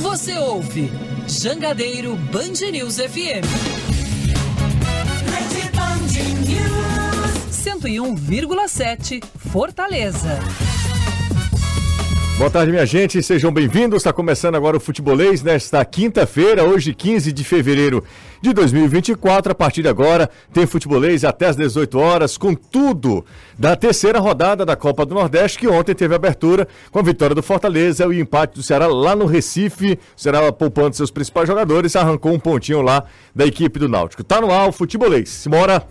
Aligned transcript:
Você 0.00 0.36
ouve 0.38 0.90
Jangadeiro 1.28 2.16
Band 2.16 2.70
News 2.72 2.96
FM. 2.96 3.44
101,7 7.52 9.22
Fortaleza. 9.52 10.38
Boa 12.40 12.50
tarde, 12.50 12.72
minha 12.72 12.86
gente. 12.86 13.22
Sejam 13.22 13.52
bem-vindos. 13.52 13.98
Está 13.98 14.14
começando 14.14 14.54
agora 14.54 14.74
o 14.74 14.80
Futebolês 14.80 15.42
nesta 15.42 15.84
quinta-feira, 15.84 16.64
hoje 16.64 16.94
15 16.94 17.32
de 17.32 17.44
fevereiro 17.44 18.02
de 18.40 18.54
2024. 18.54 19.52
A 19.52 19.54
partir 19.54 19.82
de 19.82 19.88
agora, 19.88 20.26
tem 20.50 20.66
Futebolês 20.66 21.22
até 21.22 21.48
às 21.48 21.56
18 21.56 21.98
horas, 21.98 22.38
com 22.38 22.54
tudo 22.54 23.26
da 23.58 23.76
terceira 23.76 24.18
rodada 24.18 24.64
da 24.64 24.74
Copa 24.74 25.04
do 25.04 25.14
Nordeste, 25.14 25.58
que 25.58 25.68
ontem 25.68 25.94
teve 25.94 26.14
abertura 26.14 26.66
com 26.90 26.98
a 26.98 27.02
vitória 27.02 27.34
do 27.34 27.42
Fortaleza 27.42 28.04
e 28.04 28.06
o 28.06 28.14
empate 28.14 28.54
do 28.54 28.62
Ceará 28.62 28.86
lá 28.86 29.14
no 29.14 29.26
Recife. 29.26 29.98
O 30.16 30.20
Ceará 30.20 30.50
poupando 30.50 30.96
seus 30.96 31.10
principais 31.10 31.46
jogadores, 31.46 31.94
arrancou 31.94 32.32
um 32.32 32.40
pontinho 32.40 32.80
lá 32.80 33.04
da 33.36 33.44
equipe 33.44 33.78
do 33.78 33.86
Náutico. 33.86 34.24
Tá 34.24 34.40
no 34.40 34.50
ar 34.50 34.66
o 34.66 34.72
Futebolês. 34.72 35.28
Simbora! 35.28 35.86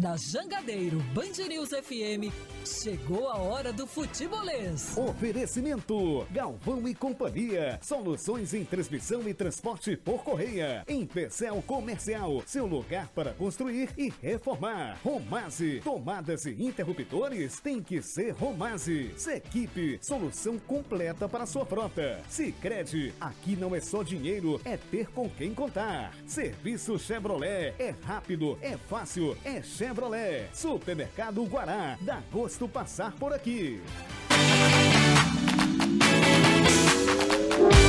Na 0.00 0.16
Jangadeiro 0.16 1.02
Band 1.12 1.44
News 1.48 1.70
FM, 1.70 2.32
chegou 2.64 3.28
a 3.28 3.38
hora 3.38 3.72
do 3.72 3.86
futebolês. 3.86 4.96
Oferecimento: 4.96 6.26
Galvão 6.30 6.86
e 6.88 6.94
Companhia. 6.94 7.78
Soluções 7.82 8.54
em 8.54 8.64
transmissão 8.64 9.28
e 9.28 9.34
transporte 9.34 9.96
por 9.96 10.22
correia. 10.22 10.84
Em 10.86 11.04
Pecel 11.04 11.62
Comercial, 11.66 12.42
seu 12.46 12.66
lugar 12.66 13.08
para 13.08 13.32
construir 13.32 13.90
e 13.96 14.12
reformar. 14.22 14.98
Romase, 15.02 15.80
tomadas 15.82 16.44
e 16.46 16.50
interruptores 16.62 17.60
tem 17.60 17.82
que 17.82 18.00
ser 18.02 18.30
Romase. 18.32 19.12
Sequipe, 19.16 19.98
solução 20.00 20.58
completa 20.58 21.28
para 21.28 21.46
sua 21.46 21.66
frota. 21.66 22.20
Sicredi, 22.28 23.12
aqui 23.20 23.56
não 23.56 23.74
é 23.74 23.80
só 23.80 24.02
dinheiro, 24.02 24.60
é 24.64 24.76
ter 24.76 25.08
com 25.08 25.28
quem 25.28 25.54
contar. 25.54 26.12
Serviço 26.26 26.98
Chevrolet, 26.98 27.74
é 27.78 27.94
rápido, 28.02 28.58
é 28.62 28.76
fácil, 28.76 29.36
é 29.44 29.62
Chevrolet. 29.62 30.48
Supermercado 30.52 31.44
Guará, 31.44 31.98
dá 32.00 32.22
gosto 32.32 32.51
passar 32.68 33.12
por 33.12 33.32
aqui. 33.32 33.80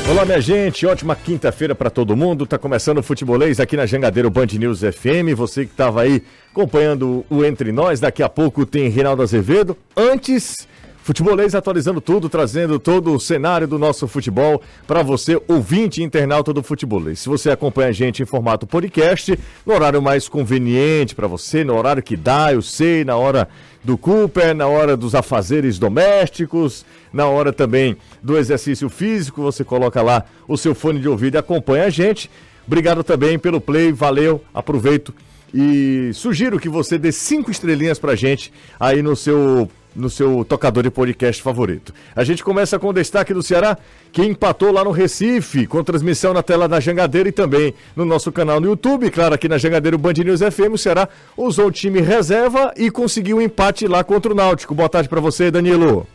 Olá, 0.09 0.25
minha 0.25 0.41
gente, 0.41 0.85
ótima 0.85 1.15
quinta-feira 1.15 1.73
para 1.73 1.89
todo 1.89 2.15
mundo. 2.15 2.45
Tá 2.45 2.57
começando 2.57 2.97
o 2.97 3.03
futebolês 3.03 3.59
aqui 3.59 3.77
na 3.77 3.85
Jangadeiro 3.85 4.29
Band 4.29 4.47
News 4.59 4.81
FM. 4.81 5.33
Você 5.35 5.65
que 5.65 5.71
estava 5.71 6.01
aí 6.01 6.21
acompanhando 6.51 7.25
o 7.29 7.43
Entre 7.43 7.71
Nós, 7.71 7.99
daqui 7.99 8.21
a 8.21 8.27
pouco 8.27 8.65
tem 8.65 8.89
Reinaldo 8.89 9.23
Azevedo. 9.23 9.77
Antes, 9.95 10.67
Futebolês 11.03 11.53
atualizando 11.53 11.99
tudo, 11.99 12.29
trazendo 12.29 12.79
todo 12.79 13.13
o 13.13 13.19
cenário 13.19 13.67
do 13.67 13.77
nosso 13.77 14.07
futebol 14.07 14.61
para 14.87 15.03
você, 15.03 15.37
ouvinte 15.49 15.99
e 15.99 16.03
internauta 16.03 16.53
do 16.53 16.63
Futebolês. 16.63 17.19
Se 17.19 17.27
você 17.27 17.51
acompanha 17.51 17.89
a 17.89 17.91
gente 17.91 18.23
em 18.23 18.25
formato 18.25 18.65
podcast, 18.65 19.37
no 19.65 19.73
horário 19.73 20.01
mais 20.01 20.29
conveniente 20.29 21.13
para 21.13 21.27
você, 21.27 21.61
no 21.61 21.75
horário 21.75 22.01
que 22.01 22.15
dá, 22.15 22.53
eu 22.53 22.61
sei, 22.61 23.03
na 23.03 23.17
hora 23.17 23.49
do 23.83 23.97
Cooper, 23.97 24.55
na 24.55 24.65
hora 24.65 24.95
dos 24.95 25.13
afazeres 25.13 25.77
domésticos, 25.77 26.85
na 27.11 27.27
hora 27.27 27.51
também 27.51 27.97
do 28.21 28.37
exercício 28.37 28.87
físico, 28.87 29.41
você 29.41 29.61
coloca 29.65 30.01
lá 30.01 30.23
o 30.47 30.55
seu 30.55 30.73
fone 30.73 31.01
de 31.01 31.09
ouvido 31.09 31.35
e 31.35 31.37
acompanha 31.37 31.83
a 31.83 31.89
gente. 31.89 32.31
Obrigado 32.65 33.03
também 33.03 33.37
pelo 33.37 33.59
play, 33.59 33.91
valeu, 33.91 34.41
aproveito 34.53 35.13
e 35.53 36.11
sugiro 36.13 36.59
que 36.59 36.67
você 36.67 36.97
dê 36.97 37.11
cinco 37.11 37.51
estrelinhas 37.51 37.99
pra 37.99 38.15
gente 38.15 38.51
aí 38.79 39.03
no 39.03 39.15
seu 39.15 39.69
no 39.95 40.09
seu 40.09 40.43
tocador 40.45 40.83
de 40.83 40.89
podcast 40.89 41.41
favorito. 41.41 41.93
A 42.15 42.23
gente 42.23 42.43
começa 42.43 42.79
com 42.79 42.87
o 42.87 42.93
destaque 42.93 43.33
do 43.33 43.43
Ceará, 43.43 43.77
que 44.11 44.21
empatou 44.23 44.71
lá 44.71 44.83
no 44.83 44.91
Recife, 44.91 45.67
com 45.67 45.83
transmissão 45.83 46.33
na 46.33 46.43
tela 46.43 46.67
da 46.67 46.79
Jangadeira 46.79 47.29
e 47.29 47.31
também 47.31 47.73
no 47.95 48.05
nosso 48.05 48.31
canal 48.31 48.59
no 48.59 48.67
YouTube. 48.67 49.09
Claro, 49.09 49.35
aqui 49.35 49.47
na 49.47 49.57
Jangadeira, 49.57 49.95
o 49.95 49.99
Band 49.99 50.13
News 50.13 50.41
FM, 50.41 50.73
o 50.73 50.77
Ceará 50.77 51.07
usou 51.37 51.67
o 51.67 51.71
time 51.71 52.01
reserva 52.01 52.73
e 52.77 52.89
conseguiu 52.89 53.37
um 53.37 53.41
empate 53.41 53.87
lá 53.87 54.03
contra 54.03 54.31
o 54.31 54.35
Náutico. 54.35 54.75
Boa 54.75 54.89
tarde 54.89 55.09
para 55.09 55.21
você, 55.21 55.49
Danilo. 55.49 56.07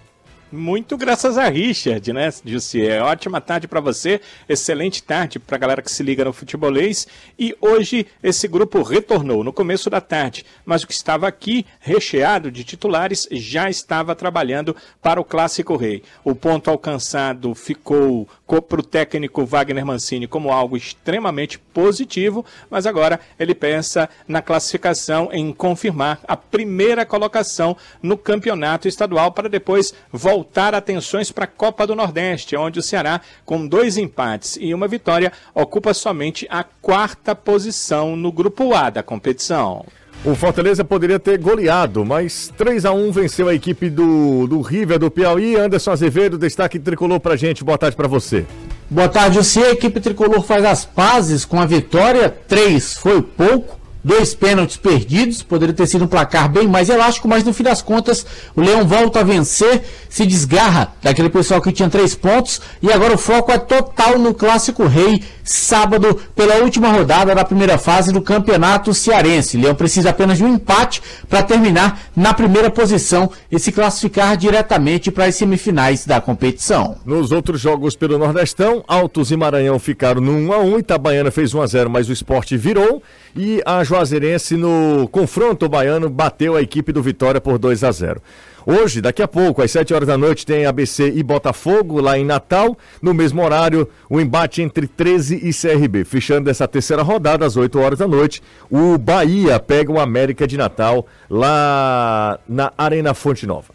Muito 0.50 0.97
graças 0.97 1.36
a 1.36 1.47
Richard, 1.47 2.10
né, 2.10 2.32
Jussier? 2.42 3.03
Ótima 3.03 3.38
tarde 3.38 3.69
para 3.69 3.81
você, 3.81 4.19
excelente 4.48 5.03
tarde 5.03 5.38
para 5.38 5.56
a 5.56 5.59
galera 5.59 5.82
que 5.82 5.92
se 5.92 6.03
liga 6.03 6.25
no 6.25 6.32
futebolês. 6.32 7.06
E 7.38 7.54
hoje 7.60 8.06
esse 8.22 8.48
grupo 8.48 8.81
retornou 8.81 9.44
no 9.44 9.53
começo 9.53 9.91
da 9.91 10.00
tarde, 10.00 10.47
mas 10.64 10.82
o 10.82 10.86
que 10.86 10.94
estava 10.94 11.28
aqui 11.28 11.66
recheado 11.81 12.50
de 12.50 12.64
titulares 12.64 13.28
já 13.31 13.69
estava 13.69 14.14
trabalhando 14.14 14.75
para 15.03 15.20
o 15.20 15.25
Clássico 15.25 15.76
Rei. 15.76 16.03
O 16.25 16.34
ponto 16.34 16.70
alcançado 16.70 17.54
ficou 17.54 18.26
para 18.47 18.80
o 18.80 18.82
técnico 18.82 19.44
Wagner 19.44 19.84
Mancini 19.84 20.26
como 20.26 20.50
algo 20.50 20.78
extremamente 20.78 21.59
positivo, 21.59 22.42
mas 22.70 22.86
agora 22.86 23.20
ele 23.38 23.54
pensa 23.54 24.09
na 24.26 24.41
classificação 24.41 25.28
em 25.30 25.53
confirmar 25.53 26.20
a 26.26 26.38
primeira 26.38 27.04
colocação 27.04 27.76
no 28.03 28.16
campeonato 28.16 28.88
estadual 28.88 29.30
para 29.32 29.50
depois 29.50 29.92
voltar 30.10 30.38
voltar 30.38 30.72
atenções 30.72 31.32
para 31.32 31.44
a 31.44 31.49
Copa 31.49 31.84
do 31.84 31.97
Nordeste, 31.97 32.54
onde 32.54 32.78
o 32.78 32.82
Ceará, 32.82 33.21
com 33.44 33.66
dois 33.66 33.99
empates 33.99 34.56
e 34.60 34.72
uma 34.72 34.87
vitória, 34.87 35.32
ocupa 35.53 35.93
somente 35.93 36.47
a 36.49 36.62
quarta 36.62 37.34
posição 37.34 38.15
no 38.15 38.31
grupo 38.31 38.72
A 38.72 38.88
da 38.88 39.03
competição. 39.03 39.84
O 40.25 40.37
Fortaleza 40.37 40.84
poderia 40.84 41.19
ter 41.19 41.38
goleado, 41.38 42.04
mas 42.04 42.53
3 42.56 42.84
a 42.84 42.93
1 42.93 43.10
venceu 43.10 43.48
a 43.48 43.54
equipe 43.54 43.91
do, 43.91 44.47
do 44.47 44.60
River 44.60 45.00
do 45.00 45.10
Piauí. 45.10 45.56
Anderson 45.56 45.91
Azevedo, 45.91 46.38
destaque 46.38 46.78
tricolor 46.78 47.19
pra 47.19 47.34
gente. 47.34 47.65
Boa 47.65 47.78
tarde 47.78 47.97
para 47.97 48.06
você. 48.06 48.47
Boa 48.88 49.09
tarde, 49.09 49.38
você. 49.38 49.60
A 49.60 49.72
equipe 49.72 50.00
tricolor 50.00 50.43
faz 50.43 50.65
as 50.65 50.84
pazes 50.84 51.44
com 51.44 51.60
a 51.60 51.66
vitória. 51.66 52.28
Três 52.31 52.94
foi 52.94 53.22
pouco 53.22 53.78
dois 54.03 54.34
pênaltis 54.34 54.76
perdidos, 54.76 55.42
poderia 55.42 55.75
ter 55.75 55.86
sido 55.86 56.04
um 56.04 56.09
placar 56.09 56.48
bem 56.48 56.66
mais 56.66 56.88
elástico, 56.88 57.28
mas 57.28 57.44
no 57.44 57.53
fim 57.53 57.62
das 57.62 57.82
contas 57.82 58.25
o 58.54 58.60
Leão 58.60 58.86
volta 58.86 59.20
a 59.20 59.25
vencer, 59.25 59.82
se 60.09 60.25
desgarra 60.25 60.92
daquele 61.03 61.28
pessoal 61.28 61.60
que 61.60 61.72
tinha 61.72 61.88
três 61.88 62.14
pontos 62.14 62.60
e 62.82 62.92
agora 62.92 63.14
o 63.14 63.19
foco 63.19 63.53
é 63.53 63.59
total 63.59 64.19
no 64.19 64.32
Clássico 64.32 64.86
Rei, 64.86 65.22
sábado, 65.44 66.20
pela 66.34 66.56
última 66.56 66.91
rodada 66.91 67.34
da 67.34 67.44
primeira 67.44 67.78
fase 67.78 68.12
do 68.12 68.20
Campeonato 68.20 68.92
Cearense. 68.94 69.56
Leão 69.56 69.75
precisa 69.75 70.10
apenas 70.10 70.38
de 70.38 70.44
um 70.44 70.54
empate 70.54 71.03
para 71.28 71.42
terminar 71.42 72.00
na 72.15 72.32
primeira 72.34 72.70
posição 72.70 73.30
e 73.50 73.59
se 73.59 73.72
classificar 73.72 74.36
diretamente 74.36 75.10
para 75.10 75.25
as 75.26 75.34
semifinais 75.34 76.06
da 76.06 76.20
competição. 76.20 76.97
Nos 77.04 77.32
outros 77.32 77.60
jogos 77.60 77.97
pelo 77.97 78.19
Nordestão, 78.19 78.84
Altos 78.86 79.30
e 79.30 79.36
Maranhão 79.36 79.78
ficaram 79.78 80.20
no 80.20 80.32
1 80.32 80.53
a 80.53 80.59
1, 80.59 80.78
Itabaiana 80.78 81.30
fez 81.30 81.54
1 81.54 81.62
a 81.62 81.66
0, 81.66 81.91
mas 81.91 82.09
o 82.09 82.12
esporte 82.12 82.56
virou 82.56 83.03
e 83.36 83.62
a 83.65 83.84
Juazeirense 83.88 84.54
no 84.54 85.09
confronto 85.10 85.66
baiano 85.66 86.10
bateu 86.10 86.54
a 86.54 86.60
equipe 86.60 86.93
do 86.93 87.03
Vitória 87.03 87.41
por 87.41 87.59
2 87.59 87.82
a 87.84 87.91
0. 87.91 88.21
Hoje, 88.66 89.00
daqui 89.00 89.22
a 89.22 89.28
pouco, 89.28 89.62
às 89.62 89.71
7 89.71 89.94
horas 89.94 90.06
da 90.06 90.19
noite, 90.19 90.44
tem 90.44 90.66
ABC 90.66 91.10
e 91.16 91.22
Botafogo 91.22 91.98
lá 92.03 92.19
em 92.19 92.25
Natal. 92.25 92.77
No 93.00 93.15
mesmo 93.15 93.43
horário, 93.43 93.88
o 94.10 94.21
embate 94.21 94.60
entre 94.60 94.87
13 94.87 95.37
e 95.43 95.54
CRB. 95.54 96.04
Fechando 96.04 96.50
essa 96.50 96.69
terceira 96.69 97.03
rodada, 97.03 97.47
às 97.47 97.56
8 97.56 97.78
horas 97.78 97.98
da 97.98 98.06
noite, 98.06 98.43
o 98.71 98.98
Bahia 98.98 99.59
pega 99.59 99.91
o 99.91 99.98
América 99.98 100.47
de 100.47 100.59
Natal 100.59 101.06
lá 101.31 102.38
na 102.47 102.71
Arena 102.77 103.15
Fonte 103.15 103.47
Nova. 103.47 103.72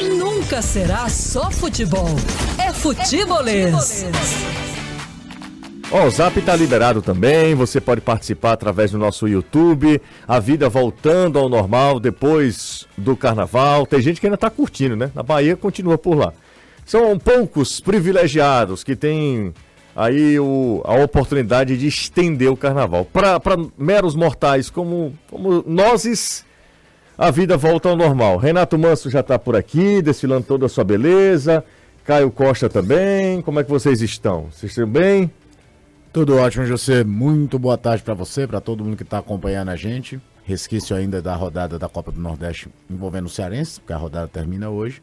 Nunca 0.00 0.62
será 0.62 1.08
só 1.08 1.50
futebol. 1.50 2.14
É 2.64 2.72
futebolês. 2.72 4.06
O 5.92 6.08
Zap 6.08 6.40
tá 6.42 6.54
liberado 6.54 7.02
também, 7.02 7.52
você 7.56 7.80
pode 7.80 8.00
participar 8.00 8.52
através 8.52 8.92
do 8.92 8.98
nosso 8.98 9.26
YouTube. 9.26 10.00
A 10.26 10.38
vida 10.38 10.68
voltando 10.68 11.36
ao 11.36 11.48
normal 11.48 11.98
depois 11.98 12.86
do 12.96 13.16
carnaval. 13.16 13.84
Tem 13.84 14.00
gente 14.00 14.20
que 14.20 14.26
ainda 14.28 14.36
tá 14.36 14.48
curtindo, 14.48 14.94
né? 14.94 15.10
Na 15.12 15.24
Bahia 15.24 15.56
continua 15.56 15.98
por 15.98 16.14
lá. 16.16 16.32
São 16.86 17.18
poucos 17.18 17.80
privilegiados 17.80 18.84
que 18.84 18.94
têm 18.94 19.52
aí 19.96 20.38
o, 20.38 20.80
a 20.84 20.94
oportunidade 20.94 21.76
de 21.76 21.88
estender 21.88 22.52
o 22.52 22.56
carnaval. 22.56 23.04
Para 23.04 23.40
meros 23.76 24.14
mortais 24.14 24.70
como, 24.70 25.12
como 25.28 25.64
nós, 25.66 26.44
a 27.18 27.32
vida 27.32 27.56
volta 27.56 27.88
ao 27.88 27.96
normal. 27.96 28.36
Renato 28.36 28.78
Manso 28.78 29.10
já 29.10 29.20
está 29.20 29.40
por 29.40 29.56
aqui, 29.56 30.00
desfilando 30.00 30.46
toda 30.46 30.66
a 30.66 30.68
sua 30.68 30.84
beleza. 30.84 31.64
Caio 32.04 32.30
Costa 32.30 32.68
também. 32.68 33.42
Como 33.42 33.58
é 33.58 33.64
que 33.64 33.70
vocês 33.70 34.00
estão? 34.00 34.46
Vocês 34.52 34.70
estão 34.70 34.86
bem? 34.86 35.28
Tudo 36.12 36.36
ótimo, 36.36 36.66
José. 36.66 37.04
Muito 37.04 37.56
boa 37.56 37.78
tarde 37.78 38.02
para 38.02 38.14
você, 38.14 38.44
para 38.44 38.60
todo 38.60 38.84
mundo 38.84 38.96
que 38.96 39.04
está 39.04 39.18
acompanhando 39.18 39.68
a 39.68 39.76
gente. 39.76 40.20
Resquício 40.44 40.96
ainda 40.96 41.22
da 41.22 41.36
rodada 41.36 41.78
da 41.78 41.88
Copa 41.88 42.10
do 42.10 42.20
Nordeste 42.20 42.68
envolvendo 42.90 43.26
o 43.26 43.28
Cearense, 43.28 43.78
porque 43.78 43.92
a 43.92 43.96
rodada 43.96 44.26
termina 44.26 44.68
hoje. 44.70 45.00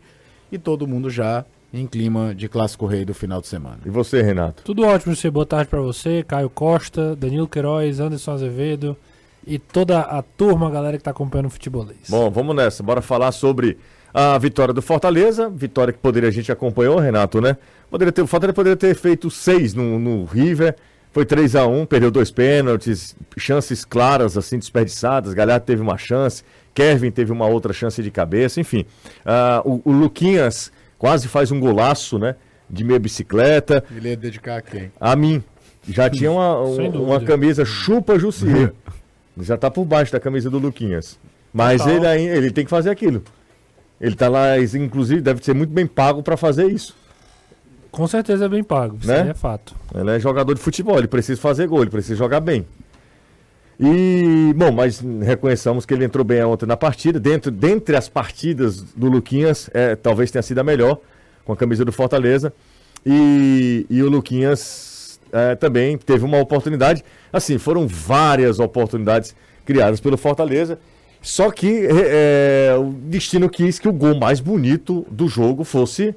E 0.52 0.58
todo 0.58 0.86
mundo 0.86 1.10
já 1.10 1.46
em 1.74 1.88
clima 1.88 2.36
de 2.36 2.50
clássico 2.50 2.86
rei 2.86 3.06
do 3.06 3.14
final 3.14 3.40
de 3.40 3.48
semana. 3.48 3.80
E 3.86 3.90
você, 3.90 4.22
Renato? 4.22 4.64
Tudo 4.64 4.84
ótimo, 4.84 5.16
José. 5.16 5.32
Boa 5.32 5.46
tarde 5.46 5.70
para 5.70 5.80
você, 5.80 6.26
Caio 6.28 6.50
Costa, 6.50 7.16
Danilo 7.16 7.48
Queiroz, 7.48 8.02
Anderson 8.02 8.32
Azevedo 8.32 8.98
e 9.46 9.58
toda 9.58 10.02
a 10.02 10.22
turma, 10.22 10.68
a 10.68 10.72
galera 10.72 10.98
que 10.98 11.02
está 11.02 11.12
acompanhando 11.12 11.46
o 11.46 11.50
futebolês. 11.50 12.10
Bom, 12.10 12.30
vamos 12.30 12.54
nessa. 12.54 12.84
Bora 12.84 13.02
falar 13.02 13.32
sobre 13.32 13.78
a 14.14 14.38
vitória 14.38 14.74
do 14.74 14.82
Fortaleza, 14.82 15.50
vitória 15.50 15.94
que 15.94 16.00
poderia 16.00 16.28
a 16.28 16.34
gente 16.34 16.52
acompanhou, 16.52 17.00
Renato, 17.00 17.40
né? 17.40 17.56
Poderia 17.90 18.12
ter, 18.12 18.22
o 18.22 18.28
Fortaleza 18.28 18.54
poderia 18.54 18.76
ter 18.76 18.94
feito 18.94 19.32
seis 19.32 19.74
no, 19.74 19.98
no 19.98 20.26
River, 20.26 20.76
foi 21.18 21.26
3 21.26 21.56
a 21.56 21.66
1 21.66 21.88
perdeu 21.88 22.12
dois 22.12 22.30
pênaltis, 22.30 23.16
chances 23.36 23.84
claras, 23.84 24.38
assim, 24.38 24.60
desperdiçadas. 24.60 25.34
Galhardo 25.34 25.66
teve 25.66 25.82
uma 25.82 25.98
chance, 25.98 26.44
Kevin 26.76 27.10
teve 27.10 27.32
uma 27.32 27.48
outra 27.48 27.74
chance 27.74 28.04
de 28.04 28.12
cabeça, 28.12 28.62
enfim. 28.62 28.86
Uh, 29.26 29.82
o, 29.84 29.90
o, 29.90 29.92
Luquinhas 29.92 30.72
quase 30.96 31.28
faz 31.28 31.50
um 31.50 31.60
golaço, 31.60 32.20
né? 32.20 32.36
De 32.70 32.84
meia 32.84 33.00
bicicleta. 33.00 33.84
Ele 33.90 34.10
ia 34.10 34.16
dedicar 34.16 34.58
a 34.58 34.62
quem? 34.62 34.92
A 35.02 35.16
mim. 35.16 35.44
Já 35.90 36.08
tinha 36.08 36.32
uma, 36.32 36.62
um, 36.62 37.06
uma 37.06 37.20
camisa 37.20 37.66
chupa 37.66 38.20
Jussier. 38.20 38.72
Já 39.42 39.58
tá 39.58 39.72
por 39.72 39.86
baixo 39.86 40.12
da 40.12 40.20
camisa 40.20 40.52
do 40.52 40.60
Luquinhas. 40.60 41.18
Mas 41.52 41.84
ele, 41.88 42.06
ele 42.06 42.52
tem 42.52 42.64
que 42.64 42.70
fazer 42.70 42.92
aquilo. 42.92 43.24
Ele 44.00 44.16
tá 44.16 44.30
lá, 44.30 44.60
inclusive, 44.60 45.20
deve 45.20 45.44
ser 45.44 45.56
muito 45.56 45.74
bem 45.74 45.88
pago 45.88 46.22
para 46.22 46.38
fazer 46.38 46.68
isso. 46.68 46.96
Com 47.92 48.08
certeza 48.08 48.46
é 48.46 48.50
bem 48.50 48.64
pago, 48.64 48.98
isso 49.00 49.08
né? 49.08 49.30
é 49.30 49.34
fato. 49.34 49.76
Ele 49.94 50.12
é 50.12 50.20
jogador 50.20 50.54
de 50.54 50.62
futebol, 50.62 50.98
ele 50.98 51.08
precisa 51.08 51.40
fazer 51.40 51.68
gol, 51.68 51.82
ele 51.82 51.90
precisa 51.90 52.16
jogar 52.16 52.40
bem. 52.40 52.66
E, 53.80 54.54
bom, 54.56 54.72
mas 54.72 55.04
reconheçamos 55.22 55.86
que 55.86 55.94
ele 55.94 56.04
entrou 56.04 56.26
bem 56.26 56.44
ontem 56.44 56.66
na 56.66 56.76
partida. 56.76 57.20
Dentro, 57.20 57.52
dentre 57.52 57.96
as 57.96 58.10
partidas 58.10 58.82
do 58.82 59.08
Luquinhas, 59.08 59.70
é, 59.74 59.96
talvez 59.96 60.32
tenha 60.32 60.42
sido 60.42 60.60
a 60.60 60.64
melhor, 60.64 61.00
com 61.46 61.54
a 61.54 61.58
camisa 61.58 61.86
do 61.86 61.92
Fortaleza. 61.92 62.52
E, 63.06 63.86
e 63.90 64.02
o 64.02 64.10
Luquinhas 64.10 65.20
é, 65.32 65.56
também 65.56 65.98
teve 65.98 66.26
uma 66.26 66.40
oportunidade. 66.40 67.04
Assim, 67.32 67.58
foram 67.60 67.88
várias 67.88 68.60
oportunidades 68.60 69.36
criadas 69.64 70.00
pelo 70.00 70.18
Fortaleza. 70.18 70.80
Só 71.22 71.52
que 71.52 71.88
é, 71.90 72.76
o 72.80 72.92
destino 72.94 73.50
quis 73.50 73.78
que 73.78 73.88
o 73.88 73.94
gol 73.94 74.16
mais 74.16 74.40
bonito 74.40 75.06
do 75.12 75.28
jogo 75.28 75.64
fosse 75.64 76.16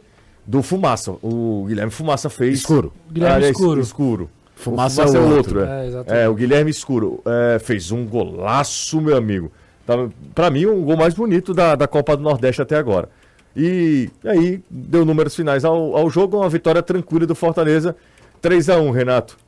do 0.50 0.64
Fumaça. 0.64 1.12
O 1.23 1.64
Guilherme 1.69 1.93
Fumaça 1.93 2.29
fez. 2.29 2.58
Escuro. 2.58 2.93
Guilherme 3.08 3.47
ah, 3.47 3.50
escuro. 3.50 3.81
escuro. 3.81 4.31
Fumaça, 4.56 5.02
Fumaça 5.06 5.17
é 5.17 5.20
o 5.20 5.37
outro. 5.37 5.61
outro 5.61 6.12
é. 6.12 6.25
é, 6.25 6.29
o 6.29 6.35
Guilherme 6.35 6.70
Escuro 6.70 7.23
é, 7.25 7.58
fez 7.61 7.93
um 7.93 8.05
golaço, 8.05 9.00
meu 9.00 9.17
amigo. 9.17 9.50
Tá, 9.87 9.94
para 10.35 10.50
mim, 10.50 10.67
um 10.67 10.82
gol 10.85 10.97
mais 10.97 11.14
bonito 11.14 11.55
da, 11.55 11.76
da 11.76 11.87
Copa 11.87 12.17
do 12.17 12.23
Nordeste 12.25 12.61
até 12.61 12.76
agora. 12.76 13.08
E 13.56 14.11
aí 14.25 14.61
deu 14.69 15.05
números 15.05 15.37
finais 15.37 15.64
ao, 15.64 15.97
ao 15.97 16.11
jogo, 16.11 16.38
uma 16.38 16.49
vitória 16.49 16.82
tranquila 16.82 17.26
do 17.26 17.35
Fortaleza. 17.35 17.97
3 18.43 18.70
a 18.70 18.81
1 18.81 18.91
Renato. 18.91 19.38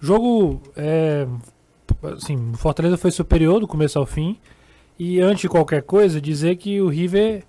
Jogo, 0.00 0.60
é, 0.76 1.26
assim, 2.16 2.50
o 2.52 2.56
Fortaleza 2.56 2.96
foi 2.96 3.12
superior 3.12 3.60
do 3.60 3.68
começo 3.68 3.96
ao 3.96 4.06
fim. 4.06 4.36
E 4.98 5.20
antes 5.20 5.42
de 5.42 5.48
qualquer 5.48 5.82
coisa, 5.82 6.20
dizer 6.20 6.56
que 6.56 6.80
o 6.80 6.88
River 6.88 7.44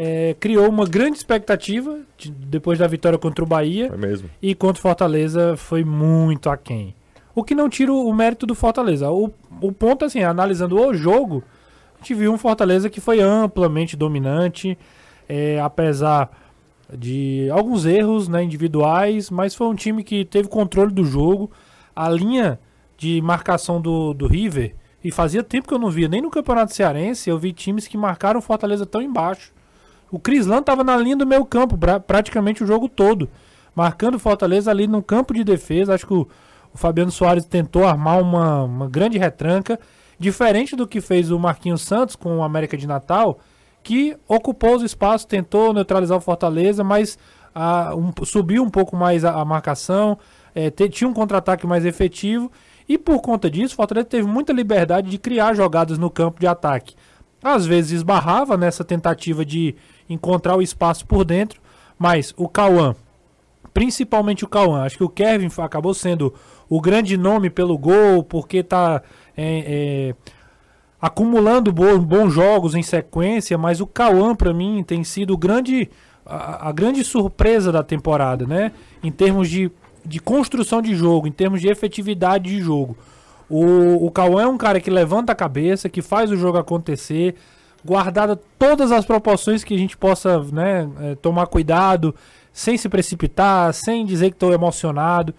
é, 0.00 0.36
criou 0.38 0.68
uma 0.68 0.86
grande 0.86 1.18
expectativa 1.18 1.98
de, 2.16 2.30
depois 2.30 2.78
da 2.78 2.86
vitória 2.86 3.18
contra 3.18 3.44
o 3.44 3.46
Bahia. 3.46 3.90
Mesmo. 3.96 4.30
E 4.40 4.54
contra 4.54 4.78
o 4.78 4.82
Fortaleza 4.82 5.56
foi 5.56 5.82
muito 5.82 6.48
aquém. 6.48 6.94
O 7.34 7.42
que 7.42 7.52
não 7.52 7.68
tira 7.68 7.92
o 7.92 8.12
mérito 8.14 8.46
do 8.46 8.54
Fortaleza. 8.54 9.10
O, 9.10 9.32
o 9.60 9.72
ponto, 9.72 10.04
assim, 10.04 10.22
analisando 10.22 10.80
o 10.80 10.94
jogo, 10.94 11.42
a 11.96 11.98
gente 11.98 12.14
viu 12.14 12.32
um 12.32 12.38
Fortaleza 12.38 12.88
que 12.88 13.00
foi 13.00 13.20
amplamente 13.20 13.96
dominante, 13.96 14.78
é, 15.28 15.60
apesar 15.60 16.30
de 16.96 17.50
alguns 17.50 17.84
erros 17.84 18.28
né, 18.28 18.42
individuais, 18.42 19.30
mas 19.30 19.54
foi 19.54 19.66
um 19.66 19.74
time 19.74 20.04
que 20.04 20.24
teve 20.24 20.48
controle 20.48 20.92
do 20.92 21.04
jogo. 21.04 21.50
A 21.94 22.08
linha 22.08 22.60
de 22.96 23.20
marcação 23.20 23.80
do, 23.80 24.14
do 24.14 24.28
River, 24.28 24.76
e 25.02 25.10
fazia 25.10 25.42
tempo 25.42 25.66
que 25.66 25.74
eu 25.74 25.78
não 25.78 25.90
via, 25.90 26.08
nem 26.08 26.22
no 26.22 26.30
Campeonato 26.30 26.72
Cearense, 26.72 27.28
eu 27.28 27.38
vi 27.38 27.52
times 27.52 27.88
que 27.88 27.96
marcaram 27.96 28.40
Fortaleza 28.40 28.86
tão 28.86 29.02
embaixo. 29.02 29.52
O 30.10 30.18
Crislan 30.18 30.58
estava 30.58 30.82
na 30.82 30.96
linha 30.96 31.16
do 31.16 31.26
meio 31.26 31.44
campo 31.44 31.76
pra, 31.76 32.00
praticamente 32.00 32.64
o 32.64 32.66
jogo 32.66 32.88
todo, 32.88 33.28
marcando 33.74 34.18
Fortaleza 34.18 34.70
ali 34.70 34.86
no 34.86 35.02
campo 35.02 35.34
de 35.34 35.44
defesa. 35.44 35.94
Acho 35.94 36.06
que 36.06 36.14
o, 36.14 36.26
o 36.72 36.78
Fabiano 36.78 37.10
Soares 37.10 37.44
tentou 37.44 37.86
armar 37.86 38.20
uma, 38.20 38.62
uma 38.64 38.88
grande 38.88 39.18
retranca, 39.18 39.78
diferente 40.18 40.74
do 40.74 40.86
que 40.86 41.00
fez 41.00 41.30
o 41.30 41.38
Marquinhos 41.38 41.82
Santos 41.82 42.16
com 42.16 42.38
o 42.38 42.42
América 42.42 42.76
de 42.76 42.86
Natal, 42.86 43.38
que 43.82 44.16
ocupou 44.26 44.76
os 44.76 44.82
espaços, 44.82 45.24
tentou 45.24 45.72
neutralizar 45.72 46.16
o 46.16 46.20
Fortaleza, 46.20 46.82
mas 46.82 47.18
a, 47.54 47.94
um, 47.94 48.12
subiu 48.24 48.62
um 48.62 48.70
pouco 48.70 48.96
mais 48.96 49.24
a, 49.24 49.40
a 49.40 49.44
marcação, 49.44 50.18
é, 50.54 50.70
te, 50.70 50.88
tinha 50.88 51.08
um 51.08 51.12
contra-ataque 51.12 51.66
mais 51.66 51.84
efetivo. 51.84 52.50
E 52.88 52.96
por 52.96 53.20
conta 53.20 53.50
disso, 53.50 53.74
o 53.74 53.76
Fortaleza 53.76 54.06
teve 54.06 54.26
muita 54.26 54.52
liberdade 54.52 55.10
de 55.10 55.18
criar 55.18 55.54
jogadas 55.54 55.98
no 55.98 56.10
campo 56.10 56.40
de 56.40 56.46
ataque. 56.46 56.94
Às 57.42 57.66
vezes 57.66 57.92
esbarrava 57.92 58.56
nessa 58.56 58.82
tentativa 58.82 59.44
de 59.44 59.76
encontrar 60.08 60.56
o 60.56 60.62
espaço 60.62 61.06
por 61.06 61.24
dentro, 61.24 61.60
mas 61.98 62.32
o 62.36 62.48
Cauã, 62.48 62.94
principalmente 63.74 64.44
o 64.44 64.48
Cauã, 64.48 64.82
acho 64.82 64.96
que 64.96 65.04
o 65.04 65.08
Kevin 65.08 65.48
acabou 65.58 65.94
sendo 65.94 66.32
o 66.68 66.80
grande 66.80 67.16
nome 67.16 67.50
pelo 67.50 67.76
gol, 67.78 68.22
porque 68.22 68.58
está 68.58 69.02
é, 69.36 70.14
é, 70.14 70.14
acumulando 71.00 71.72
bons, 71.72 72.04
bons 72.04 72.32
jogos 72.32 72.74
em 72.74 72.82
sequência, 72.82 73.56
mas 73.56 73.80
o 73.80 73.86
Cauã, 73.86 74.34
para 74.34 74.52
mim, 74.52 74.84
tem 74.86 75.02
sido 75.04 75.36
grande, 75.36 75.88
a, 76.26 76.68
a, 76.68 76.72
grande 76.72 77.02
surpresa 77.04 77.72
da 77.72 77.82
temporada, 77.82 78.46
né? 78.46 78.72
Em 79.02 79.10
termos 79.10 79.48
de, 79.48 79.70
de 80.04 80.20
construção 80.20 80.82
de 80.82 80.94
jogo, 80.94 81.26
em 81.26 81.32
termos 81.32 81.60
de 81.60 81.68
efetividade 81.68 82.50
de 82.50 82.60
jogo. 82.60 82.96
O, 83.48 84.06
o 84.06 84.10
Cauã 84.10 84.42
é 84.42 84.46
um 84.46 84.58
cara 84.58 84.80
que 84.80 84.90
levanta 84.90 85.32
a 85.32 85.36
cabeça, 85.36 85.88
que 85.88 86.02
faz 86.02 86.30
o 86.30 86.36
jogo 86.36 86.58
acontecer, 86.58 87.34
guardada 87.84 88.38
todas 88.58 88.92
as 88.92 89.04
proporções 89.04 89.64
que 89.64 89.74
a 89.74 89.78
gente 89.78 89.96
possa 89.96 90.40
né, 90.44 90.88
é, 91.00 91.14
tomar 91.16 91.46
cuidado, 91.46 92.14
sem 92.52 92.76
se 92.76 92.88
precipitar, 92.88 93.72
sem 93.72 94.04
dizer 94.04 94.30
que 94.30 94.36
estou 94.36 94.52
emocionado. 94.52 95.34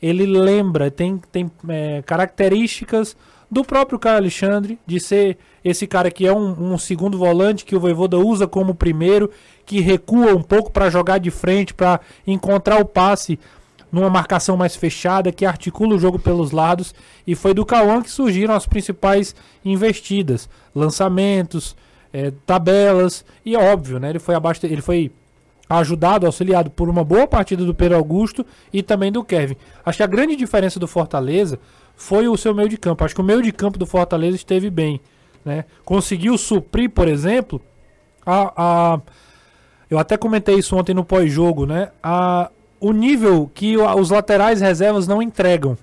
Ele 0.00 0.26
lembra, 0.26 0.90
tem, 0.90 1.20
tem 1.30 1.50
é, 1.68 2.02
características 2.02 3.16
do 3.50 3.62
próprio 3.62 3.98
Caio 3.98 4.16
Alexandre, 4.16 4.78
de 4.86 4.98
ser 4.98 5.36
esse 5.62 5.86
cara 5.86 6.10
que 6.10 6.26
é 6.26 6.32
um, 6.32 6.72
um 6.72 6.78
segundo 6.78 7.18
volante, 7.18 7.64
que 7.64 7.76
o 7.76 7.80
Voivoda 7.80 8.18
usa 8.18 8.46
como 8.46 8.74
primeiro, 8.74 9.30
que 9.66 9.80
recua 9.80 10.34
um 10.34 10.42
pouco 10.42 10.72
para 10.72 10.88
jogar 10.88 11.18
de 11.18 11.30
frente, 11.30 11.74
para 11.74 12.00
encontrar 12.26 12.80
o 12.80 12.84
passe 12.84 13.38
numa 13.92 14.08
marcação 14.08 14.56
mais 14.56 14.74
fechada, 14.74 15.30
que 15.30 15.44
articula 15.44 15.94
o 15.94 15.98
jogo 15.98 16.18
pelos 16.18 16.50
lados. 16.50 16.94
E 17.26 17.34
foi 17.34 17.52
do 17.52 17.64
Cauã 17.66 18.02
que 18.02 18.10
surgiram 18.10 18.54
as 18.54 18.64
principais 18.64 19.36
investidas, 19.62 20.48
lançamentos, 20.74 21.76
é, 22.12 22.32
tabelas. 22.46 23.24
E 23.44 23.54
é 23.54 23.58
óbvio, 23.58 24.00
né? 24.00 24.10
Ele 24.10 24.18
foi 24.18 24.34
abaixo, 24.34 24.64
ele 24.64 24.80
foi 24.80 25.12
ajudado, 25.68 26.26
auxiliado 26.26 26.70
por 26.70 26.88
uma 26.88 27.04
boa 27.04 27.26
partida 27.26 27.64
do 27.64 27.74
Pedro 27.74 27.96
Augusto 27.96 28.44
e 28.72 28.82
também 28.82 29.12
do 29.12 29.22
Kevin. 29.22 29.56
Acho 29.84 29.98
que 29.98 30.02
a 30.02 30.06
grande 30.06 30.36
diferença 30.36 30.80
do 30.80 30.88
Fortaleza 30.88 31.58
foi 31.94 32.28
o 32.28 32.36
seu 32.36 32.54
meio 32.54 32.68
de 32.68 32.78
campo. 32.78 33.04
Acho 33.04 33.14
que 33.14 33.20
o 33.20 33.24
meio 33.24 33.42
de 33.42 33.52
campo 33.52 33.78
do 33.78 33.86
Fortaleza 33.86 34.36
esteve 34.36 34.70
bem. 34.70 35.00
Né? 35.44 35.64
Conseguiu 35.84 36.36
suprir, 36.38 36.90
por 36.90 37.08
exemplo, 37.08 37.60
a, 38.24 38.52
a 38.56 39.00
eu 39.90 39.98
até 39.98 40.16
comentei 40.16 40.54
isso 40.54 40.74
ontem 40.76 40.94
no 40.94 41.04
pós-jogo, 41.04 41.66
né? 41.66 41.90
A, 42.02 42.50
o 42.82 42.92
nível 42.92 43.48
que 43.54 43.76
os 43.76 44.10
laterais 44.10 44.60
reservas 44.60 45.06
não 45.06 45.22
entregam. 45.22 45.78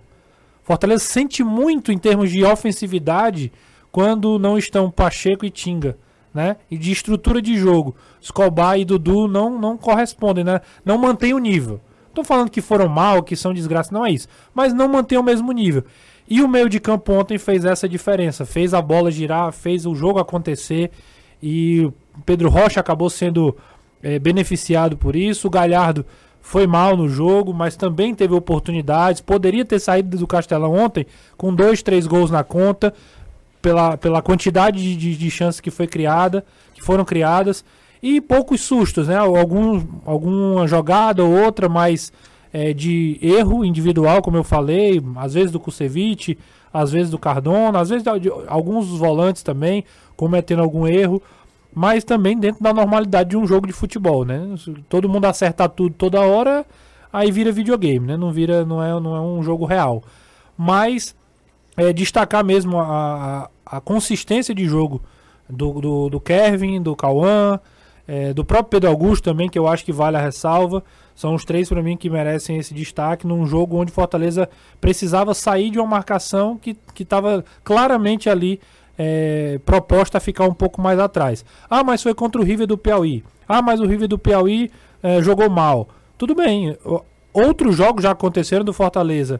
Fortaleza 0.61 1.05
sente 1.05 1.43
muito 1.45 1.93
em 1.93 1.97
termos 1.97 2.29
de 2.29 2.43
ofensividade 2.43 3.53
quando 3.89 4.37
não 4.37 4.57
estão 4.57 4.91
Pacheco 4.91 5.45
e 5.45 5.49
Tinga, 5.49 5.97
né? 6.33 6.57
E 6.69 6.77
de 6.77 6.91
estrutura 6.91 7.41
de 7.41 7.57
jogo. 7.57 7.95
Escobar 8.19 8.77
e 8.77 8.83
Dudu 8.83 9.29
não, 9.29 9.57
não 9.57 9.77
correspondem, 9.77 10.43
né? 10.43 10.59
Não 10.83 10.97
mantém 10.97 11.33
o 11.33 11.39
nível. 11.39 11.79
Tô 12.13 12.21
falando 12.21 12.51
que 12.51 12.59
foram 12.61 12.89
mal, 12.89 13.23
que 13.23 13.33
são 13.33 13.53
desgraça, 13.53 13.93
não 13.93 14.05
é 14.05 14.11
isso. 14.11 14.27
Mas 14.53 14.73
não 14.73 14.89
mantém 14.89 15.17
o 15.17 15.23
mesmo 15.23 15.53
nível. 15.53 15.85
E 16.27 16.41
o 16.41 16.49
meio 16.49 16.67
de 16.67 16.81
campo 16.81 17.13
ontem 17.13 17.37
fez 17.37 17.63
essa 17.63 17.87
diferença. 17.87 18.45
Fez 18.45 18.73
a 18.73 18.81
bola 18.81 19.09
girar, 19.09 19.53
fez 19.53 19.85
o 19.85 19.95
jogo 19.95 20.19
acontecer. 20.19 20.91
E 21.41 21.89
Pedro 22.25 22.49
Rocha 22.49 22.81
acabou 22.81 23.09
sendo 23.09 23.55
é, 24.03 24.19
beneficiado 24.19 24.97
por 24.97 25.15
isso. 25.15 25.47
O 25.47 25.49
Galhardo 25.49 26.05
foi 26.41 26.65
mal 26.65 26.97
no 26.97 27.07
jogo, 27.07 27.53
mas 27.53 27.75
também 27.75 28.15
teve 28.15 28.33
oportunidades. 28.33 29.21
Poderia 29.21 29.65
ter 29.65 29.79
saído 29.79 30.17
do 30.17 30.27
Castelão 30.27 30.73
ontem 30.73 31.05
com 31.37 31.53
dois, 31.53 31.83
três 31.83 32.07
gols 32.07 32.31
na 32.31 32.43
conta, 32.43 32.93
pela, 33.61 33.97
pela 33.97 34.21
quantidade 34.21 34.81
de, 34.81 34.95
de, 34.95 35.17
de 35.17 35.31
chances 35.31 35.59
que 35.59 35.69
foi 35.69 35.87
criada, 35.87 36.45
que 36.73 36.81
foram 36.81 37.05
criadas. 37.05 37.63
E 38.01 38.21
poucos 38.21 38.61
sustos, 38.61 39.07
né? 39.07 39.17
Algum, 39.17 39.83
alguma 40.05 40.65
jogada 40.67 41.23
ou 41.23 41.31
outra, 41.31 41.67
mas 41.67 42.13
é, 42.53 42.73
de 42.73 43.19
erro 43.21 43.63
individual, 43.65 44.21
como 44.21 44.37
eu 44.37 44.43
falei, 44.43 45.01
às 45.17 45.33
vezes 45.33 45.51
do 45.51 45.59
Kusevich, 45.59 46.37
às 46.73 46.91
vezes 46.91 47.11
do 47.11 47.19
Cardona, 47.19 47.79
às 47.79 47.89
vezes 47.89 48.03
de, 48.03 48.19
de 48.19 48.31
alguns 48.47 48.87
dos 48.87 48.99
volantes 48.99 49.43
também 49.43 49.83
cometendo 50.15 50.61
algum 50.61 50.87
erro 50.87 51.21
mas 51.73 52.03
também 52.03 52.37
dentro 52.37 52.63
da 52.63 52.73
normalidade 52.73 53.29
de 53.29 53.37
um 53.37 53.45
jogo 53.45 53.67
de 53.67 53.73
futebol, 53.73 54.25
né? 54.25 54.55
Todo 54.87 55.09
mundo 55.09 55.25
acertar 55.25 55.69
tudo 55.69 55.93
toda 55.95 56.21
hora, 56.21 56.65
aí 57.11 57.31
vira 57.31 57.51
videogame, 57.51 58.07
né? 58.07 58.17
Não 58.17 58.31
vira, 58.31 58.65
não 58.65 58.83
é, 58.83 58.99
não 58.99 59.15
é 59.15 59.21
um 59.21 59.41
jogo 59.43 59.65
real. 59.65 60.03
Mas 60.57 61.15
é, 61.77 61.93
destacar 61.93 62.43
mesmo 62.43 62.79
a, 62.79 63.49
a, 63.65 63.77
a 63.77 63.81
consistência 63.81 64.53
de 64.53 64.65
jogo 64.65 65.01
do, 65.49 65.81
do, 65.81 66.09
do 66.09 66.19
Kevin, 66.19 66.81
do 66.81 66.95
Cauã, 66.95 67.59
É, 68.11 68.33
do 68.33 68.43
próprio 68.43 68.71
Pedro 68.71 68.89
Augusto 68.89 69.23
também, 69.23 69.47
que 69.47 69.59
eu 69.59 69.67
acho 69.67 69.85
que 69.85 69.93
vale 69.93 70.17
a 70.17 70.19
ressalva. 70.19 70.81
São 71.13 71.35
os 71.35 71.45
três 71.45 71.69
para 71.69 71.83
mim 71.83 71.95
que 71.95 72.09
merecem 72.09 72.57
esse 72.57 72.73
destaque 72.73 73.27
num 73.27 73.45
jogo 73.45 73.77
onde 73.77 73.91
Fortaleza 73.91 74.49
precisava 74.81 75.35
sair 75.35 75.69
de 75.69 75.77
uma 75.77 75.87
marcação 75.87 76.57
que 76.57 76.75
estava 76.97 77.45
claramente 77.63 78.27
ali 78.27 78.59
é, 78.99 79.59
proposta 79.65 80.17
a 80.17 80.21
ficar 80.21 80.43
um 80.43 80.53
pouco 80.53 80.81
mais 80.81 80.99
atrás. 80.99 81.45
Ah, 81.69 81.83
mas 81.83 82.03
foi 82.03 82.13
contra 82.13 82.41
o 82.41 82.43
River 82.43 82.67
do 82.67 82.77
Piauí. 82.77 83.23
Ah, 83.47 83.61
mas 83.61 83.79
o 83.79 83.85
River 83.85 84.09
do 84.09 84.19
Piauí 84.19 84.69
é, 85.01 85.21
jogou 85.23 85.49
mal. 85.49 85.87
Tudo 86.17 86.35
bem. 86.35 86.77
Outros 87.33 87.77
jogos 87.77 88.03
já 88.03 88.11
aconteceram 88.11 88.65
do 88.65 88.73
Fortaleza. 88.73 89.39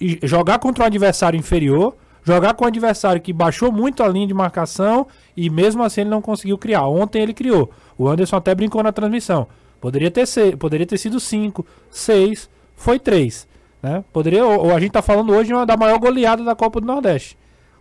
E 0.00 0.18
jogar 0.22 0.58
contra 0.58 0.84
um 0.84 0.86
adversário 0.86 1.38
inferior 1.38 1.94
jogar 2.24 2.54
com 2.54 2.64
um 2.64 2.68
adversário 2.68 3.20
que 3.20 3.32
baixou 3.32 3.72
muito 3.72 4.02
a 4.02 4.08
linha 4.08 4.26
de 4.26 4.34
marcação 4.34 5.06
e 5.36 5.50
mesmo 5.50 5.82
assim 5.82 6.02
ele 6.02 6.10
não 6.10 6.22
conseguiu 6.22 6.56
criar. 6.56 6.86
Ontem 6.86 7.22
ele 7.22 7.34
criou. 7.34 7.70
O 7.98 8.08
Anderson 8.08 8.36
até 8.36 8.54
brincou 8.54 8.82
na 8.82 8.92
transmissão. 8.92 9.46
Poderia 9.80 10.10
ter, 10.10 10.26
ser, 10.26 10.56
poderia 10.56 10.86
ter 10.86 10.96
sido 10.96 11.18
5, 11.18 11.66
6, 11.90 12.48
foi 12.76 12.98
3. 12.98 13.48
Né? 13.82 14.04
Poderia, 14.12 14.46
ou, 14.46 14.70
a 14.70 14.78
gente 14.78 14.90
está 14.90 15.02
falando 15.02 15.32
hoje 15.32 15.52
uma, 15.52 15.66
da 15.66 15.76
maior 15.76 15.98
goleada 15.98 16.44
da 16.44 16.54
Copa 16.54 16.80
do 16.80 16.86
Nordeste. 16.86 17.36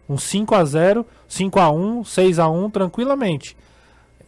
Um 0.09 0.17
5 0.17 0.55
a 0.55 0.65
0 0.65 1.05
5 1.27 1.59
a 1.59 1.71
1 1.71 2.03
6 2.03 2.39
a 2.39 2.49
1 2.49 2.69
tranquilamente. 2.69 3.55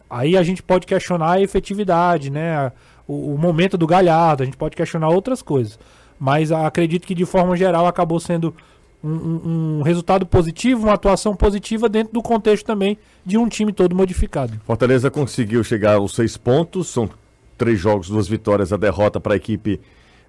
Aí 0.08 0.36
a 0.36 0.42
gente 0.42 0.62
pode 0.62 0.86
questionar 0.86 1.32
a 1.32 1.40
efetividade, 1.40 2.30
né? 2.30 2.72
O, 3.06 3.34
o 3.34 3.38
momento 3.38 3.76
do 3.76 3.86
Galhardo, 3.86 4.42
a 4.42 4.46
gente 4.46 4.56
pode 4.56 4.76
questionar 4.76 5.08
outras 5.08 5.42
coisas. 5.42 5.78
Mas 6.18 6.52
acredito 6.52 7.06
que 7.06 7.14
de 7.14 7.24
forma 7.24 7.56
geral 7.56 7.86
acabou 7.86 8.20
sendo 8.20 8.54
um, 9.04 9.78
um, 9.78 9.82
resultado 9.82 10.24
positivo, 10.24 10.84
uma 10.84 10.94
atuação 10.94 11.36
positiva 11.36 11.88
dentro 11.88 12.14
do 12.14 12.22
contexto 12.22 12.64
também 12.64 12.96
de 13.24 13.36
um 13.36 13.46
time 13.48 13.72
todo 13.72 13.94
modificado. 13.94 14.58
Fortaleza 14.64 15.10
conseguiu 15.10 15.62
chegar 15.62 15.96
aos 15.96 16.14
seis 16.14 16.38
pontos, 16.38 16.88
são 16.88 17.10
três 17.58 17.78
jogos, 17.78 18.08
duas 18.08 18.26
vitórias, 18.26 18.72
a 18.72 18.78
derrota 18.78 19.20
para 19.20 19.34
a 19.34 19.36
equipe 19.36 19.78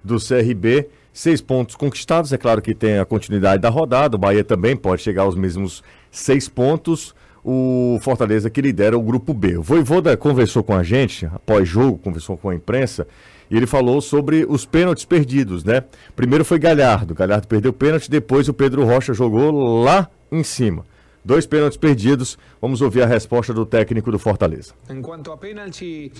do 0.04 0.16
CRB. 0.18 0.88
Seis 1.16 1.40
pontos 1.40 1.74
conquistados, 1.74 2.30
é 2.30 2.36
claro 2.36 2.60
que 2.60 2.74
tem 2.74 2.98
a 2.98 3.04
continuidade 3.06 3.62
da 3.62 3.70
rodada, 3.70 4.16
o 4.16 4.18
Bahia 4.18 4.44
também 4.44 4.76
pode 4.76 5.00
chegar 5.00 5.22
aos 5.22 5.34
mesmos 5.34 5.82
seis 6.10 6.46
pontos. 6.46 7.14
O 7.42 7.98
Fortaleza 8.02 8.50
que 8.50 8.60
lidera 8.60 8.98
o 8.98 9.02
grupo 9.02 9.32
B. 9.32 9.56
O 9.56 9.62
Voivoda 9.62 10.14
conversou 10.14 10.62
com 10.62 10.74
a 10.74 10.82
gente, 10.82 11.24
após 11.24 11.66
jogo, 11.66 11.96
conversou 11.96 12.36
com 12.36 12.50
a 12.50 12.54
imprensa, 12.54 13.06
e 13.50 13.56
ele 13.56 13.66
falou 13.66 14.02
sobre 14.02 14.44
os 14.46 14.66
pênaltis 14.66 15.06
perdidos, 15.06 15.64
né? 15.64 15.84
Primeiro 16.14 16.44
foi 16.44 16.58
Galhardo, 16.58 17.14
Galhardo 17.14 17.48
perdeu 17.48 17.70
o 17.70 17.74
pênalti, 17.74 18.10
depois 18.10 18.46
o 18.46 18.52
Pedro 18.52 18.84
Rocha 18.84 19.14
jogou 19.14 19.82
lá 19.82 20.10
em 20.30 20.42
cima. 20.42 20.84
Dois 21.26 21.44
pênaltis 21.44 21.76
perdidos. 21.76 22.38
Vamos 22.60 22.80
ouvir 22.80 23.02
a 23.02 23.06
resposta 23.06 23.52
do 23.52 23.66
técnico 23.66 24.12
do 24.12 24.18
Fortaleza. 24.18 24.74
Em 24.88 25.02
quanto 25.02 25.32
a 25.32 25.36
pênalti, 25.36 26.12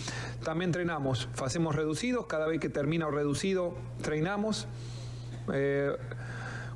também 0.43 0.69
treinamos. 0.69 1.29
Fazemos 1.33 1.77
reducidos. 1.77 2.27
Cada 2.27 2.49
vez 2.49 2.59
que 2.59 2.69
termina 2.69 3.07
o 3.07 3.13
reducido, 3.13 3.73
treinamos. 4.03 4.67
Eh, 5.55 5.97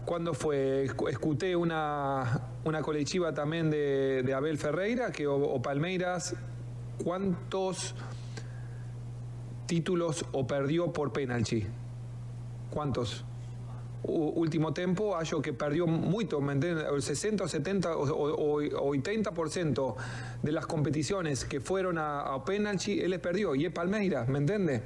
cuando 0.05 0.33
fue, 0.33 0.89
escuté 1.09 1.57
una, 1.57 2.41
una 2.65 2.83
colectiva 2.83 3.35
también 3.35 3.69
de, 3.69 4.23
de 4.23 4.33
Abel 4.33 4.59
Ferreira, 4.59 5.11
que 5.11 5.27
o, 5.27 5.35
o 5.35 5.61
Palmeiras, 5.61 6.37
¿cuántos 7.03 7.97
títulos 9.67 10.25
o 10.31 10.47
perdió 10.47 10.93
por 10.93 11.11
penalti? 11.13 11.67
¿Cuántos? 12.71 13.25
Último 14.03 14.73
tiempo, 14.73 15.17
acho 15.17 15.43
que 15.43 15.53
perdió 15.53 15.87
mucho, 15.87 16.41
El 16.41 17.03
60, 17.03 17.47
70 17.47 17.97
o, 17.97 18.61
80% 18.61 19.95
de 20.43 20.53
las 20.53 20.67
competiciones 20.67 21.45
que 21.45 21.61
fueron 21.61 21.99
a, 21.99 22.21
a 22.21 22.45
penalti, 22.45 23.01
él 23.01 23.11
les 23.11 23.21
perdió. 23.21 23.55
Y 23.55 23.67
es 23.67 23.73
Palmeiras, 23.73 24.29
¿me 24.29 24.39
entiende? 24.39 24.83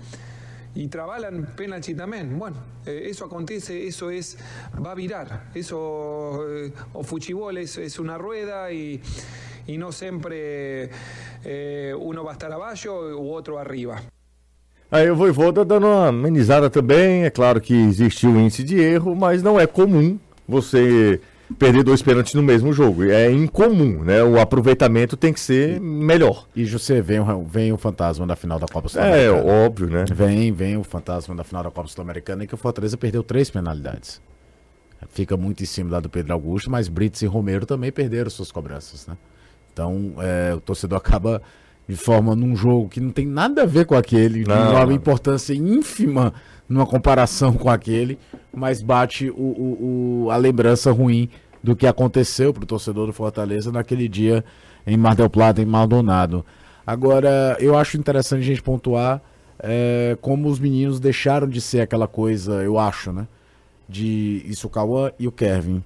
Y 0.74 0.88
trabalan 0.88 1.54
penalti 1.56 1.94
también. 1.94 2.36
Bueno, 2.38 2.56
eh, 2.84 3.06
eso 3.08 3.26
acontece, 3.26 3.86
eso 3.86 4.10
es, 4.10 4.36
va 4.84 4.90
a 4.90 4.94
virar. 4.94 5.50
Eso, 5.54 6.44
eh, 6.48 6.72
o 6.92 7.04
fuchibol 7.04 7.58
es, 7.58 7.98
una 7.98 8.18
rueda 8.18 8.72
y, 8.72 9.00
y 9.68 9.78
no 9.78 9.92
siempre 9.92 10.90
eh, 11.44 11.94
uno 11.96 12.24
va 12.24 12.32
a 12.32 12.34
estar 12.34 12.52
abajo 12.52 13.16
u 13.16 13.32
otro 13.32 13.58
arriba. 13.60 14.02
Aí 14.94 15.10
o 15.10 15.16
Voivoda 15.16 15.64
dando 15.64 15.88
uma 15.88 16.06
amenizada 16.06 16.70
também. 16.70 17.24
É 17.24 17.30
claro 17.30 17.60
que 17.60 17.74
existiu 17.74 18.30
um 18.30 18.38
índice 18.38 18.62
de 18.62 18.78
erro, 18.78 19.16
mas 19.16 19.42
não 19.42 19.58
é 19.58 19.66
comum 19.66 20.16
você 20.46 21.20
perder 21.58 21.82
dois 21.82 22.00
pênaltis 22.00 22.32
no 22.34 22.44
mesmo 22.44 22.72
jogo. 22.72 23.02
É 23.10 23.28
incomum, 23.28 24.04
né? 24.04 24.22
O 24.22 24.38
aproveitamento 24.38 25.16
tem 25.16 25.32
que 25.32 25.40
ser 25.40 25.80
melhor. 25.80 26.46
E 26.54 26.64
você 26.64 27.02
vem, 27.02 27.20
vem 27.44 27.72
o 27.72 27.76
fantasma 27.76 28.24
da 28.24 28.36
final 28.36 28.56
da 28.60 28.68
Copa 28.68 28.88
Sul-Americana. 28.88 29.36
É, 29.36 29.66
óbvio, 29.66 29.90
né? 29.90 30.04
Vem, 30.14 30.52
vem 30.52 30.76
o 30.76 30.84
fantasma 30.84 31.34
da 31.34 31.42
final 31.42 31.64
da 31.64 31.72
Copa 31.72 31.88
Sul-Americana 31.88 32.44
e 32.44 32.46
que 32.46 32.54
o 32.54 32.56
Fortaleza 32.56 32.96
perdeu 32.96 33.24
três 33.24 33.50
penalidades. 33.50 34.22
Fica 35.08 35.36
muito 35.36 35.60
em 35.60 35.66
cima 35.66 35.90
lá 35.90 35.98
do 35.98 36.08
Pedro 36.08 36.34
Augusto, 36.34 36.70
mas 36.70 36.86
Brits 36.86 37.20
e 37.20 37.26
Romero 37.26 37.66
também 37.66 37.90
perderam 37.90 38.30
suas 38.30 38.52
cobranças, 38.52 39.08
né? 39.08 39.16
Então, 39.72 40.14
é, 40.20 40.54
o 40.54 40.60
torcedor 40.60 40.98
acaba 41.04 41.42
de 41.88 41.96
forma 41.96 42.34
num 42.34 42.56
jogo 42.56 42.88
que 42.88 43.00
não 43.00 43.10
tem 43.10 43.26
nada 43.26 43.62
a 43.62 43.66
ver 43.66 43.84
com 43.84 43.94
aquele, 43.94 44.44
não, 44.44 44.82
uma 44.84 44.92
importância 44.92 45.52
ínfima 45.52 46.32
numa 46.68 46.86
comparação 46.86 47.52
com 47.52 47.68
aquele, 47.68 48.18
mas 48.52 48.82
bate 48.82 49.28
o, 49.30 49.34
o, 49.34 50.24
o, 50.26 50.30
a 50.30 50.36
lembrança 50.36 50.90
ruim 50.90 51.28
do 51.62 51.76
que 51.76 51.86
aconteceu 51.86 52.52
para 52.52 52.64
o 52.64 52.66
torcedor 52.66 53.06
do 53.06 53.12
Fortaleza 53.12 53.70
naquele 53.70 54.08
dia 54.08 54.44
em 54.86 54.96
Mar 54.96 55.14
del 55.14 55.30
Plata, 55.30 55.62
em 55.62 55.66
Maldonado. 55.66 56.44
Agora, 56.86 57.56
eu 57.58 57.76
acho 57.76 57.96
interessante 57.96 58.40
a 58.40 58.44
gente 58.44 58.62
pontuar 58.62 59.22
é, 59.58 60.16
como 60.20 60.48
os 60.48 60.58
meninos 60.58 61.00
deixaram 61.00 61.48
de 61.48 61.60
ser 61.60 61.80
aquela 61.80 62.06
coisa, 62.06 62.62
eu 62.62 62.78
acho, 62.78 63.12
né? 63.12 63.26
De 63.88 64.42
isso 64.46 64.66
o 64.66 64.70
Cauã 64.70 65.10
e 65.18 65.26
o 65.26 65.32
Kevin 65.32 65.82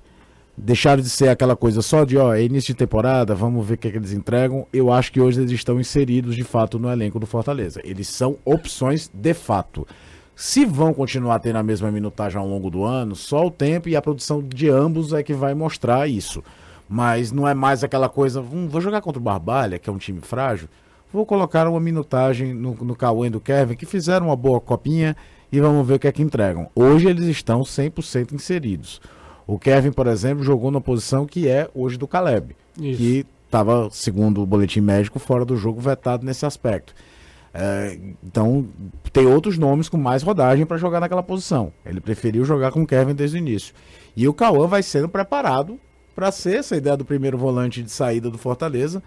deixaram 0.59 1.03
de 1.03 1.09
ser 1.09 1.29
aquela 1.29 1.57
coisa 1.57 1.81
só 1.81 2.05
de, 2.05 2.19
ó, 2.19 2.35
é 2.35 2.43
início 2.43 2.75
de 2.75 2.79
temporada, 2.79 3.35
vamos 3.35 3.67
ver 3.67 3.75
o 3.75 3.79
que, 3.79 3.89
é 3.89 3.91
que 3.91 3.97
eles 3.97 4.13
entregam. 4.13 4.67
Eu 4.73 4.93
acho 4.93 5.13
que 5.13 5.21
hoje 5.21 5.41
eles 5.41 5.53
estão 5.53 5.81
inseridos 5.81 6.35
de 6.35 6.43
fato 6.43 6.79
no 6.79 6.91
elenco 6.91 7.19
do 7.19 7.27
Fortaleza. 7.27 7.81
Eles 7.85 8.09
são 8.09 8.37
opções 8.45 9.11
de 9.13 9.35
fato. 9.35 9.87
Se 10.35 10.65
vão 10.65 10.93
continuar 10.93 11.39
tendo 11.41 11.57
a 11.57 11.63
mesma 11.63 11.91
minutagem 11.91 12.39
ao 12.39 12.47
longo 12.47 12.71
do 12.71 12.85
ano, 12.85 13.15
só 13.15 13.47
o 13.47 13.51
tempo 13.51 13.89
e 13.89 13.97
a 13.97 14.03
produção 14.03 14.43
de 14.43 14.69
ambos 14.69 15.13
é 15.13 15.23
que 15.23 15.33
vai 15.33 15.55
mostrar 15.55 16.09
isso. 16.09 16.43
Mas 16.89 17.33
não 17.33 17.47
é 17.47 17.55
mais 17.55 17.85
aquela 17.85 18.09
coisa, 18.09 18.41
hum, 18.41 18.69
vou 18.69 18.81
jogar 18.81 19.01
contra 19.01 19.21
o 19.21 19.23
Barbalha, 19.23 19.79
que 19.79 19.91
é 19.91 19.93
um 19.93 19.99
time 19.99 20.21
frágil, 20.21 20.69
vou 21.13 21.27
colocar 21.27 21.69
uma 21.69 21.81
minutagem 21.81 22.55
no, 22.55 22.75
no 22.75 22.97
Cauê 22.97 23.29
e 23.29 23.31
do 23.31 23.41
Kevin, 23.41 23.75
que 23.75 23.85
fizeram 23.85 24.27
uma 24.27 24.37
boa 24.37 24.61
copinha 24.61 25.17
e 25.51 25.61
vamos 25.61 25.87
ver 25.87 25.95
o 25.95 25.99
que 25.99 26.09
é 26.09 26.13
que 26.13 26.23
entregam. 26.23 26.71
Hoje 26.75 27.09
eles 27.09 27.27
estão 27.27 27.63
100% 27.63 28.33
inseridos. 28.33 29.01
O 29.49 29.59
Kevin, 29.59 29.93
por 29.93 30.07
exemplo, 30.07 30.45
jogou 30.45 30.71
na 30.71 30.79
posição 30.79 31.25
que 31.25 31.49
é 31.49 31.71
hoje 31.75 31.97
do 31.97 32.07
Caleb, 32.07 32.55
Isso. 32.79 32.99
que 32.99 33.27
estava, 33.47 33.89
segundo 33.91 34.43
o 34.43 34.47
boletim 34.47 34.83
médico, 34.83 35.19
fora 35.19 35.43
do 35.43 35.57
jogo 35.57 35.81
vetado 35.81 36.27
nesse 36.27 36.45
aspecto. 36.45 36.95
É, 37.55 37.99
então, 38.23 38.67
tem 39.11 39.27
outros 39.27 39.57
nomes 39.57 39.89
com 39.89 39.97
mais 39.97 40.23
rodagem 40.23 40.67
para 40.67 40.77
jogar 40.77 41.01
naquela 41.01 41.23
posição. 41.23 41.73
Ele 41.87 41.99
preferiu 41.99 42.45
jogar 42.45 42.73
com 42.73 42.83
o 42.83 42.87
Kevin 42.87 43.15
desde 43.15 43.39
o 43.39 43.41
início. 43.41 43.75
E 44.15 44.29
o 44.29 44.35
Cauã 44.35 44.67
vai 44.67 44.83
sendo 44.83 45.09
preparado 45.09 45.81
para 46.15 46.31
ser 46.31 46.59
essa 46.59 46.77
ideia 46.77 46.95
do 46.95 47.05
primeiro 47.07 47.39
volante 47.39 47.83
de 47.83 47.91
saída 47.91 48.29
do 48.29 48.37
Fortaleza. 48.37 49.03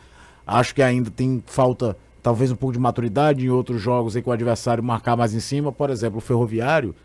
Acho 0.46 0.74
que 0.74 0.82
ainda 0.82 1.12
tem 1.12 1.44
falta, 1.46 1.96
talvez, 2.24 2.50
um 2.50 2.56
pouco 2.56 2.74
de 2.74 2.80
maturidade 2.80 3.46
em 3.46 3.50
outros 3.50 3.80
jogos 3.80 4.16
em 4.16 4.24
que 4.24 4.30
o 4.30 4.32
adversário 4.32 4.84
marcar 4.84 5.16
mais 5.16 5.36
em 5.36 5.40
cima. 5.40 5.72
Por 5.72 5.92
exemplo, 5.92 6.18
o 6.18 6.22
Ferroviário 6.22 6.96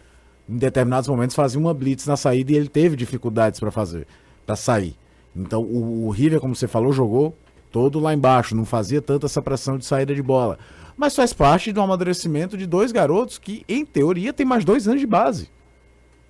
em 0.48 0.56
determinados 0.56 1.08
momentos 1.08 1.34
fazia 1.34 1.58
uma 1.58 1.74
blitz 1.74 2.06
na 2.06 2.16
saída 2.16 2.52
e 2.52 2.56
ele 2.56 2.68
teve 2.68 2.96
dificuldades 2.96 3.58
para 3.58 3.70
fazer, 3.70 4.06
para 4.44 4.56
sair. 4.56 4.96
Então 5.34 5.62
o, 5.62 6.06
o 6.06 6.10
River, 6.10 6.40
como 6.40 6.54
você 6.54 6.66
falou, 6.66 6.92
jogou 6.92 7.36
todo 7.70 7.98
lá 7.98 8.14
embaixo, 8.14 8.56
não 8.56 8.64
fazia 8.64 9.02
tanta 9.02 9.26
essa 9.26 9.42
pressão 9.42 9.76
de 9.76 9.84
saída 9.84 10.14
de 10.14 10.22
bola. 10.22 10.58
Mas 10.96 11.14
faz 11.14 11.32
parte 11.32 11.72
do 11.72 11.80
amadurecimento 11.80 12.56
de 12.56 12.66
dois 12.66 12.90
garotos 12.90 13.38
que, 13.38 13.64
em 13.68 13.84
teoria, 13.84 14.32
têm 14.32 14.46
mais 14.46 14.64
dois 14.64 14.88
anos 14.88 15.00
de 15.00 15.06
base. 15.06 15.50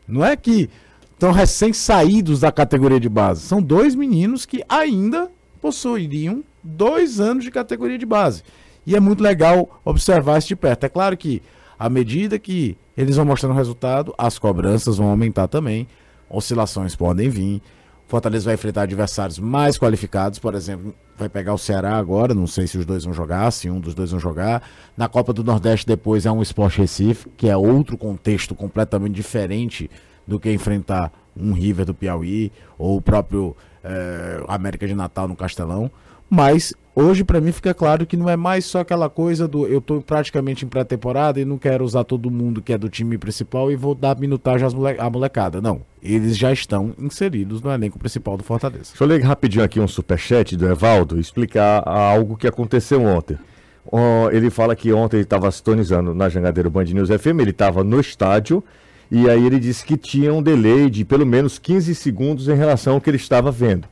Não 0.09 0.25
é 0.25 0.37
que 0.37 0.69
estão 1.13 1.31
recém-saídos 1.31 2.41
da 2.41 2.51
categoria 2.51 2.99
de 2.99 3.09
base. 3.09 3.43
São 3.43 3.63
dois 3.63 3.95
meninos 3.95 4.45
que 4.45 4.65
ainda 4.69 5.31
possuiriam 5.61 6.43
dois 6.63 7.21
anos 7.21 7.45
de 7.45 7.51
categoria 7.51 7.97
de 7.97 8.07
base. 8.07 8.43
E 8.85 8.95
é 8.97 9.01
muito 9.01 9.23
legal 9.23 9.81
observar 9.85 10.39
isso 10.39 10.49
de 10.49 10.57
perto. 10.57 10.85
É 10.85 10.89
claro 10.89 11.17
que, 11.17 11.43
à 11.79 11.89
medida 11.89 12.39
que 12.39 12.77
eles 12.97 13.17
vão 13.17 13.25
mostrando 13.25 13.53
o 13.53 13.57
resultado, 13.57 14.15
as 14.17 14.39
cobranças 14.39 14.97
vão 14.97 15.09
aumentar 15.09 15.49
também, 15.49 15.87
oscilações 16.29 16.97
podem 16.97 17.29
vir. 17.29 17.63
Fortaleza 18.09 18.45
vai 18.45 18.55
enfrentar 18.55 18.83
adversários 18.83 19.39
mais 19.39 19.77
qualificados, 19.77 20.39
por 20.39 20.55
exemplo, 20.55 20.95
vai 21.19 21.29
pegar 21.29 21.55
o 21.55 21.59
Ceará 21.59 21.97
agora, 21.97 22.35
não 22.35 22.47
sei 22.47 22.67
se 22.67 22.79
os 22.79 22.87
dois 22.87 23.05
vão 23.05 23.13
jogar, 23.13 23.51
se 23.51 23.69
um 23.69 23.81
dos 23.81 23.95
dois 23.95 24.13
vão 24.13 24.21
jogar. 24.21 24.63
Na 24.97 25.09
Copa 25.09 25.33
do 25.33 25.43
Nordeste 25.43 25.87
depois 25.87 26.25
é 26.25 26.31
um 26.31 26.41
Sport 26.43 26.77
Recife, 26.77 27.29
que 27.37 27.49
é 27.49 27.57
outro 27.57 27.99
contexto 27.99 28.55
completamente 28.55 29.15
diferente 29.15 29.91
do 30.27 30.39
que 30.39 30.53
enfrentar 30.53 31.13
um 31.37 31.53
River 31.53 31.85
do 31.85 31.95
Piauí 31.95 32.53
ou 32.79 32.97
o 32.97 33.03
próprio 33.03 33.57
é, 33.83 34.43
América 34.49 34.87
de 34.87 34.95
Natal 34.95 35.27
no 35.27 35.37
Castelão. 35.37 35.91
Mas 36.29 36.75
hoje 36.95 37.23
para 37.23 37.41
mim 37.41 37.53
fica 37.53 37.73
claro 37.73 38.07
que 38.07 38.17
não 38.17 38.29
é 38.29 38.37
mais 38.37 38.65
só 38.65 38.81
aquela 38.81 39.09
coisa 39.09 39.47
do 39.47 39.67
eu 39.67 39.81
tô 39.81 40.01
praticamente 40.01 40.65
em 40.65 40.69
pré-temporada 40.69 41.41
e 41.41 41.45
não 41.45 41.59
quero 41.59 41.85
usar 41.85 42.05
todo 42.05 42.31
mundo 42.31 42.63
que 42.63 42.73
é 42.73 42.79
do 42.79 42.89
time 42.89 43.17
principal 43.19 43.71
e 43.71 43.77
vou 43.77 43.95
dar 43.95 44.19
minutagem 44.19 44.69
mole 44.75 44.99
à 44.99 45.09
molecada. 45.09 45.61
Não, 45.61 45.83
eles 46.03 46.37
já 46.37 46.53
estão 46.53 46.95
inseridos 46.99 47.61
no 47.63 47.71
elenco 47.71 47.99
principal 47.99 48.37
do 48.37 48.43
Fortaleza. 48.43 48.91
Deixa 48.91 49.05
eu 49.05 49.09
ler 49.09 49.23
rapidinho 49.23 49.65
aqui 49.65 49.79
um 49.79 49.89
superchat 49.89 50.57
do 50.57 50.67
Evaldo 50.67 51.21
explicar 51.21 51.87
algo 51.87 52.37
que 52.37 52.47
aconteceu 52.47 53.03
ontem. 53.03 53.39
Oh, 53.85 54.29
ele 54.33 54.51
fala 54.51 54.75
que 54.75 54.93
ontem 54.93 55.19
ele 55.19 55.25
estava 55.25 55.49
sintonizando 55.51 56.13
na 56.13 56.29
Jangadeiro 56.29 56.69
Band 56.69 56.85
News 56.85 57.09
FM, 57.09 57.41
ele 57.41 57.51
estava 57.51 57.85
no 57.85 58.01
estádio 58.01 58.65
e 59.09 59.31
aí 59.31 59.47
ele 59.47 59.61
disse 59.61 59.85
que 59.85 59.97
tinha 59.97 60.35
um 60.35 60.43
delay 60.43 60.91
de 60.91 61.05
pelo 61.05 61.25
menos 61.25 61.59
15 61.59 61.95
segundos 61.95 62.49
em 62.49 62.55
relação 62.55 62.95
ao 62.95 63.01
que 63.01 63.09
ele 63.09 63.17
estava 63.17 63.53
vendo. 63.53 63.87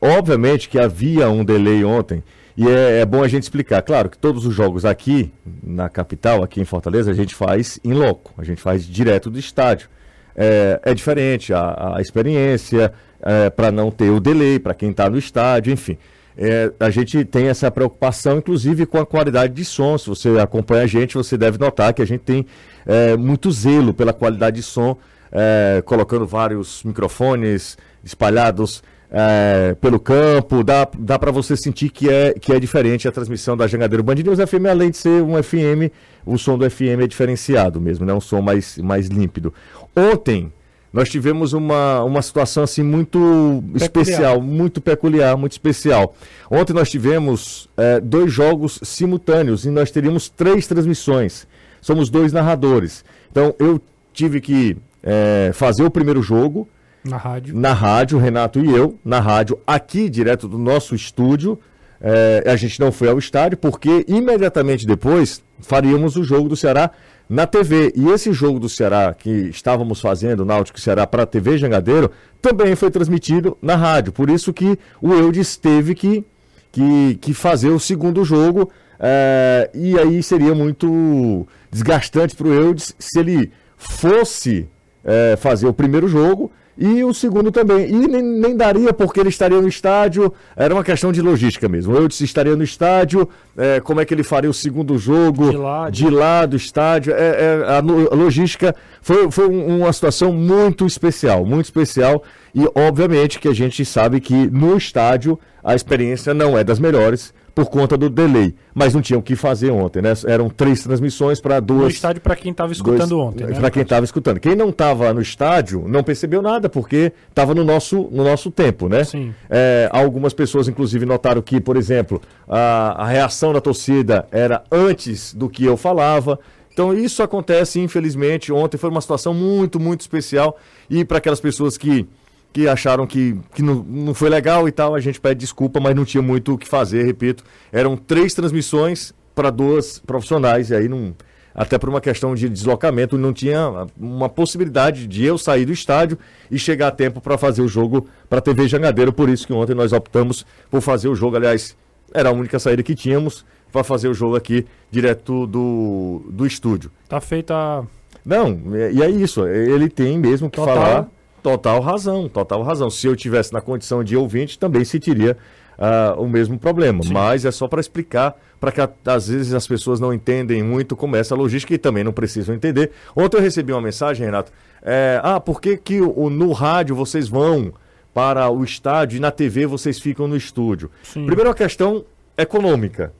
Obviamente 0.00 0.68
que 0.68 0.78
havia 0.78 1.28
um 1.28 1.44
delay 1.44 1.84
ontem 1.84 2.22
e 2.56 2.68
é, 2.68 3.00
é, 3.00 3.06
bom 3.06 3.22
a 3.22 3.28
gente 3.28 3.44
explicar. 3.44 3.82
Claro 3.82 4.10
que 4.10 4.18
todos 4.18 4.44
os 4.44 4.54
jogos 4.54 4.84
aqui 4.84 5.32
na 5.62 5.88
capital, 5.88 6.42
aqui 6.42 6.60
em 6.60 6.64
Fortaleza, 6.64 7.10
a 7.10 7.14
gente 7.14 7.34
faz 7.34 7.78
em 7.84 7.92
loco, 7.92 8.34
a 8.36 8.42
gente 8.42 8.60
faz 8.60 8.84
direto 8.84 9.30
do 9.30 9.38
estádio. 9.38 9.88
É, 10.34 10.80
é 10.82 10.94
diferente 10.94 11.52
a, 11.52 11.96
a 11.96 12.00
experiência, 12.00 12.92
é, 13.22 13.50
para 13.50 13.70
não 13.70 13.90
ter 13.90 14.10
o 14.10 14.20
delay, 14.20 14.58
para 14.58 14.74
quem 14.74 14.90
está 14.90 15.08
no 15.08 15.18
estádio, 15.18 15.72
enfim. 15.72 15.98
É, 16.36 16.72
a 16.78 16.90
gente 16.90 17.24
tem 17.24 17.48
essa 17.48 17.70
preocupação, 17.70 18.38
inclusive, 18.38 18.86
com 18.86 18.98
a 18.98 19.06
qualidade 19.06 19.52
de 19.52 19.64
som. 19.64 19.98
Se 19.98 20.08
você 20.08 20.28
acompanha 20.38 20.84
a 20.84 20.86
gente, 20.86 21.14
você 21.14 21.36
deve 21.36 21.58
notar 21.58 21.92
que 21.92 22.02
a 22.02 22.06
gente 22.06 22.20
tem 22.20 22.46
é, 22.86 23.16
muito 23.16 23.50
zelo 23.50 23.92
pela 23.92 24.12
qualidade 24.12 24.56
de 24.56 24.62
som, 24.62 24.96
é, 25.32 25.82
colocando 25.84 26.26
vários 26.26 26.82
microfones 26.84 27.76
espalhados 28.04 28.82
é, 29.10 29.74
pelo 29.80 29.98
campo. 29.98 30.62
Dá, 30.62 30.88
dá 30.98 31.18
para 31.18 31.30
você 31.30 31.56
sentir 31.56 31.90
que 31.90 32.08
é, 32.08 32.34
que 32.34 32.52
é 32.52 32.60
diferente 32.60 33.08
a 33.08 33.12
transmissão 33.12 33.56
da 33.56 33.66
Jangadeiro 33.66 34.02
Band 34.02 34.16
News 34.16 34.38
FM, 34.38 34.66
além 34.70 34.90
de 34.90 34.96
ser 34.96 35.22
um 35.22 35.42
FM, 35.42 35.92
o 36.24 36.36
som 36.38 36.58
do 36.58 36.68
FM 36.68 37.02
é 37.02 37.06
diferenciado 37.06 37.80
mesmo, 37.80 38.04
né? 38.04 38.12
um 38.12 38.20
som 38.20 38.40
mais, 38.40 38.78
mais 38.78 39.08
límpido. 39.08 39.52
Ontem, 39.96 40.52
nós 40.92 41.08
tivemos 41.08 41.52
uma, 41.52 42.02
uma 42.02 42.22
situação 42.22 42.62
assim 42.62 42.82
muito 42.82 43.18
peculiar. 43.18 43.76
especial, 43.76 44.40
muito 44.40 44.80
peculiar, 44.80 45.36
muito 45.36 45.52
especial. 45.52 46.14
Ontem 46.50 46.72
nós 46.72 46.90
tivemos 46.90 47.68
é, 47.76 48.00
dois 48.00 48.32
jogos 48.32 48.80
simultâneos 48.82 49.64
e 49.66 49.70
nós 49.70 49.90
teríamos 49.90 50.28
três 50.28 50.66
transmissões. 50.66 51.46
Somos 51.80 52.08
dois 52.08 52.32
narradores. 52.32 53.04
Então 53.30 53.54
eu 53.58 53.80
tive 54.12 54.40
que 54.40 54.76
é, 55.02 55.50
fazer 55.52 55.84
o 55.84 55.90
primeiro 55.90 56.22
jogo. 56.22 56.66
Na 57.08 57.16
rádio. 57.16 57.56
Na 57.56 57.72
rádio, 57.72 58.18
Renato 58.18 58.60
e 58.60 58.70
eu, 58.70 58.98
na 59.04 59.18
rádio, 59.18 59.58
aqui 59.66 60.10
direto 60.10 60.46
do 60.46 60.58
nosso 60.58 60.94
estúdio. 60.94 61.58
É, 62.00 62.44
a 62.46 62.54
gente 62.54 62.78
não 62.78 62.92
foi 62.92 63.08
ao 63.08 63.18
estádio 63.18 63.58
porque 63.58 64.04
imediatamente 64.06 64.86
depois 64.86 65.42
faríamos 65.60 66.16
o 66.16 66.22
jogo 66.22 66.48
do 66.48 66.56
Ceará 66.56 66.90
na 67.28 67.46
TV. 67.46 67.92
E 67.96 68.08
esse 68.08 68.32
jogo 68.32 68.60
do 68.60 68.68
Ceará 68.68 69.14
que 69.14 69.30
estávamos 69.30 70.00
fazendo, 70.00 70.44
Náutico 70.44 70.78
Ceará, 70.78 71.06
para 71.06 71.24
a 71.24 71.26
TV 71.26 71.58
Jangadeiro, 71.58 72.10
também 72.40 72.76
foi 72.76 72.90
transmitido 72.90 73.56
na 73.60 73.74
rádio. 73.74 74.12
Por 74.12 74.30
isso 74.30 74.52
que 74.52 74.78
o 75.00 75.12
Eudes 75.12 75.56
teve 75.56 75.94
que, 75.94 76.24
que, 76.70 77.18
que 77.20 77.34
fazer 77.34 77.70
o 77.70 77.80
segundo 77.80 78.24
jogo. 78.24 78.70
É, 79.00 79.70
e 79.74 79.98
aí 79.98 80.22
seria 80.22 80.54
muito 80.54 81.46
desgastante 81.70 82.34
para 82.34 82.48
o 82.48 82.52
Eudes 82.52 82.94
se 82.98 83.18
ele 83.18 83.50
fosse 83.76 84.68
é, 85.04 85.36
fazer 85.36 85.66
o 85.66 85.72
primeiro 85.72 86.08
jogo 86.08 86.50
e 86.78 87.02
o 87.02 87.12
segundo 87.12 87.50
também. 87.50 87.88
E 87.88 88.06
nem, 88.06 88.22
nem, 88.22 88.56
daria 88.56 88.92
porque 88.92 89.18
ele 89.18 89.30
estaria 89.30 89.60
no 89.60 89.66
estádio, 89.66 90.32
era 90.54 90.72
uma 90.72 90.84
questão 90.84 91.10
de 91.10 91.20
logística 91.20 91.68
mesmo. 91.68 91.92
Eu 91.96 92.06
estaria 92.06 92.54
no 92.54 92.62
estádio, 92.62 93.28
é, 93.56 93.80
como 93.80 94.00
é 94.00 94.04
que 94.04 94.14
ele 94.14 94.22
faria 94.22 94.48
o 94.48 94.54
segundo 94.54 94.96
jogo 94.96 95.50
de 95.50 95.56
lá, 95.56 95.90
de 95.90 96.08
lá 96.08 96.46
do 96.46 96.56
estádio. 96.56 97.12
É, 97.12 97.16
é, 97.16 97.64
a, 97.66 97.78
a, 97.78 98.14
logística 98.14 98.76
foi, 99.02 99.28
foi 99.28 99.48
uma 99.48 99.92
situação 99.92 100.32
muito 100.32 100.86
especial, 100.86 101.44
muito 101.44 101.64
especial. 101.64 102.22
E 102.54 102.64
obviamente 102.76 103.40
que 103.40 103.48
a 103.48 103.54
gente 103.54 103.84
sabe 103.84 104.20
que 104.20 104.48
no 104.48 104.76
estádio 104.76 105.36
a 105.64 105.74
experiência 105.74 106.32
não 106.32 106.56
é 106.56 106.62
das 106.62 106.78
melhores 106.78 107.34
por 107.58 107.68
conta 107.70 107.96
do 107.96 108.08
delay. 108.08 108.54
Mas 108.72 108.94
não 108.94 109.02
tinham 109.02 109.18
o 109.18 109.22
que 109.22 109.34
fazer 109.34 109.72
ontem, 109.72 110.00
né? 110.00 110.12
Eram 110.28 110.48
três 110.48 110.80
transmissões 110.80 111.40
para 111.40 111.58
duas. 111.58 111.82
No 111.82 111.88
estádio 111.88 112.22
para 112.22 112.36
quem 112.36 112.52
estava 112.52 112.70
escutando 112.70 113.08
dois, 113.08 113.26
ontem. 113.28 113.46
Né? 113.48 113.54
Para 113.58 113.68
quem 113.68 113.82
estava 113.82 114.04
escutando. 114.04 114.38
Quem 114.38 114.54
não 114.54 114.68
estava 114.68 115.12
no 115.12 115.20
estádio 115.20 115.84
não 115.88 116.04
percebeu 116.04 116.40
nada, 116.40 116.68
porque 116.68 117.12
estava 117.28 117.56
no 117.56 117.64
nosso, 117.64 118.08
no 118.12 118.22
nosso 118.22 118.52
tempo, 118.52 118.88
né? 118.88 119.02
Sim. 119.02 119.34
É, 119.50 119.88
algumas 119.92 120.32
pessoas, 120.32 120.68
inclusive, 120.68 121.04
notaram 121.04 121.42
que, 121.42 121.60
por 121.60 121.76
exemplo, 121.76 122.22
a, 122.48 123.02
a 123.02 123.06
reação 123.08 123.52
da 123.52 123.60
torcida 123.60 124.28
era 124.30 124.62
antes 124.70 125.34
do 125.34 125.48
que 125.48 125.64
eu 125.64 125.76
falava. 125.76 126.38
Então 126.72 126.94
isso 126.94 127.24
acontece, 127.24 127.80
infelizmente. 127.80 128.52
Ontem 128.52 128.78
foi 128.78 128.88
uma 128.88 129.00
situação 129.00 129.34
muito, 129.34 129.80
muito 129.80 130.02
especial. 130.02 130.56
E 130.88 131.04
para 131.04 131.18
aquelas 131.18 131.40
pessoas 131.40 131.76
que 131.76 132.06
que 132.52 132.66
acharam 132.66 133.06
que, 133.06 133.38
que 133.54 133.62
não, 133.62 133.76
não 133.76 134.14
foi 134.14 134.28
legal 134.28 134.68
e 134.68 134.72
tal, 134.72 134.94
a 134.94 135.00
gente 135.00 135.20
pede 135.20 135.40
desculpa, 135.40 135.80
mas 135.80 135.94
não 135.94 136.04
tinha 136.04 136.22
muito 136.22 136.54
o 136.54 136.58
que 136.58 136.66
fazer, 136.66 137.04
repito. 137.04 137.44
Eram 137.70 137.96
três 137.96 138.34
transmissões 138.34 139.12
para 139.34 139.50
duas 139.50 139.98
profissionais, 140.00 140.70
e 140.70 140.74
aí 140.74 140.88
não. 140.88 141.14
Até 141.54 141.76
por 141.76 141.88
uma 141.88 142.00
questão 142.00 142.34
de 142.34 142.48
deslocamento, 142.48 143.18
não 143.18 143.32
tinha 143.32 143.86
uma 143.98 144.28
possibilidade 144.28 145.08
de 145.08 145.24
eu 145.24 145.36
sair 145.36 145.64
do 145.64 145.72
estádio 145.72 146.16
e 146.48 146.58
chegar 146.58 146.88
a 146.88 146.90
tempo 146.92 147.20
para 147.20 147.36
fazer 147.36 147.62
o 147.62 147.68
jogo 147.68 148.06
para 148.28 148.38
a 148.38 148.42
TV 148.42 148.68
Jangadeiro. 148.68 149.12
Por 149.12 149.28
isso 149.28 149.44
que 149.44 149.52
ontem 149.52 149.74
nós 149.74 149.92
optamos 149.92 150.46
por 150.70 150.80
fazer 150.80 151.08
o 151.08 151.16
jogo. 151.16 151.36
Aliás, 151.36 151.76
era 152.14 152.28
a 152.28 152.32
única 152.32 152.60
saída 152.60 152.82
que 152.82 152.94
tínhamos 152.94 153.44
para 153.72 153.82
fazer 153.82 154.06
o 154.08 154.14
jogo 154.14 154.36
aqui 154.36 154.66
direto 154.88 155.48
do, 155.48 156.22
do 156.30 156.46
estúdio. 156.46 156.92
Tá 157.08 157.20
feita. 157.20 157.84
Não, 158.24 158.60
e 158.92 159.02
é 159.02 159.10
isso. 159.10 159.44
Ele 159.44 159.88
tem 159.88 160.16
mesmo 160.16 160.48
que 160.48 160.58
Total. 160.58 160.76
falar 160.76 161.08
Total 161.42 161.80
razão, 161.80 162.28
total 162.28 162.62
razão. 162.62 162.90
Se 162.90 163.06
eu 163.06 163.16
tivesse 163.16 163.52
na 163.52 163.60
condição 163.60 164.02
de 164.02 164.16
ouvinte, 164.16 164.58
também 164.58 164.84
sentiria 164.84 165.36
uh, 165.78 166.20
o 166.20 166.28
mesmo 166.28 166.58
problema. 166.58 167.02
Sim. 167.02 167.12
Mas 167.12 167.44
é 167.44 167.50
só 167.50 167.68
para 167.68 167.80
explicar, 167.80 168.36
para 168.60 168.72
que 168.72 168.80
às 169.06 169.28
vezes 169.28 169.54
as 169.54 169.66
pessoas 169.66 170.00
não 170.00 170.12
entendem 170.12 170.62
muito 170.62 170.96
como 170.96 171.16
é 171.16 171.20
essa 171.20 171.34
logística 171.34 171.72
e 171.74 171.78
também 171.78 172.02
não 172.02 172.12
precisam 172.12 172.54
entender. 172.54 172.90
Ontem 173.14 173.36
eu 173.36 173.42
recebi 173.42 173.72
uma 173.72 173.80
mensagem, 173.80 174.26
Renato. 174.26 174.52
É, 174.82 175.20
ah, 175.22 175.40
por 175.40 175.60
que, 175.60 175.76
que 175.76 176.00
o, 176.00 176.28
no 176.28 176.52
rádio 176.52 176.94
vocês 176.94 177.28
vão 177.28 177.72
para 178.12 178.50
o 178.50 178.64
estádio 178.64 179.16
e 179.16 179.20
na 179.20 179.30
TV 179.30 179.66
vocês 179.66 179.98
ficam 179.98 180.26
no 180.26 180.36
estúdio? 180.36 180.90
Sim. 181.02 181.24
Primeiro 181.26 181.50
a 181.50 181.54
questão 181.54 182.04
econômica. 182.36 183.12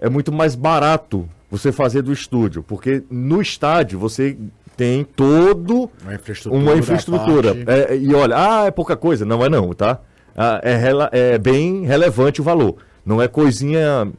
É 0.00 0.08
muito 0.08 0.32
mais 0.32 0.54
barato 0.54 1.28
você 1.50 1.70
fazer 1.70 2.02
do 2.02 2.12
estúdio, 2.12 2.62
porque 2.62 3.04
no 3.10 3.40
estádio 3.40 3.98
você 3.98 4.36
tem 4.76 5.04
todo 5.04 5.90
uma 6.02 6.14
infraestrutura. 6.14 6.62
Uma 6.62 6.76
infraestrutura. 6.76 7.56
É, 7.66 7.96
e 7.96 8.14
olha, 8.14 8.36
ah, 8.36 8.66
é 8.66 8.70
pouca 8.70 8.96
coisa. 8.96 9.24
Não 9.24 9.44
é 9.44 9.48
não, 9.48 9.72
tá? 9.72 10.00
Ah, 10.36 10.60
é, 10.62 11.34
é 11.34 11.38
bem 11.38 11.84
relevante 11.84 12.40
o 12.40 12.44
valor. 12.44 12.76
Não 13.04 13.20
é 13.20 13.28
coisinha 13.28 14.10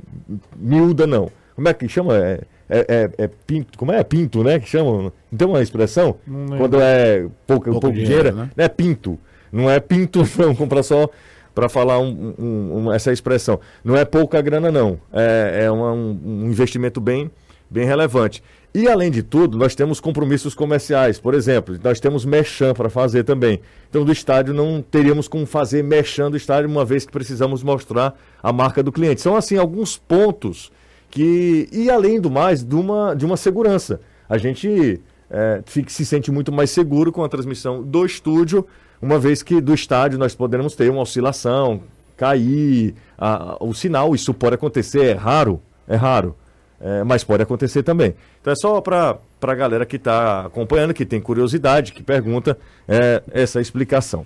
miúda, 0.56 1.08
não. 1.08 1.32
Como 1.56 1.68
é 1.68 1.74
que 1.74 1.88
chama? 1.88 2.18
É, 2.18 2.42
é, 2.70 2.86
é, 2.88 3.10
é 3.18 3.28
pinto, 3.28 3.78
como 3.78 3.92
é? 3.92 4.04
Pinto, 4.04 4.44
né? 4.44 4.60
Que 4.60 4.68
chamam. 4.68 5.12
Não 5.32 5.38
tem 5.38 5.48
uma 5.48 5.62
expressão? 5.62 6.16
Quando 6.58 6.82
é 6.82 7.22
pouco, 7.48 7.66
pouco, 7.66 7.72
pouco 7.72 7.92
dinheiro, 7.92 8.32
dinheiro 8.32 8.36
né? 8.36 8.50
É 8.58 8.68
pinto. 8.68 9.20
Não 9.52 9.70
é 9.70 9.80
pinto, 9.80 10.22
não, 10.38 10.56
comprar 10.56 10.84
só 10.84 11.08
para 11.54 11.70
falar 11.70 12.00
um, 12.00 12.34
um, 12.40 12.78
um, 12.78 12.92
essa 12.92 13.12
expressão. 13.12 13.60
Não 13.84 13.96
é 13.96 14.04
pouca 14.04 14.42
grana, 14.42 14.72
não. 14.72 15.00
É, 15.12 15.66
é 15.66 15.72
uma, 15.72 15.92
um 15.94 16.48
investimento 16.48 17.00
bem, 17.00 17.30
bem 17.74 17.86
relevante. 17.86 18.44
E, 18.74 18.88
além 18.88 19.12
de 19.12 19.22
tudo, 19.22 19.58
nós 19.58 19.76
temos 19.76 20.00
compromissos 20.00 20.56
comerciais. 20.56 21.20
Por 21.20 21.34
exemplo, 21.34 21.78
nós 21.84 22.00
temos 22.00 22.24
merchan 22.24 22.74
para 22.74 22.90
fazer 22.90 23.24
também. 23.24 23.60
Então, 23.90 24.06
do 24.06 24.12
estádio 24.12 24.54
não 24.54 24.82
teríamos 24.82 25.28
como 25.28 25.46
fazer 25.46 25.84
merchan 25.84 26.32
do 26.32 26.38
estádio, 26.38 26.70
uma 26.70 26.86
vez 26.86 27.06
que 27.06 27.12
precisamos 27.12 27.62
mostrar 27.64 28.16
a 28.42 28.54
marca 28.54 28.82
do 28.82 28.92
cliente. 28.92 29.22
São, 29.22 29.36
assim, 29.36 29.58
alguns 29.58 29.98
pontos 29.98 30.72
que... 31.10 31.68
E, 31.72 31.90
além 31.90 32.22
do 32.22 32.32
mais, 32.32 32.64
de 32.64 32.76
uma, 32.76 33.16
de 33.16 33.26
uma 33.26 33.38
segurança. 33.38 34.00
A 34.30 34.38
gente 34.38 35.00
é, 35.30 35.62
fica, 35.66 35.90
se 35.90 36.06
sente 36.06 36.32
muito 36.32 36.52
mais 36.52 36.70
seguro 36.70 37.12
com 37.12 37.24
a 37.24 37.30
transmissão 37.30 37.84
do 37.84 38.06
estúdio, 38.06 38.66
uma 39.02 39.20
vez 39.20 39.44
que 39.44 39.60
do 39.60 39.74
estádio 39.74 40.18
nós 40.18 40.34
poderemos 40.34 40.76
ter 40.76 40.90
uma 40.90 41.02
oscilação, 41.02 41.82
cair, 42.18 42.96
a, 43.18 43.58
o 43.60 43.74
sinal. 43.74 44.16
Isso 44.16 44.34
pode 44.34 44.56
acontecer, 44.56 45.06
é 45.06 45.14
raro, 45.14 45.62
é 45.88 45.96
raro 45.96 46.36
é, 46.84 47.02
mas 47.02 47.24
pode 47.24 47.42
acontecer 47.42 47.82
também. 47.82 48.14
Então 48.42 48.52
é 48.52 48.56
só 48.58 48.82
para 48.82 49.18
a 49.42 49.56
galera 49.56 49.86
que 49.86 49.96
está 49.96 50.48
acompanhando, 50.48 50.94
que 50.94 51.06
tem 51.06 51.22
curiosidade, 51.22 51.94
que 51.94 52.04
pergunta 52.04 52.58
é, 52.86 53.24
essa 53.32 53.62
explicação. 53.62 54.26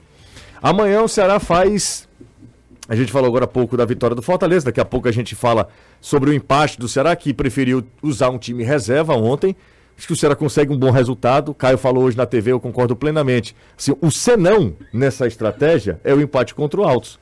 Amanhã 0.59 1.03
o 1.03 1.07
Ceará 1.07 1.39
faz. 1.39 2.09
A 2.89 2.95
gente 2.95 3.11
falou 3.11 3.27
agora 3.27 3.45
há 3.45 3.47
pouco 3.47 3.77
da 3.77 3.85
vitória 3.85 4.15
do 4.15 4.23
Fortaleza, 4.23 4.65
daqui 4.65 4.81
a 4.81 4.85
pouco 4.85 5.07
a 5.07 5.11
gente 5.11 5.35
fala 5.35 5.67
sobre 6.01 6.31
o 6.31 6.33
empate 6.33 6.79
do 6.79 6.87
Ceará, 6.87 7.15
que 7.15 7.31
preferiu 7.31 7.83
usar 8.01 8.29
um 8.29 8.39
time 8.39 8.63
reserva 8.63 9.13
ontem. 9.13 9.55
Acho 9.95 10.07
que 10.07 10.13
o 10.13 10.15
Ceará 10.15 10.35
consegue 10.35 10.73
um 10.73 10.77
bom 10.77 10.89
resultado. 10.89 11.53
Caio 11.53 11.77
falou 11.77 12.05
hoje 12.05 12.17
na 12.17 12.25
TV, 12.25 12.53
eu 12.53 12.59
concordo 12.59 12.95
plenamente. 12.95 13.55
Assim, 13.77 13.95
o 14.01 14.09
senão 14.09 14.75
nessa 14.91 15.27
estratégia 15.27 15.99
é 16.03 16.13
o 16.13 16.21
empate 16.21 16.55
contra 16.55 16.79
o 16.79 16.83
Altos. 16.83 17.19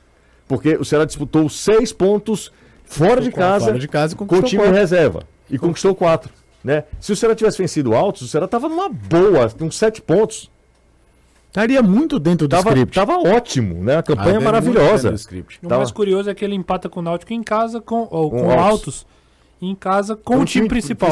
Porque 0.47 0.75
o 0.75 0.85
Ceará 0.85 1.03
disputou 1.03 1.49
seis 1.49 1.91
pontos 1.91 2.53
fora 2.85 3.21
de 3.21 3.31
casa, 3.31 3.65
fora 3.65 3.79
de 3.79 3.87
casa 3.87 4.15
com 4.15 4.23
o 4.25 4.41
time 4.43 4.61
quatro. 4.63 4.75
reserva. 4.77 5.23
E 5.49 5.57
conquistou 5.57 5.93
quatro. 5.95 6.31
Né? 6.63 6.83
Se 6.99 7.11
o 7.11 7.15
Ceará 7.15 7.35
tivesse 7.35 7.57
vencido 7.59 7.91
o 7.91 7.95
Altos, 7.95 8.23
o 8.23 8.27
Ceará 8.27 8.47
tava 8.47 8.67
numa 8.67 8.89
boa, 8.89 9.49
com 9.51 9.69
sete 9.69 10.01
pontos. 10.01 10.49
Estaria 11.47 11.81
muito 11.81 12.19
dentro 12.19 12.47
do 12.47 12.51
Tava, 12.51 12.69
script. 12.69 12.93
tava 12.95 13.13
ótimo, 13.17 13.81
né? 13.83 13.97
A 13.97 14.03
campanha 14.03 14.37
Ah, 14.39 14.41
maravilhosa. 14.41 15.09
do 15.11 15.15
script. 15.15 15.59
O 15.63 15.67
Tava- 15.69 15.77
mais 15.81 15.91
curioso 15.91 16.29
é 16.29 16.33
que 16.35 16.43
ele 16.43 16.55
empata 16.55 16.89
com 16.89 16.99
o 16.99 17.03
Náutico 17.03 17.31
em 17.33 17.41
casa, 17.43 17.79
com, 17.79 18.07
ou, 18.11 18.29
Com 18.29 18.39
com 18.39 18.43
o 18.43 18.47
o 18.47 18.51
Altos. 18.51 18.65
Altos, 18.71 19.05
e 19.61 19.69
em 19.69 19.75
casa 19.75 20.15
com, 20.17 20.39
o 20.39 20.45
time, 20.45 20.67
principal. 20.67 21.09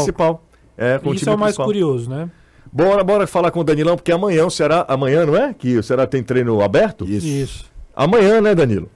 É, 0.77 0.97
com 0.99 1.11
o 1.11 1.13
Isso 1.13 1.19
time 1.23 1.31
é 1.31 1.35
o 1.35 1.39
mais 1.39 1.51
principal. 1.55 1.65
curioso, 1.67 2.09
né? 2.09 2.29
Bora, 2.71 3.03
bora 3.03 3.27
falar 3.27 3.51
com 3.51 3.59
o 3.59 3.63
Danilão, 3.63 3.95
porque 3.95 4.11
amanhã 4.11 4.45
o 4.45 4.49
Ceará. 4.49 4.83
Amanhã, 4.89 5.25
não 5.25 5.37
é? 5.37 5.53
Que 5.53 5.77
o 5.77 5.83
Ceará 5.83 6.05
tem 6.07 6.21
treino 6.23 6.59
aberto? 6.61 7.05
Isso. 7.05 7.25
Isso. 7.27 7.65
Amanhã, 7.95 8.41
né, 8.41 8.53
Danilo? 8.55 8.89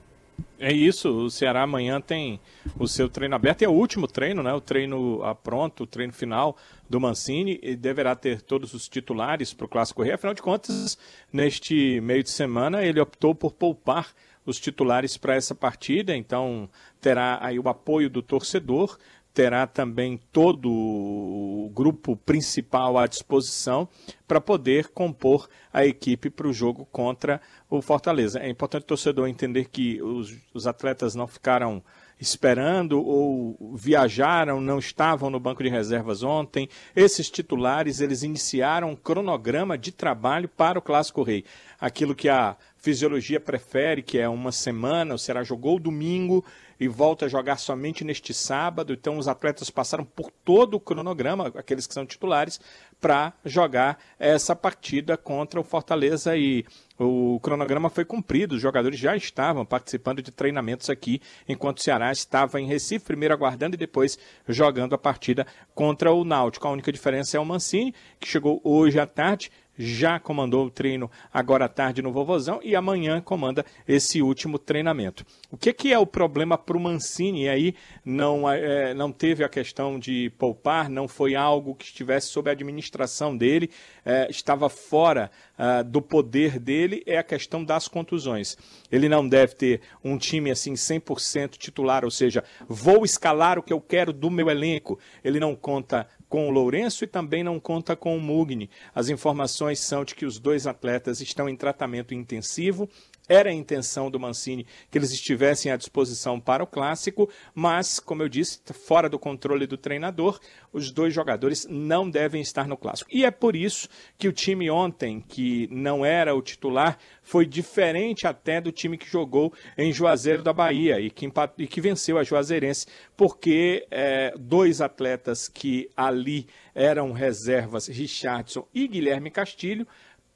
É 0.60 0.72
isso, 0.72 1.08
o 1.08 1.30
Ceará 1.30 1.62
amanhã 1.62 2.00
tem 2.00 2.40
o 2.76 2.88
seu 2.88 3.08
treino 3.08 3.36
aberto, 3.36 3.62
é 3.62 3.68
o 3.68 3.72
último 3.72 4.08
treino, 4.08 4.42
né? 4.42 4.52
O 4.52 4.60
treino 4.60 5.22
ah, 5.22 5.32
pronto, 5.32 5.84
o 5.84 5.86
treino 5.86 6.12
final 6.12 6.56
do 6.90 6.98
Mancini, 6.98 7.60
e 7.62 7.76
deverá 7.76 8.16
ter 8.16 8.42
todos 8.42 8.74
os 8.74 8.88
titulares 8.88 9.54
para 9.54 9.66
o 9.66 9.68
Clássico 9.68 10.02
Rei. 10.02 10.14
Afinal 10.14 10.34
de 10.34 10.42
contas, 10.42 10.98
neste 11.32 12.00
meio 12.00 12.24
de 12.24 12.30
semana, 12.30 12.82
ele 12.82 12.98
optou 12.98 13.36
por 13.36 13.52
poupar 13.52 14.08
os 14.44 14.58
titulares 14.58 15.16
para 15.16 15.36
essa 15.36 15.54
partida, 15.54 16.16
então 16.16 16.68
terá 17.00 17.38
aí 17.40 17.58
o 17.58 17.68
apoio 17.68 18.10
do 18.10 18.22
torcedor, 18.22 18.98
terá 19.38 19.68
também 19.68 20.18
todo 20.32 20.68
o 20.68 21.70
grupo 21.72 22.16
principal 22.16 22.98
à 22.98 23.06
disposição 23.06 23.88
para 24.26 24.40
poder 24.40 24.88
compor 24.88 25.48
a 25.72 25.86
equipe 25.86 26.28
para 26.28 26.48
o 26.48 26.52
jogo 26.52 26.84
contra 26.90 27.40
o 27.70 27.80
Fortaleza. 27.80 28.40
É 28.40 28.48
importante 28.48 28.82
o 28.82 28.86
torcedor 28.86 29.28
entender 29.28 29.66
que 29.66 30.02
os, 30.02 30.36
os 30.52 30.66
atletas 30.66 31.14
não 31.14 31.28
ficaram 31.28 31.84
esperando 32.20 33.00
ou 33.00 33.76
viajaram, 33.76 34.60
não 34.60 34.80
estavam 34.80 35.30
no 35.30 35.38
banco 35.38 35.62
de 35.62 35.68
reservas 35.68 36.24
ontem. 36.24 36.68
Esses 36.96 37.30
titulares, 37.30 38.00
eles 38.00 38.24
iniciaram 38.24 38.90
um 38.90 38.96
cronograma 38.96 39.78
de 39.78 39.92
trabalho 39.92 40.48
para 40.48 40.80
o 40.80 40.82
Clássico 40.82 41.22
Rei. 41.22 41.44
Aquilo 41.80 42.12
que 42.12 42.28
a 42.28 42.56
fisiologia 42.76 43.38
prefere, 43.38 44.02
que 44.02 44.18
é 44.18 44.28
uma 44.28 44.50
semana, 44.50 45.14
o 45.14 45.18
Ceará 45.18 45.44
jogou 45.44 45.78
domingo 45.78 46.44
e 46.78 46.86
volta 46.86 47.26
a 47.26 47.28
jogar 47.28 47.56
somente 47.56 48.04
neste 48.04 48.32
sábado. 48.32 48.92
Então 48.92 49.18
os 49.18 49.28
atletas 49.28 49.70
passaram 49.70 50.04
por 50.04 50.30
todo 50.44 50.74
o 50.74 50.80
cronograma, 50.80 51.52
aqueles 51.56 51.86
que 51.86 51.94
são 51.94 52.06
titulares, 52.06 52.60
para 53.00 53.32
jogar 53.44 53.98
essa 54.18 54.56
partida 54.56 55.16
contra 55.16 55.60
o 55.60 55.64
Fortaleza 55.64 56.36
e 56.36 56.64
o 56.98 57.38
cronograma 57.40 57.88
foi 57.88 58.04
cumprido, 58.04 58.56
os 58.56 58.60
jogadores 58.60 58.98
já 58.98 59.14
estavam 59.14 59.64
participando 59.64 60.20
de 60.20 60.32
treinamentos 60.32 60.90
aqui, 60.90 61.20
enquanto 61.48 61.78
o 61.78 61.82
Ceará 61.82 62.10
estava 62.10 62.60
em 62.60 62.66
Recife, 62.66 63.04
primeiro 63.04 63.32
aguardando 63.32 63.76
e 63.76 63.78
depois 63.78 64.18
jogando 64.48 64.94
a 64.94 64.98
partida 64.98 65.46
contra 65.74 66.12
o 66.12 66.24
Náutico. 66.24 66.66
A 66.66 66.72
única 66.72 66.90
diferença 66.90 67.36
é 67.36 67.40
o 67.40 67.44
Mancini, 67.44 67.94
que 68.18 68.26
chegou 68.26 68.60
hoje 68.64 68.98
à 68.98 69.06
tarde, 69.06 69.52
já 69.78 70.18
comandou 70.18 70.66
o 70.66 70.70
treino 70.70 71.10
agora 71.32 71.66
à 71.66 71.68
tarde 71.68 72.02
no 72.02 72.12
Vovozão 72.12 72.60
e 72.62 72.74
amanhã 72.74 73.20
comanda 73.20 73.64
esse 73.86 74.20
último 74.20 74.58
treinamento. 74.58 75.24
O 75.50 75.56
que, 75.56 75.72
que 75.72 75.92
é 75.92 75.98
o 75.98 76.06
problema 76.06 76.58
para 76.58 76.76
o 76.76 76.80
Mancini? 76.80 77.44
E 77.44 77.48
aí 77.48 77.74
não, 78.04 78.50
é, 78.50 78.92
não 78.92 79.12
teve 79.12 79.44
a 79.44 79.48
questão 79.48 79.98
de 79.98 80.30
poupar, 80.38 80.90
não 80.90 81.06
foi 81.06 81.34
algo 81.34 81.74
que 81.74 81.84
estivesse 81.84 82.28
sob 82.28 82.50
a 82.50 82.52
administração 82.52 83.36
dele, 83.36 83.70
é, 84.04 84.28
estava 84.28 84.68
fora 84.68 85.30
ah, 85.56 85.82
do 85.82 86.00
poder 86.00 86.58
dele, 86.58 87.02
é 87.04 87.18
a 87.18 87.22
questão 87.22 87.64
das 87.64 87.88
contusões. 87.88 88.56
Ele 88.90 89.08
não 89.08 89.28
deve 89.28 89.54
ter 89.54 89.80
um 90.04 90.16
time 90.16 90.50
assim 90.50 90.74
100% 90.74 91.56
titular, 91.58 92.04
ou 92.04 92.10
seja, 92.10 92.44
vou 92.68 93.04
escalar 93.04 93.58
o 93.58 93.62
que 93.62 93.72
eu 93.72 93.80
quero 93.80 94.12
do 94.12 94.30
meu 94.30 94.48
elenco. 94.48 94.98
Ele 95.22 95.40
não 95.40 95.56
conta 95.56 96.06
com 96.28 96.48
o 96.48 96.50
Lourenço 96.50 97.04
e 97.04 97.06
também 97.06 97.42
não 97.42 97.58
conta 97.58 97.96
com 97.96 98.16
o 98.16 98.20
Mugni. 98.20 98.70
As 98.94 99.08
informações 99.08 99.80
são 99.80 100.04
de 100.04 100.14
que 100.14 100.26
os 100.26 100.38
dois 100.38 100.66
atletas 100.66 101.20
estão 101.20 101.48
em 101.48 101.56
tratamento 101.56 102.14
intensivo. 102.14 102.88
Era 103.28 103.50
a 103.50 103.52
intenção 103.52 104.10
do 104.10 104.18
Mancini 104.18 104.66
que 104.90 104.96
eles 104.96 105.12
estivessem 105.12 105.70
à 105.70 105.76
disposição 105.76 106.40
para 106.40 106.64
o 106.64 106.66
clássico, 106.66 107.28
mas, 107.54 108.00
como 108.00 108.22
eu 108.22 108.28
disse, 108.28 108.60
fora 108.72 109.08
do 109.08 109.18
controle 109.18 109.66
do 109.66 109.76
treinador, 109.76 110.40
os 110.72 110.90
dois 110.90 111.12
jogadores 111.12 111.66
não 111.68 112.08
devem 112.08 112.40
estar 112.40 112.66
no 112.66 112.76
clássico. 112.76 113.10
E 113.12 113.24
é 113.24 113.30
por 113.30 113.54
isso 113.54 113.88
que 114.16 114.28
o 114.28 114.32
time 114.32 114.70
ontem, 114.70 115.20
que 115.20 115.68
não 115.70 116.04
era 116.04 116.34
o 116.34 116.42
titular, 116.42 116.98
foi 117.22 117.44
diferente 117.44 118.26
até 118.26 118.60
do 118.60 118.72
time 118.72 118.96
que 118.96 119.08
jogou 119.08 119.52
em 119.76 119.92
Juazeiro 119.92 120.42
da 120.42 120.52
Bahia 120.52 120.98
e 120.98 121.10
que, 121.10 121.26
empat... 121.26 121.52
e 121.58 121.66
que 121.66 121.80
venceu 121.80 122.16
a 122.16 122.24
Juazeirense, 122.24 122.86
porque 123.16 123.86
é, 123.90 124.32
dois 124.38 124.80
atletas 124.80 125.48
que 125.48 125.90
ali 125.96 126.46
eram 126.74 127.12
reservas, 127.12 127.88
Richardson 127.88 128.66
e 128.72 128.86
Guilherme 128.86 129.30
Castilho, 129.30 129.86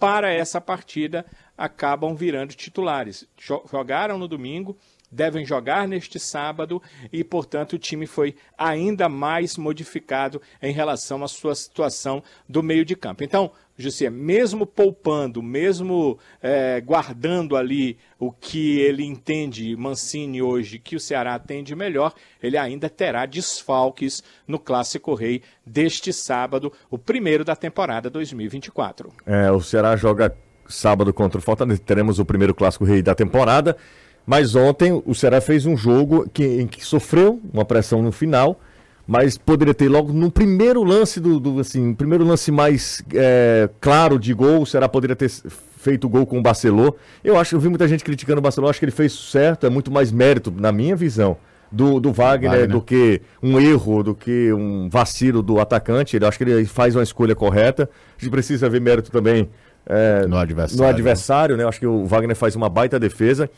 para 0.02 0.32
essa 0.32 0.60
partida 0.60 1.24
acabam 1.56 2.16
virando 2.16 2.54
titulares. 2.54 3.24
Jogaram 3.70 4.18
no 4.18 4.26
domingo, 4.26 4.76
devem 5.12 5.46
jogar 5.46 5.86
neste 5.86 6.18
sábado 6.18 6.82
e, 7.12 7.22
portanto, 7.22 7.74
o 7.74 7.78
time 7.78 8.04
foi 8.04 8.34
ainda 8.58 9.08
mais 9.08 9.56
modificado 9.56 10.42
em 10.60 10.72
relação 10.72 11.22
à 11.22 11.28
sua 11.28 11.54
situação 11.54 12.20
do 12.48 12.64
meio 12.64 12.84
de 12.84 12.96
campo. 12.96 13.22
Então, 13.22 13.52
José, 13.82 14.08
mesmo 14.08 14.66
poupando, 14.66 15.42
mesmo 15.42 16.18
é, 16.40 16.80
guardando 16.80 17.56
ali 17.56 17.98
o 18.18 18.30
que 18.30 18.78
ele 18.78 19.04
entende, 19.04 19.74
Mancini 19.76 20.40
hoje, 20.40 20.78
que 20.78 20.96
o 20.96 21.00
Ceará 21.00 21.38
tem 21.38 21.64
de 21.64 21.74
melhor, 21.74 22.14
ele 22.42 22.56
ainda 22.56 22.88
terá 22.88 23.26
desfalques 23.26 24.22
no 24.46 24.58
Clássico 24.58 25.14
Rei 25.14 25.42
deste 25.66 26.12
sábado, 26.12 26.72
o 26.90 26.96
primeiro 26.96 27.44
da 27.44 27.56
temporada 27.56 28.08
2024. 28.08 29.12
É, 29.26 29.50
o 29.50 29.60
Ceará 29.60 29.96
joga 29.96 30.34
sábado 30.68 31.12
contra 31.12 31.38
o 31.38 31.42
Fortaleza, 31.42 31.80
teremos 31.84 32.18
o 32.18 32.24
primeiro 32.24 32.54
Clássico 32.54 32.84
Rei 32.84 33.02
da 33.02 33.14
temporada, 33.14 33.76
mas 34.24 34.54
ontem 34.54 35.02
o 35.04 35.14
Ceará 35.14 35.40
fez 35.40 35.66
um 35.66 35.76
jogo 35.76 36.28
que, 36.32 36.44
em 36.44 36.66
que 36.66 36.84
sofreu 36.84 37.40
uma 37.52 37.64
pressão 37.64 38.00
no 38.02 38.12
final, 38.12 38.60
mas 39.06 39.36
poderia 39.36 39.74
ter 39.74 39.88
logo 39.88 40.12
no 40.12 40.30
primeiro 40.30 40.82
lance 40.82 41.20
do, 41.20 41.40
do 41.40 41.60
assim, 41.60 41.94
primeiro 41.94 42.24
lance 42.24 42.50
mais 42.50 43.02
é, 43.14 43.68
claro 43.80 44.18
de 44.18 44.32
gol, 44.32 44.62
o 44.62 44.66
Ceará 44.66 44.88
poderia 44.88 45.16
ter 45.16 45.28
feito 45.28 46.08
gol 46.08 46.24
com 46.24 46.38
o 46.38 46.42
Barcelô. 46.42 46.94
Eu 47.24 47.36
acho, 47.36 47.56
eu 47.56 47.60
vi 47.60 47.68
muita 47.68 47.88
gente 47.88 48.04
criticando 48.04 48.38
o 48.38 48.42
Barcelô, 48.42 48.68
acho 48.68 48.78
que 48.78 48.84
ele 48.84 48.92
fez 48.92 49.12
certo, 49.12 49.66
é 49.66 49.70
muito 49.70 49.90
mais 49.90 50.12
mérito, 50.12 50.52
na 50.56 50.70
minha 50.70 50.94
visão, 50.94 51.36
do, 51.70 51.98
do 51.98 52.12
Wagner, 52.12 52.50
Wagner. 52.50 52.68
do 52.68 52.80
que 52.80 53.20
um 53.42 53.58
erro, 53.58 54.02
do 54.02 54.14
que 54.14 54.52
um 54.52 54.88
vacilo 54.88 55.42
do 55.42 55.58
atacante. 55.58 56.16
Ele 56.16 56.26
acho 56.26 56.38
que 56.38 56.44
ele 56.44 56.64
faz 56.66 56.94
uma 56.94 57.02
escolha 57.02 57.34
correta. 57.34 57.88
A 58.16 58.20
gente 58.22 58.30
precisa 58.30 58.68
ver 58.68 58.80
mérito 58.80 59.10
também 59.10 59.48
é, 59.86 60.26
No 60.26 60.36
adversário. 60.36 60.82
no 60.82 60.88
adversário, 60.88 61.56
né? 61.56 61.66
Acho 61.66 61.80
que 61.80 61.86
o 61.86 62.04
Wagner 62.04 62.36
faz 62.36 62.54
uma 62.54 62.68
baita 62.68 63.00
defesa. 63.00 63.50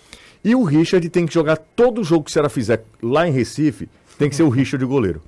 E 0.45 0.55
o 0.55 0.63
Richard 0.63 1.09
tem 1.09 1.27
que 1.27 1.35
jogar 1.35 1.57
todo 1.57 2.05
jogo 2.05 2.25
que 2.25 2.31
o 2.31 2.33
Ceará 2.33 2.49
fizer 2.49 2.85
lá 3.03 3.27
em 3.27 3.33
Recife, 3.33 3.89
tem 4.19 4.29
que 4.29 4.37
ser 4.37 4.43
o 4.43 4.49
Richard 4.49 4.85
de 4.85 4.89
goleiro. 4.89 5.21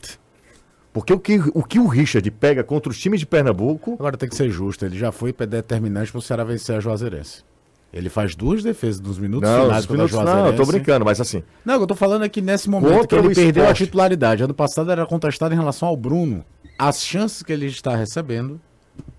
Porque 0.92 1.12
o 1.12 1.18
que, 1.18 1.38
o 1.52 1.62
que 1.62 1.78
o 1.78 1.86
Richard 1.86 2.30
pega 2.30 2.64
contra 2.64 2.90
os 2.90 2.98
times 2.98 3.20
de 3.20 3.26
Pernambuco. 3.26 3.94
Agora 3.94 4.16
tem 4.16 4.28
que 4.28 4.34
ser 4.34 4.48
justo, 4.50 4.84
ele 4.84 4.98
já 4.98 5.12
foi 5.12 5.32
determinante 5.32 6.10
para 6.10 6.18
o 6.18 6.22
Ceará 6.22 6.42
vencer 6.42 6.76
a 6.76 6.80
Juazeirense. 6.80 7.44
Ele 7.92 8.08
faz 8.08 8.34
duas 8.34 8.62
defesas 8.62 9.00
nos 9.00 9.18
minutos 9.18 9.48
Não, 9.48 9.64
finais 9.64 9.86
a 9.88 9.92
minutos, 9.92 10.16
não, 10.16 10.46
eu 10.48 10.56
tô 10.56 10.66
brincando, 10.66 11.04
mas 11.04 11.20
assim. 11.20 11.42
Não, 11.64 11.74
o 11.74 11.78
que 11.78 11.82
eu 11.84 11.86
tô 11.88 11.94
falando 11.94 12.24
é 12.24 12.28
que 12.28 12.40
nesse 12.42 12.68
momento 12.68 12.92
Contra 12.92 13.20
que 13.20 13.26
ele 13.26 13.34
perdeu 13.34 13.62
a 13.62 13.66
esporte. 13.66 13.84
titularidade, 13.84 14.42
ano 14.42 14.54
passado 14.54 14.90
era 14.90 15.06
contestado 15.06 15.54
em 15.54 15.56
relação 15.56 15.88
ao 15.88 15.96
Bruno. 15.96 16.44
As 16.78 17.02
chances 17.02 17.42
que 17.42 17.52
ele 17.52 17.66
está 17.66 17.96
recebendo, 17.96 18.60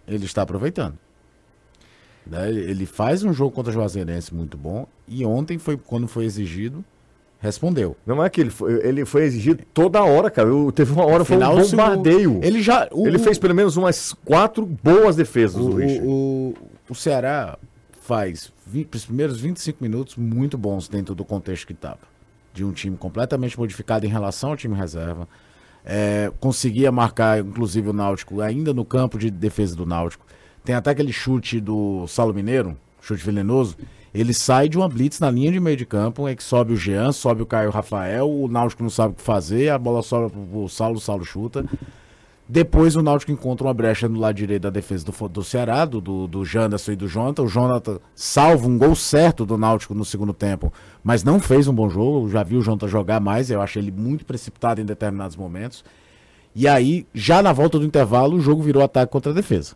ele 0.07 0.25
está 0.25 0.41
aproveitando. 0.43 0.97
Né, 2.25 2.49
Ele 2.49 2.59
ele 2.59 2.85
faz 2.85 3.23
um 3.23 3.31
jogo 3.33 3.51
contra 3.51 3.71
a 3.71 3.73
Juazeirense 3.73 4.33
muito 4.33 4.57
bom 4.57 4.85
e 5.07 5.25
ontem 5.25 5.57
foi 5.57 5.77
quando 5.77 6.07
foi 6.07 6.25
exigido, 6.25 6.83
respondeu. 7.39 7.95
Não 8.05 8.23
é 8.23 8.29
que 8.29 8.41
ele 8.41 8.49
foi, 8.49 8.73
ele 8.87 9.05
foi 9.05 9.23
exigido 9.23 9.63
toda 9.73 10.03
hora, 10.03 10.29
cara. 10.29 10.49
Eu, 10.49 10.71
teve 10.71 10.91
uma 10.91 11.05
hora, 11.05 11.23
foi 11.23 11.35
um 11.37 11.39
Final, 11.39 11.63
se 11.63 11.73
o- 11.73 11.77
bombardeio. 11.77 12.39
Ele 12.43 12.61
já 12.61 12.87
o- 12.91 13.07
Ele 13.07 13.19
fez 13.19 13.37
pelo 13.37 13.53
menos 13.55 13.77
umas 13.77 14.13
quatro 14.25 14.65
boas 14.65 15.15
defesas, 15.15 15.61
o, 15.61 15.69
o, 15.69 15.75
Richard. 15.75 16.07
o, 16.07 16.53
o, 16.89 16.95
Ceará 16.95 17.57
faz 18.01 18.51
os 18.93 19.05
primeiros 19.05 19.39
25 19.39 19.83
minutos 19.83 20.15
muito 20.15 20.57
bons 20.57 20.87
dentro 20.87 21.13
do 21.13 21.23
contexto 21.23 21.67
que 21.67 21.73
estava. 21.73 21.99
De 22.53 22.63
um 22.65 22.71
time 22.71 22.97
completamente 22.97 23.57
modificado 23.57 24.05
em 24.05 24.09
relação 24.09 24.49
ao 24.51 24.57
time 24.57 24.75
reserva. 24.75 25.27
É, 25.85 26.31
conseguia 26.39 26.91
marcar, 26.91 27.39
inclusive, 27.39 27.87
o 27.89 27.93
Náutico 27.93 28.41
ainda 28.41 28.73
no 28.73 28.83
campo 28.83 29.17
de 29.17 29.29
defesa 29.31 29.75
do 29.75 29.85
Náutico. 29.85 30.25
Tem 30.65 30.75
até 30.75 30.89
aquele 30.89 31.13
chute 31.13 31.61
do 31.61 32.05
Saulo 32.07 32.33
Mineiro, 32.33 32.75
chute 33.01 33.23
venenoso. 33.23 33.77
Ele 34.19 34.33
sai 34.33 34.67
de 34.67 34.75
uma 34.75 34.89
blitz 34.89 35.19
na 35.19 35.29
linha 35.29 35.51
de 35.51 35.59
meio 35.59 35.77
de 35.77 35.85
campo, 35.85 36.27
é 36.27 36.35
que 36.35 36.43
sobe 36.43 36.73
o 36.73 36.75
Jean, 36.75 37.11
sobe 37.11 37.43
o 37.43 37.45
Caio 37.45 37.69
Rafael, 37.69 38.27
o 38.27 38.47
Náutico 38.47 38.81
não 38.81 38.89
sabe 38.89 39.13
o 39.13 39.15
que 39.15 39.21
fazer, 39.21 39.69
a 39.69 39.77
bola 39.77 40.01
sobe 40.01 40.31
pro 40.31 40.67
Saulo, 40.67 40.97
o 40.97 40.99
Saulo 40.99 41.23
chuta. 41.23 41.63
Depois 42.49 42.95
o 42.95 43.03
Náutico 43.03 43.31
encontra 43.31 43.67
uma 43.67 43.73
brecha 43.75 44.09
no 44.09 44.19
lado 44.19 44.33
direito 44.33 44.63
da 44.63 44.71
defesa 44.71 45.05
do, 45.05 45.29
do 45.29 45.43
Ceará, 45.43 45.85
do, 45.85 46.01
do, 46.01 46.27
do 46.27 46.43
Janderson 46.43 46.93
e 46.93 46.95
do 46.95 47.07
Jonathan. 47.07 47.43
O 47.43 47.47
Jonathan 47.47 47.99
salva 48.15 48.67
um 48.67 48.75
gol 48.75 48.95
certo 48.95 49.45
do 49.45 49.55
Náutico 49.55 49.93
no 49.93 50.03
segundo 50.03 50.33
tempo, 50.33 50.73
mas 51.03 51.23
não 51.23 51.39
fez 51.39 51.67
um 51.67 51.73
bom 51.73 51.87
jogo. 51.87 52.25
Eu 52.25 52.31
já 52.31 52.41
vi 52.41 52.57
o 52.57 52.61
Jonathan 52.63 52.87
jogar 52.87 53.19
mais, 53.19 53.51
eu 53.51 53.61
achei 53.61 53.83
ele 53.83 53.91
muito 53.91 54.25
precipitado 54.25 54.81
em 54.81 54.85
determinados 54.85 55.35
momentos. 55.35 55.85
E 56.55 56.67
aí, 56.67 57.05
já 57.13 57.43
na 57.43 57.53
volta 57.53 57.77
do 57.77 57.85
intervalo, 57.85 58.37
o 58.37 58.41
jogo 58.41 58.63
virou 58.63 58.81
ataque 58.81 59.11
contra 59.11 59.31
a 59.31 59.35
defesa. 59.35 59.75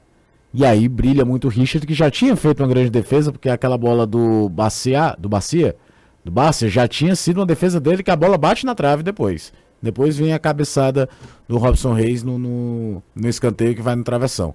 E 0.54 0.66
aí 0.66 0.88
brilha 0.88 1.24
muito 1.24 1.48
o 1.48 1.50
Richard, 1.50 1.88
que 1.88 1.94
já 1.94 2.12
tinha 2.12 2.36
feito 2.36 2.62
uma 2.62 2.68
grande 2.68 2.90
defesa, 2.90 3.32
porque 3.32 3.50
aquela 3.50 3.78
bola 3.78 4.06
do 4.06 4.50
Bacia, 4.50 5.16
do 5.18 5.30
Bacia, 5.30 5.76
do 6.26 6.32
Bacia 6.32 6.68
já 6.70 6.88
tinha 6.88 7.16
sido 7.16 7.38
uma 7.38 7.46
defesa 7.46 7.80
dele 7.80 8.04
que 8.04 8.12
a 8.12 8.16
bola 8.16 8.38
bate 8.38 8.66
na 8.66 8.76
trave 8.76 9.02
depois. 9.02 9.54
Depois 9.82 10.18
vem 10.18 10.34
a 10.34 10.40
cabeçada 10.40 11.10
do 11.48 11.58
Robson 11.58 11.94
Reis 11.94 12.22
no, 12.22 12.38
no, 12.38 13.04
no 13.16 13.30
escanteio 13.30 13.76
que 13.76 13.82
vai 13.82 13.96
no 13.96 14.04
travessão. 14.04 14.54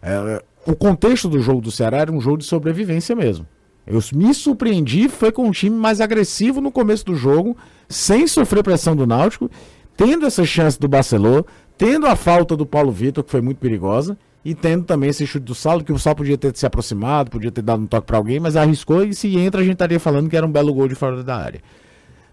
É, 0.00 0.42
o 0.66 0.76
contexto 0.76 1.28
do 1.28 1.40
jogo 1.40 1.60
do 1.60 1.70
Ceará 1.70 1.98
era 1.98 2.12
um 2.12 2.20
jogo 2.20 2.38
de 2.38 2.44
sobrevivência 2.44 3.16
mesmo. 3.16 3.46
Eu 3.84 4.00
me 4.14 4.32
surpreendi, 4.32 5.08
foi 5.08 5.32
com 5.32 5.46
um 5.46 5.50
time 5.50 5.76
mais 5.76 6.00
agressivo 6.00 6.60
no 6.60 6.70
começo 6.70 7.04
do 7.04 7.16
jogo, 7.16 7.56
sem 7.88 8.28
sofrer 8.28 8.62
pressão 8.62 8.94
do 8.94 9.06
Náutico, 9.06 9.50
tendo 9.96 10.24
essa 10.24 10.44
chance 10.44 10.78
do 10.78 10.86
Barcelona, 10.86 11.44
tendo 11.76 12.06
a 12.06 12.14
falta 12.14 12.56
do 12.56 12.64
Paulo 12.64 12.92
Vitor, 12.92 13.24
que 13.24 13.30
foi 13.30 13.40
muito 13.40 13.58
perigosa, 13.58 14.16
e 14.44 14.54
tendo 14.54 14.84
também 14.84 15.10
esse 15.10 15.26
chute 15.26 15.44
do 15.44 15.54
Saulo, 15.54 15.84
que 15.84 15.92
o 15.92 15.98
Saulo 15.98 16.18
podia 16.18 16.36
ter 16.36 16.56
se 16.56 16.66
aproximado, 16.66 17.30
podia 17.30 17.50
ter 17.50 17.62
dado 17.62 17.82
um 17.82 17.86
toque 17.86 18.06
para 18.06 18.16
alguém, 18.16 18.40
mas 18.40 18.56
arriscou 18.56 19.04
e 19.04 19.14
se 19.14 19.36
entra 19.38 19.60
a 19.60 19.64
gente 19.64 19.74
estaria 19.74 20.00
falando 20.00 20.28
que 20.28 20.36
era 20.36 20.44
um 20.44 20.50
belo 20.50 20.74
gol 20.74 20.88
de 20.88 20.94
fora 20.94 21.22
da 21.22 21.36
área. 21.36 21.60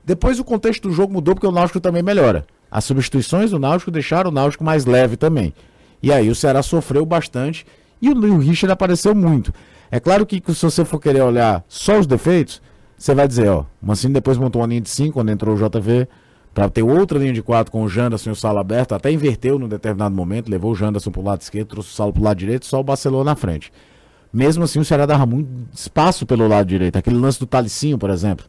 Depois 0.04 0.40
o 0.40 0.44
contexto 0.44 0.88
do 0.88 0.94
jogo 0.94 1.14
mudou 1.14 1.36
porque 1.36 1.46
o 1.46 1.52
Náutico 1.52 1.80
também 1.80 2.02
melhora. 2.02 2.48
As 2.72 2.84
substituições 2.84 3.52
do 3.52 3.60
Náutico 3.60 3.92
deixaram 3.92 4.32
o 4.32 4.34
Náutico 4.34 4.64
mais 4.64 4.86
leve 4.86 5.16
também. 5.18 5.54
E 6.02 6.12
aí 6.12 6.30
o 6.30 6.36
Ceará 6.36 6.64
sofreu 6.64 7.06
bastante 7.06 7.66
e 8.02 8.10
o, 8.10 8.38
Richard 8.38 8.72
apareceu 8.72 9.14
muito. 9.14 9.54
É 9.92 10.00
claro 10.00 10.26
que 10.26 10.42
se 10.54 10.64
você 10.64 10.84
for 10.86 11.00
querer 11.00 11.22
olhar 11.22 11.64
só 11.68 12.00
os 12.00 12.08
defeitos, 12.08 12.62
você 12.98 13.14
vai 13.14 13.28
dizer, 13.28 13.50
ó, 13.50 13.66
Mancini 13.82 14.14
depois 14.14 14.38
montou 14.38 14.62
uma 14.62 14.68
linha 14.68 14.82
de 14.82 14.90
5 14.90 15.14
quando 15.14 15.30
entrou 15.30 15.56
o 15.56 15.58
JV, 15.58 16.08
para 16.60 16.70
ter 16.70 16.84
outra 16.84 17.18
linha 17.18 17.32
de 17.32 17.42
4 17.42 17.72
com 17.72 17.84
o 17.84 17.88
Janderson 17.88 18.32
e 18.32 18.34
o 18.34 18.36
Salo 18.36 18.60
aberto, 18.60 18.94
até 18.94 19.10
inverteu 19.10 19.58
num 19.58 19.70
determinado 19.70 20.14
momento, 20.14 20.50
levou 20.52 20.72
o 20.74 20.76
Janderson 20.76 21.10
pro 21.10 21.22
lado 21.22 21.40
esquerdo, 21.40 21.68
trouxe 21.70 21.90
o 21.90 21.94
Salo 21.94 22.12
pro 22.12 22.22
lado 22.22 22.38
direito, 22.38 22.66
só 22.66 22.82
o 22.82 22.84
Barcelona 22.84 23.32
na 23.32 23.36
frente. 23.38 23.72
Mesmo 24.34 24.66
assim, 24.66 24.78
o 24.78 24.84
Ceará 24.84 25.06
dava 25.06 25.26
muito 25.26 25.48
espaço 25.74 26.26
pelo 26.26 26.46
lado 26.50 26.68
direito. 26.68 26.98
Aquele 26.98 27.16
lance 27.16 27.40
do 27.40 27.46
Talicinho, 27.46 27.98
por 27.98 28.10
exemplo. 28.10 28.46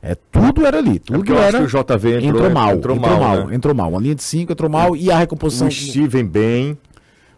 É, 0.00 0.14
tudo 0.14 0.64
era 0.64 0.78
ali. 0.78 0.98
Tudo 0.98 1.34
É 1.34 1.48
era. 1.48 1.62
o 1.62 1.66
JV 1.66 2.16
entrou, 2.16 2.30
entrou 2.30 2.50
mal. 2.50 2.72
entrou 2.76 2.96
Entrou, 2.96 3.10
mal, 3.18 3.20
mal. 3.20 3.46
né? 3.48 3.54
Entrou 3.54 3.74
mal. 3.74 3.90
Uma 3.90 4.00
linha 4.00 4.14
de 4.14 4.22
5 4.22 4.50
entrou 4.50 4.70
mal 4.70 4.96
e 4.96 5.10
a 5.10 5.18
recomposição. 5.18 5.68
O 5.68 5.70
Steven 5.70 6.24
bem. 6.24 6.78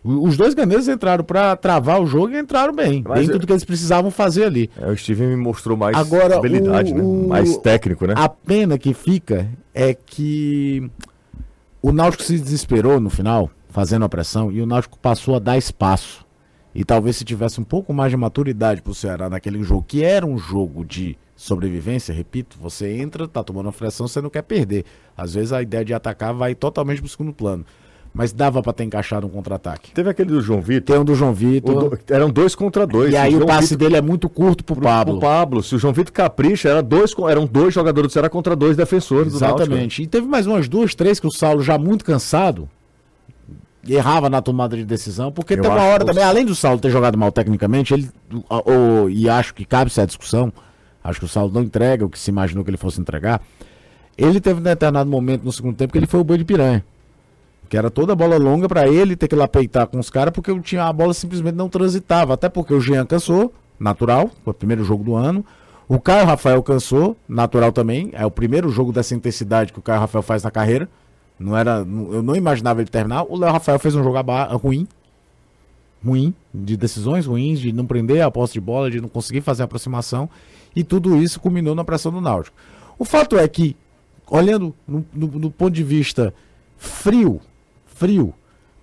O- 0.06 0.26
Os 0.28 0.36
dois 0.36 0.54
ganeiros 0.54 0.86
entraram 0.88 1.24
para 1.24 1.56
travar 1.56 2.00
o 2.00 2.06
jogo 2.06 2.30
e 2.30 2.38
entraram 2.38 2.74
bem. 2.74 3.02
Mas 3.06 3.18
bem 3.20 3.26
eu- 3.26 3.32
tudo 3.32 3.46
que 3.46 3.52
eles 3.52 3.64
precisavam 3.64 4.10
fazer 4.10 4.44
ali. 4.44 4.70
É, 4.80 4.88
o 4.90 4.96
Steven 4.96 5.28
me 5.28 5.36
mostrou 5.36 5.76
mais 5.76 5.96
Agora, 5.96 6.36
habilidade, 6.36 6.92
o- 6.92 6.96
né? 6.96 7.02
o- 7.02 7.28
Mais 7.28 7.56
técnico, 7.58 8.06
né? 8.06 8.14
A 8.16 8.28
pena 8.28 8.78
que 8.78 8.94
fica 8.94 9.48
é 9.74 9.92
que 9.94 10.90
o 11.82 11.92
Náutico 11.92 12.22
se 12.22 12.38
desesperou 12.38 13.00
no 13.00 13.10
final, 13.10 13.50
fazendo 13.70 14.04
a 14.04 14.08
pressão, 14.08 14.50
e 14.52 14.60
o 14.60 14.66
Náutico 14.66 14.98
passou 14.98 15.34
a 15.36 15.38
dar 15.38 15.56
espaço. 15.58 16.24
E 16.74 16.84
talvez 16.84 17.16
se 17.16 17.24
tivesse 17.24 17.60
um 17.60 17.64
pouco 17.64 17.92
mais 17.94 18.10
de 18.10 18.16
maturidade 18.18 18.82
pro 18.82 18.94
Ceará 18.94 19.30
naquele 19.30 19.62
jogo, 19.62 19.84
que 19.88 20.02
era 20.04 20.26
um 20.26 20.36
jogo 20.36 20.84
de 20.84 21.16
sobrevivência, 21.34 22.14
repito, 22.14 22.58
você 22.60 22.98
entra, 22.98 23.26
tá 23.26 23.42
tomando 23.42 23.66
uma 23.66 23.72
pressão, 23.72 24.06
você 24.06 24.20
não 24.20 24.28
quer 24.30 24.42
perder. 24.42 24.84
Às 25.16 25.34
vezes 25.34 25.52
a 25.52 25.62
ideia 25.62 25.84
de 25.84 25.94
atacar 25.94 26.34
vai 26.34 26.54
totalmente 26.54 27.00
pro 27.00 27.08
segundo 27.08 27.32
plano. 27.32 27.64
Mas 28.16 28.32
dava 28.32 28.62
pra 28.62 28.72
ter 28.72 28.84
encaixado 28.84 29.26
um 29.26 29.30
contra-ataque. 29.30 29.92
Teve 29.92 30.08
aquele 30.08 30.30
do 30.30 30.40
João 30.40 30.62
Vitor. 30.62 30.82
Tem 30.94 30.98
um 30.98 31.04
do 31.04 31.14
João 31.14 31.32
o 31.32 31.34
Vitor. 31.34 31.90
do- 31.90 31.98
eram 32.14 32.30
dois 32.30 32.54
contra 32.54 32.86
dois. 32.86 33.12
E 33.12 33.16
aí 33.16 33.32
João 33.32 33.42
o 33.44 33.46
passe 33.46 33.68
Vitor- 33.74 33.78
dele 33.78 33.96
é 33.96 34.00
muito 34.00 34.28
curto 34.28 34.64
pro 34.64 34.74
pro- 34.76 34.84
Pablo. 34.84 35.18
pro 35.18 35.28
Pablo. 35.28 35.62
Se 35.62 35.74
o 35.74 35.78
João 35.78 35.92
Vitor 35.92 36.12
capricha, 36.12 36.68
era 36.70 36.82
dois, 36.82 37.12
eram 37.28 37.44
dois 37.46 37.74
jogadores 37.74 38.08
do 38.08 38.12
Ceará 38.12 38.30
contra 38.30 38.56
dois 38.56 38.74
defensores 38.76 39.32
do. 39.32 39.36
Exatamente. 39.36 40.02
E 40.02 40.06
teve 40.06 40.26
mais 40.26 40.46
umas 40.46 40.66
duas, 40.66 40.94
três 40.94 41.20
que 41.20 41.26
o 41.26 41.30
Saulo, 41.30 41.60
já 41.62 41.76
muito 41.76 42.04
cansado, 42.06 42.66
errava 43.86 44.28
na 44.28 44.40
tomada 44.42 44.76
de 44.76 44.84
decisão, 44.84 45.30
porque 45.30 45.54
Eu 45.54 45.60
tem 45.62 45.70
uma 45.70 45.82
hora 45.82 46.04
também, 46.04 46.24
o- 46.24 46.26
além 46.26 46.44
do 46.44 46.54
Saulo 46.54 46.80
ter 46.80 46.90
jogado 46.90 47.16
mal 47.16 47.30
tecnicamente, 47.30 47.94
ele, 47.94 48.08
o- 48.32 48.72
o- 49.04 49.10
e 49.10 49.28
acho 49.28 49.54
que 49.54 49.64
cabe 49.64 49.90
essa 49.90 50.04
discussão, 50.06 50.52
acho 51.04 51.20
que 51.20 51.26
o 51.26 51.28
Saulo 51.28 51.52
não 51.52 51.62
entrega 51.62 52.04
o 52.04 52.08
que 52.08 52.18
se 52.18 52.30
imaginou 52.30 52.64
que 52.64 52.70
ele 52.70 52.76
fosse 52.76 53.00
entregar, 53.00 53.40
ele 54.18 54.40
teve 54.40 54.58
um 54.60 54.62
determinado 54.62 55.08
momento 55.08 55.44
no 55.44 55.52
segundo 55.52 55.76
tempo 55.76 55.92
que 55.92 55.98
ele 55.98 56.06
foi 56.06 56.18
o 56.18 56.24
boi 56.24 56.38
de 56.38 56.44
piranha. 56.44 56.84
Que 57.68 57.76
era 57.76 57.90
toda 57.90 58.14
bola 58.14 58.36
longa 58.36 58.68
pra 58.68 58.86
ele 58.88 59.16
ter 59.16 59.26
que 59.28 59.34
lá 59.34 59.48
peitar 59.48 59.86
com 59.86 59.98
os 59.98 60.08
caras, 60.10 60.32
porque 60.32 60.50
o 60.52 60.60
time- 60.60 60.80
a 60.80 60.92
bola 60.92 61.12
simplesmente 61.12 61.54
não 61.56 61.68
transitava. 61.68 62.34
Até 62.34 62.48
porque 62.48 62.72
o 62.72 62.80
Jean 62.80 63.04
cansou, 63.04 63.52
natural, 63.78 64.30
foi 64.44 64.52
o 64.52 64.54
primeiro 64.54 64.84
jogo 64.84 65.02
do 65.02 65.14
ano. 65.14 65.44
O 65.88 66.00
Caio 66.00 66.26
Rafael 66.26 66.62
cansou, 66.62 67.16
natural 67.28 67.72
também. 67.72 68.10
É 68.12 68.24
o 68.24 68.30
primeiro 68.30 68.68
jogo 68.70 68.92
dessa 68.92 69.14
intensidade 69.14 69.72
que 69.72 69.78
o 69.78 69.82
Caio 69.82 70.00
Rafael 70.00 70.22
faz 70.22 70.42
na 70.42 70.50
carreira. 70.50 70.88
Não 71.38 71.56
era, 71.56 71.78
eu 71.78 72.22
não 72.22 72.34
imaginava 72.34 72.80
ele 72.80 72.88
terminar. 72.90 73.24
O 73.28 73.36
Léo 73.36 73.52
Rafael 73.52 73.78
fez 73.78 73.94
um 73.94 74.02
jogo 74.02 74.16
ruim. 74.62 74.86
Ruim, 76.04 76.32
de 76.54 76.76
decisões 76.76 77.26
ruins, 77.26 77.58
de 77.58 77.72
não 77.72 77.84
prender 77.86 78.20
a 78.22 78.30
posse 78.30 78.52
de 78.54 78.60
bola, 78.60 78.90
de 78.90 79.00
não 79.00 79.08
conseguir 79.08 79.40
fazer 79.40 79.62
a 79.62 79.64
aproximação. 79.64 80.28
E 80.74 80.84
tudo 80.84 81.16
isso 81.20 81.40
culminou 81.40 81.74
na 81.74 81.84
pressão 81.84 82.12
do 82.12 82.20
Náutico. 82.20 82.56
O 82.98 83.04
fato 83.04 83.36
é 83.38 83.46
que, 83.48 83.76
olhando 84.30 84.74
no, 84.86 85.04
no- 85.12 85.26
no 85.38 85.50
ponto 85.50 85.72
de 85.72 85.82
vista 85.82 86.32
frio, 86.76 87.40
frio, 87.96 88.34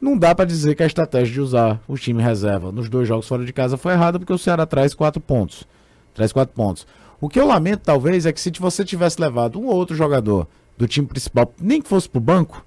não 0.02 0.17
dá 0.17 0.36
pra 0.36 0.43
dizer 0.43 0.76
que 0.76 0.84
a 0.84 0.86
estratégia 0.86 1.34
de 1.34 1.39
usar 1.39 1.82
o 1.88 1.95
time 1.95 2.21
reserva 2.21 2.71
nos 2.71 2.89
dois 2.89 3.08
jogos 3.08 3.28
fora 3.28 3.45
de 3.45 3.54
casa 3.54 3.78
foi 3.78 3.93
errada, 3.93 4.19
porque 4.19 4.34
o 4.34 4.38
Ceará 4.38 4.65
traz 4.65 4.93
quatro 4.93 5.21
pontos. 5.21 5.65
Traz 6.13 6.34
quatro 6.34 6.54
pontos. 6.54 6.86
O 7.21 7.30
que 7.30 7.39
eu 7.39 7.47
lamento, 7.47 7.84
talvez, 7.86 8.26
é 8.26 8.34
que 8.34 8.41
se 8.41 8.52
você 8.60 8.84
tivesse 8.84 9.21
levado 9.21 9.60
um 9.60 9.67
ou 9.67 9.76
outro 9.76 9.95
jogador 9.95 10.47
do 10.78 10.88
time 10.88 11.08
principal, 11.08 11.54
nem 11.62 11.82
que 11.82 11.88
fosse 11.88 12.10
pro 12.10 12.19
banco, 12.19 12.65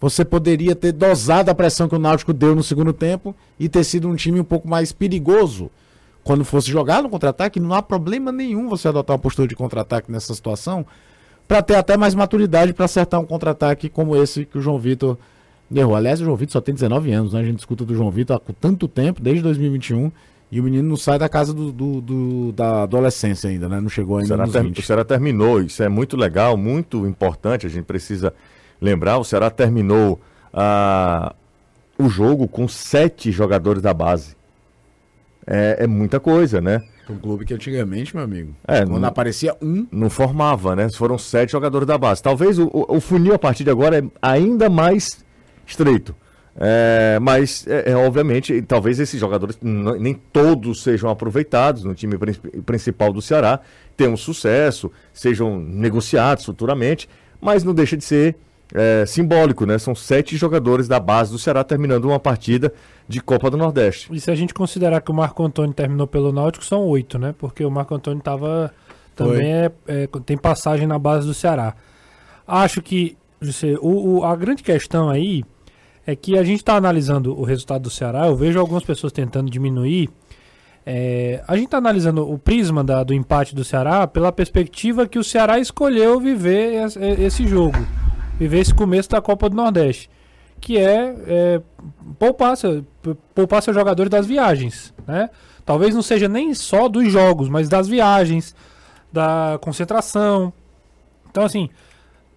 você 0.00 0.24
poderia 0.24 0.74
ter 0.74 0.90
dosado 0.90 1.50
a 1.50 1.54
pressão 1.54 1.88
que 1.88 1.94
o 1.94 1.98
Náutico 1.98 2.32
deu 2.32 2.56
no 2.56 2.62
segundo 2.64 2.92
tempo 2.92 3.36
e 3.60 3.68
ter 3.68 3.84
sido 3.84 4.08
um 4.08 4.16
time 4.16 4.40
um 4.40 4.44
pouco 4.44 4.66
mais 4.66 4.90
perigoso 4.90 5.70
quando 6.24 6.44
fosse 6.44 6.68
jogar 6.68 7.00
no 7.00 7.08
contra-ataque. 7.08 7.60
Não 7.60 7.72
há 7.72 7.80
problema 7.80 8.32
nenhum 8.32 8.68
você 8.68 8.88
adotar 8.88 9.14
uma 9.14 9.22
postura 9.22 9.46
de 9.46 9.54
contra-ataque 9.54 10.10
nessa 10.10 10.34
situação 10.34 10.84
para 11.46 11.62
ter 11.62 11.76
até 11.76 11.96
mais 11.96 12.16
maturidade 12.16 12.72
para 12.72 12.86
acertar 12.86 13.20
um 13.20 13.24
contra-ataque 13.24 13.88
como 13.88 14.16
esse 14.16 14.44
que 14.44 14.58
o 14.58 14.60
João 14.60 14.78
Vitor 14.80 15.16
errou. 15.80 15.94
Aliás, 15.96 16.20
o 16.20 16.24
João 16.24 16.36
Vitor 16.36 16.52
só 16.52 16.60
tem 16.60 16.74
19 16.74 17.12
anos, 17.12 17.32
né? 17.32 17.40
A 17.40 17.44
gente 17.44 17.58
escuta 17.58 17.84
do 17.84 17.94
João 17.94 18.10
Vitor 18.10 18.36
há 18.36 18.52
tanto 18.60 18.86
tempo, 18.88 19.22
desde 19.22 19.42
2021, 19.42 20.10
e 20.50 20.60
o 20.60 20.62
menino 20.64 20.86
não 20.88 20.96
sai 20.96 21.18
da 21.18 21.28
casa 21.28 21.54
do, 21.54 21.72
do- 21.72 22.00
do- 22.00 22.52
da 22.52 22.82
adolescência 22.82 23.48
ainda, 23.48 23.68
né? 23.68 23.80
Não 23.80 23.88
chegou 23.88 24.16
O 24.16 24.18
ainda 24.18 24.28
Ceará, 24.28 24.42
nos 24.44 24.52
ter- 24.52 24.62
20. 24.62 24.78
o 24.80 24.82
Ceará 24.82 25.04
terminou, 25.04 25.60
isso 25.62 25.82
é 25.82 25.88
muito 25.88 26.16
legal, 26.16 26.56
muito 26.56 27.06
importante, 27.06 27.66
a 27.66 27.70
gente 27.70 27.84
precisa 27.84 28.34
lembrar. 28.80 29.16
O 29.18 29.24
Ceará 29.24 29.48
terminou 29.50 30.20
ah, 30.52 31.34
o 31.98 32.08
jogo 32.08 32.46
com 32.46 32.68
sete 32.68 33.30
jogadores 33.32 33.80
da 33.82 33.94
base. 33.94 34.36
É, 35.46 35.78
é 35.80 35.86
muita 35.86 36.20
coisa, 36.20 36.60
né? 36.60 36.80
Um 37.10 37.16
clube 37.18 37.44
que 37.44 37.52
antigamente, 37.52 38.14
meu 38.14 38.24
amigo, 38.24 38.54
É, 38.66 38.84
quando 38.86 39.00
não- 39.00 39.08
aparecia 39.08 39.56
um, 39.60 39.86
Não 39.90 40.08
formava, 40.08 40.76
né? 40.76 40.88
Foram 40.92 41.18
sete 41.18 41.50
jogadores 41.52 41.86
da 41.86 41.98
base. 41.98 42.22
Talvez 42.22 42.58
o, 42.58 42.66
o- 42.68 42.96
o 42.96 43.00
funil 43.00 43.34
a 43.34 43.38
partir 43.38 43.64
de 43.64 43.70
agora 43.70 43.98
é 43.98 44.02
ainda 44.22 44.70
mais 44.70 45.24
estreito. 45.72 46.14
É, 46.54 47.18
mas, 47.20 47.66
é, 47.66 47.92
é, 47.92 47.96
obviamente, 47.96 48.60
talvez 48.62 49.00
esses 49.00 49.18
jogadores 49.18 49.58
nem 49.62 50.14
todos 50.32 50.82
sejam 50.82 51.08
aproveitados 51.08 51.82
no 51.82 51.94
time 51.94 52.18
prin- 52.18 52.34
principal 52.64 53.10
do 53.12 53.22
Ceará, 53.22 53.60
tenham 53.96 54.16
sucesso, 54.18 54.92
sejam 55.14 55.58
negociados 55.58 56.44
futuramente, 56.44 57.08
mas 57.40 57.64
não 57.64 57.72
deixa 57.74 57.96
de 57.96 58.04
ser 58.04 58.36
é, 58.74 59.04
simbólico, 59.06 59.64
né? 59.64 59.78
São 59.78 59.94
sete 59.94 60.36
jogadores 60.36 60.86
da 60.88 61.00
base 61.00 61.32
do 61.32 61.38
Ceará 61.38 61.64
terminando 61.64 62.04
uma 62.04 62.20
partida 62.20 62.72
de 63.08 63.20
Copa 63.20 63.50
do 63.50 63.56
Nordeste. 63.56 64.08
E 64.12 64.20
se 64.20 64.30
a 64.30 64.34
gente 64.34 64.52
considerar 64.52 65.00
que 65.00 65.10
o 65.10 65.14
Marco 65.14 65.42
Antônio 65.44 65.72
terminou 65.72 66.06
pelo 66.06 66.32
Náutico, 66.32 66.64
são 66.64 66.82
oito, 66.82 67.18
né? 67.18 67.34
Porque 67.38 67.64
o 67.64 67.70
Marco 67.70 67.94
Antônio 67.94 68.22
tava, 68.22 68.72
também 69.16 69.52
é, 69.52 69.72
é, 69.86 70.06
tem 70.26 70.36
passagem 70.36 70.86
na 70.86 70.98
base 70.98 71.26
do 71.26 71.32
Ceará. 71.34 71.74
Acho 72.46 72.80
que, 72.82 73.16
José, 73.40 73.74
o, 73.80 74.18
o- 74.18 74.24
a 74.24 74.34
grande 74.36 74.62
questão 74.62 75.08
aí 75.10 75.42
é 76.06 76.16
que 76.16 76.36
a 76.38 76.42
gente 76.44 76.58
está 76.58 76.74
analisando 76.76 77.38
o 77.38 77.44
resultado 77.44 77.82
do 77.82 77.90
Ceará, 77.90 78.26
eu 78.26 78.36
vejo 78.36 78.58
algumas 78.58 78.84
pessoas 78.84 79.12
tentando 79.12 79.50
diminuir. 79.50 80.08
é, 80.84 81.44
a 81.46 81.54
gente 81.54 81.66
está 81.66 81.78
analisando 81.78 82.28
o 82.28 82.36
prisma 82.36 82.82
da- 82.82 83.04
do 83.04 83.14
empate 83.14 83.54
do 83.54 83.62
Ceará 83.62 84.04
pela 84.08 84.32
perspectiva 84.32 85.06
que 85.06 85.16
o 85.16 85.22
Ceará 85.22 85.60
escolheu 85.60 86.18
viver 86.18 86.74
es- 86.84 86.96
esse 86.96 87.46
jogo, 87.46 87.78
viver 88.36 88.58
esse 88.58 88.74
começo 88.74 89.08
da 89.08 89.20
Copa 89.20 89.48
do 89.48 89.54
Nordeste 89.54 90.10
que 90.60 90.76
é, 90.78 91.14
é 91.26 91.60
poupar, 92.18 92.56
seu- 92.56 92.84
poupar 93.32 93.62
seus 93.62 93.76
jogadores 93.76 94.10
das 94.10 94.26
viagens, 94.26 94.92
né? 95.06 95.30
Talvez 95.64 95.94
não 95.94 96.02
seja 96.02 96.28
nem 96.28 96.52
só 96.54 96.88
dos 96.88 97.10
jogos, 97.12 97.48
mas 97.48 97.68
das 97.68 97.86
viagens, 97.88 98.52
da 99.12 99.58
concentração. 99.62 100.52
Então, 101.30 101.44
assim, 101.44 101.68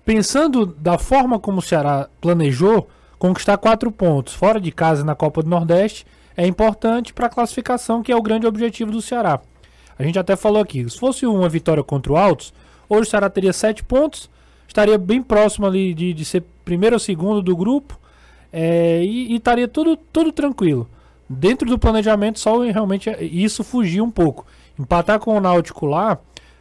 pensando 0.04 0.66
da 0.66 0.98
forma 0.98 1.40
como 1.40 1.60
o 1.60 1.62
Ceará 1.64 2.08
planejou, 2.22 2.88
conquistar 3.18 3.58
quatro 3.58 3.92
pontos 3.92 4.34
fora 4.34 4.60
de 4.60 4.72
casa 4.72 5.04
na 5.04 5.16
Copa 5.16 5.42
do 5.42 5.50
Nordeste 5.50 6.06
é 6.36 6.46
importante 6.46 7.14
para 7.14 7.28
a 7.28 7.30
classificação, 7.30 8.04
que 8.04 8.12
é 8.12 8.16
o 8.16 8.22
grande 8.22 8.46
objetivo 8.46 8.92
do 8.92 9.02
Ceará. 9.02 9.40
A 9.98 10.04
gente 10.04 10.20
até 10.20 10.36
falou 10.36 10.62
aqui, 10.62 10.88
se 10.90 11.00
fosse 11.00 11.26
uma 11.26 11.48
vitória 11.48 11.84
contra 11.84 12.12
o 12.12 12.18
Altos, 12.18 12.54
hoje 12.90 13.04
o 13.04 13.10
Ceará 13.10 13.30
teria 13.30 13.54
sete 13.54 13.84
pontos, 13.84 14.30
estaria 14.68 14.98
bem 14.98 15.22
próximo 15.22 15.66
ali 15.66 15.94
de, 15.94 16.14
de 16.14 16.26
ser 16.26 16.44
primeiro 16.66 16.96
ou 16.96 17.00
segundo 17.00 17.42
do 17.42 17.56
grupo 17.56 17.98
é, 18.52 19.04
e, 19.04 19.34
e, 19.34 19.36
estaria 19.36 19.68
tudo, 19.68 19.96
tudo 19.98 20.32
tranquilo. 20.32 20.90
Dentro 21.30 21.68
do 21.68 21.80
planejamento, 21.80 22.40
só 22.40 22.60
realmente 22.60 23.10
isso 23.22 23.64
fugia 23.64 24.04
um 24.04 24.12
pouco. 24.12 24.46
Empatar 24.78 25.20
com 25.20 25.36
o 25.36 25.42
Náutico 25.42 25.86
lá, 25.86 26.20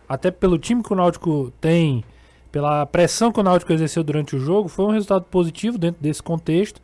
até 0.08 0.30
pelo 0.30 0.58
time 0.58 0.82
que 0.82 0.92
o 0.92 0.96
Náutico 0.96 1.52
tem, 1.60 2.04
pela 2.54 2.86
pressão 2.86 3.32
que 3.32 3.40
o 3.40 3.42
Náutico 3.42 3.72
exerceu 3.72 4.04
durante 4.04 4.36
o 4.36 4.38
jogo, 4.38 4.68
foi 4.68 4.84
um 4.84 4.90
resultado 4.92 5.24
positivo 5.24 5.76
dentro 5.76 6.00
desse 6.00 6.22
contexto. 6.22 6.80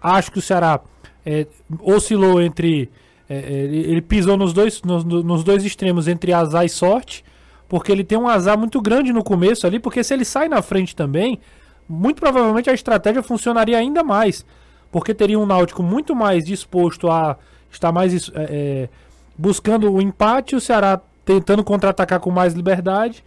Acho 0.00 0.32
que 0.32 0.38
o 0.38 0.42
Ceará 0.42 0.80
é, 1.24 1.46
oscilou 1.82 2.40
entre. 2.40 2.90
É, 3.28 3.36
é 3.36 3.52
ele, 3.64 3.78
ele, 3.90 4.00
pisou 4.00 4.38
nos 4.38 4.54
dois, 4.54 4.80
nos, 4.80 5.04
nos 5.04 5.44
dois 5.44 5.66
extremos 5.66 6.08
entre 6.08 6.32
azar 6.32 6.64
e 6.64 6.68
sorte, 6.70 7.22
porque 7.68 7.92
ele 7.92 8.04
tem 8.04 8.16
um 8.16 8.26
azar 8.26 8.56
muito 8.56 8.80
grande 8.80 9.12
no 9.12 9.22
começo 9.22 9.66
ali, 9.66 9.78
porque 9.78 10.02
se 10.02 10.14
ele 10.14 10.24
sai 10.24 10.48
na 10.48 10.62
frente 10.62 10.96
também, 10.96 11.38
muito 11.86 12.18
provavelmente 12.18 12.70
a 12.70 12.72
estratégia 12.72 13.22
funcionaria 13.22 13.76
ainda 13.76 14.02
mais, 14.02 14.46
porque 14.90 15.12
teria 15.12 15.38
um 15.38 15.44
Náutico 15.44 15.82
muito 15.82 16.16
mais 16.16 16.42
disposto 16.42 17.10
a 17.10 17.36
estar 17.70 17.92
mais 17.92 18.30
é, 18.30 18.30
é 18.34 18.88
buscando 19.36 19.92
o 19.92 20.00
empate, 20.00 20.56
o 20.56 20.60
Ceará 20.60 20.98
tentando 21.22 21.62
contra-atacar 21.62 22.18
com 22.18 22.30
mais 22.30 22.54
liberdade, 22.54 23.22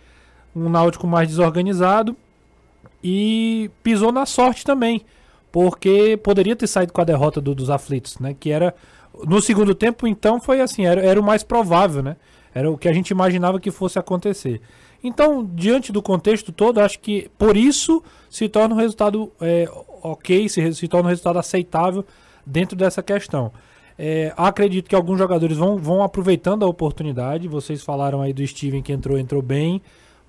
um 0.55 0.69
Náutico 0.69 1.05
mais 1.05 1.27
desorganizado 1.27 2.15
e 3.03 3.69
pisou 3.83 4.11
na 4.11 4.25
sorte 4.25 4.63
também, 4.63 5.01
porque 5.51 6.17
poderia 6.17 6.55
ter 6.55 6.67
saído 6.67 6.93
com 6.93 7.01
a 7.01 7.05
derrota 7.05 7.41
do, 7.41 7.53
dos 7.53 7.69
aflitos, 7.69 8.17
né? 8.19 8.35
Que 8.39 8.51
era 8.51 8.73
no 9.25 9.41
segundo 9.41 9.73
tempo, 9.73 10.07
então 10.07 10.39
foi 10.39 10.61
assim, 10.61 10.85
era, 10.85 11.01
era 11.01 11.19
o 11.19 11.23
mais 11.23 11.43
provável, 11.43 12.01
né? 12.01 12.15
Era 12.53 12.71
o 12.71 12.77
que 12.77 12.87
a 12.87 12.93
gente 12.93 13.09
imaginava 13.09 13.59
que 13.59 13.69
fosse 13.69 13.99
acontecer. 13.99 14.61
Então, 15.03 15.47
diante 15.53 15.91
do 15.91 16.01
contexto 16.01 16.51
todo, 16.51 16.79
acho 16.79 16.99
que 16.99 17.29
por 17.37 17.55
isso 17.55 18.01
se 18.29 18.49
torna 18.49 18.73
um 18.73 18.77
resultado 18.77 19.31
é, 19.39 19.69
ok, 20.01 20.49
se, 20.49 20.73
se 20.73 20.87
torna 20.87 21.07
um 21.07 21.09
resultado 21.09 21.37
aceitável 21.37 22.05
dentro 22.45 22.75
dessa 22.75 23.03
questão. 23.03 23.51
É, 23.97 24.33
acredito 24.35 24.89
que 24.89 24.95
alguns 24.95 25.17
jogadores 25.17 25.57
vão, 25.57 25.77
vão 25.77 26.03
aproveitando 26.03 26.63
a 26.63 26.67
oportunidade. 26.67 27.47
Vocês 27.47 27.83
falaram 27.83 28.21
aí 28.21 28.33
do 28.33 28.45
Steven 28.45 28.81
que 28.81 28.91
entrou, 28.91 29.17
entrou 29.17 29.41
bem, 29.41 29.81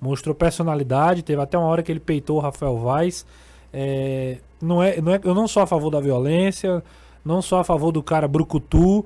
mostrou 0.07 0.35
personalidade. 0.35 1.23
Teve 1.23 1.40
até 1.40 1.59
uma 1.59 1.66
hora 1.66 1.83
que 1.83 1.92
ele 1.92 2.01
peitou 2.01 2.37
o 2.37 2.40
Rafael 2.40 2.79
Vaz. 2.79 3.27
É, 3.73 4.38
não 4.61 4.83
é, 4.83 5.01
não 5.01 5.12
é, 5.12 5.21
eu 5.23 5.35
não 5.35 5.47
sou 5.47 5.62
a 5.62 5.66
favor 5.66 5.90
da 5.90 6.01
violência, 6.01 6.83
não 7.25 7.42
sou 7.42 7.59
a 7.59 7.64
favor 7.64 7.92
do 7.92 8.03
cara 8.03 8.27
brucutu, 8.27 9.05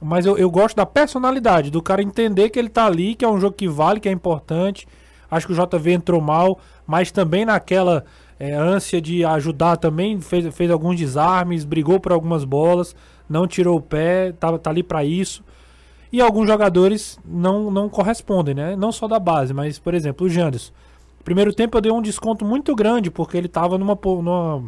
mas 0.00 0.26
eu, 0.26 0.36
eu 0.36 0.50
gosto 0.50 0.76
da 0.76 0.84
personalidade, 0.84 1.70
do 1.70 1.80
cara 1.80 2.02
entender 2.02 2.50
que 2.50 2.58
ele 2.58 2.68
tá 2.68 2.86
ali, 2.86 3.14
que 3.14 3.24
é 3.24 3.28
um 3.28 3.40
jogo 3.40 3.56
que 3.56 3.68
vale, 3.68 4.00
que 4.00 4.08
é 4.08 4.12
importante. 4.12 4.86
Acho 5.30 5.46
que 5.46 5.52
o 5.52 5.56
JV 5.56 5.92
entrou 5.92 6.20
mal, 6.20 6.58
mas 6.86 7.10
também 7.12 7.44
naquela 7.44 8.04
é, 8.38 8.52
ânsia 8.52 9.00
de 9.00 9.24
ajudar 9.24 9.76
também, 9.76 10.20
fez, 10.20 10.52
fez 10.54 10.70
alguns 10.70 10.96
desarmes, 10.96 11.64
brigou 11.64 12.00
por 12.00 12.12
algumas 12.12 12.44
bolas 12.44 12.94
não 13.30 13.46
tirou 13.46 13.78
o 13.78 13.80
pé, 13.80 14.32
tá, 14.32 14.58
tá 14.58 14.70
ali 14.70 14.82
para 14.82 15.04
isso. 15.04 15.44
E 16.12 16.20
alguns 16.20 16.48
jogadores 16.48 17.18
não, 17.24 17.70
não 17.70 17.88
correspondem, 17.88 18.54
né? 18.54 18.74
Não 18.74 18.90
só 18.90 19.06
da 19.06 19.18
base, 19.18 19.54
mas, 19.54 19.78
por 19.78 19.94
exemplo, 19.94 20.26
o 20.26 20.30
Janderson. 20.30 20.72
Primeiro 21.24 21.52
tempo 21.52 21.76
eu 21.76 21.80
dei 21.80 21.92
um 21.92 22.02
desconto 22.02 22.44
muito 22.44 22.74
grande, 22.74 23.10
porque 23.10 23.36
ele 23.36 23.46
estava 23.46 23.78
numa, 23.78 23.98
numa, 24.02 24.64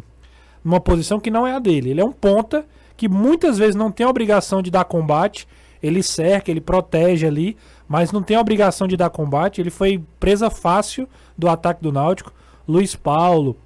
numa 0.64 0.80
posição 0.80 1.18
que 1.18 1.30
não 1.30 1.46
é 1.46 1.52
a 1.52 1.58
dele. 1.58 1.90
Ele 1.90 2.00
é 2.00 2.04
um 2.04 2.12
ponta 2.12 2.64
que 2.96 3.08
muitas 3.08 3.58
vezes 3.58 3.74
não 3.74 3.90
tem 3.90 4.06
a 4.06 4.10
obrigação 4.10 4.62
de 4.62 4.70
dar 4.70 4.84
combate. 4.84 5.48
Ele 5.82 6.02
cerca, 6.02 6.50
ele 6.50 6.60
protege 6.60 7.26
ali, 7.26 7.56
mas 7.88 8.12
não 8.12 8.22
tem 8.22 8.36
a 8.36 8.40
obrigação 8.40 8.86
de 8.86 8.96
dar 8.96 9.10
combate. 9.10 9.60
Ele 9.60 9.70
foi 9.70 10.00
presa 10.20 10.48
fácil 10.48 11.08
do 11.36 11.48
ataque 11.48 11.82
do 11.82 11.90
Náutico. 11.90 12.32
Luiz 12.68 12.94
Paulo, 12.94 13.56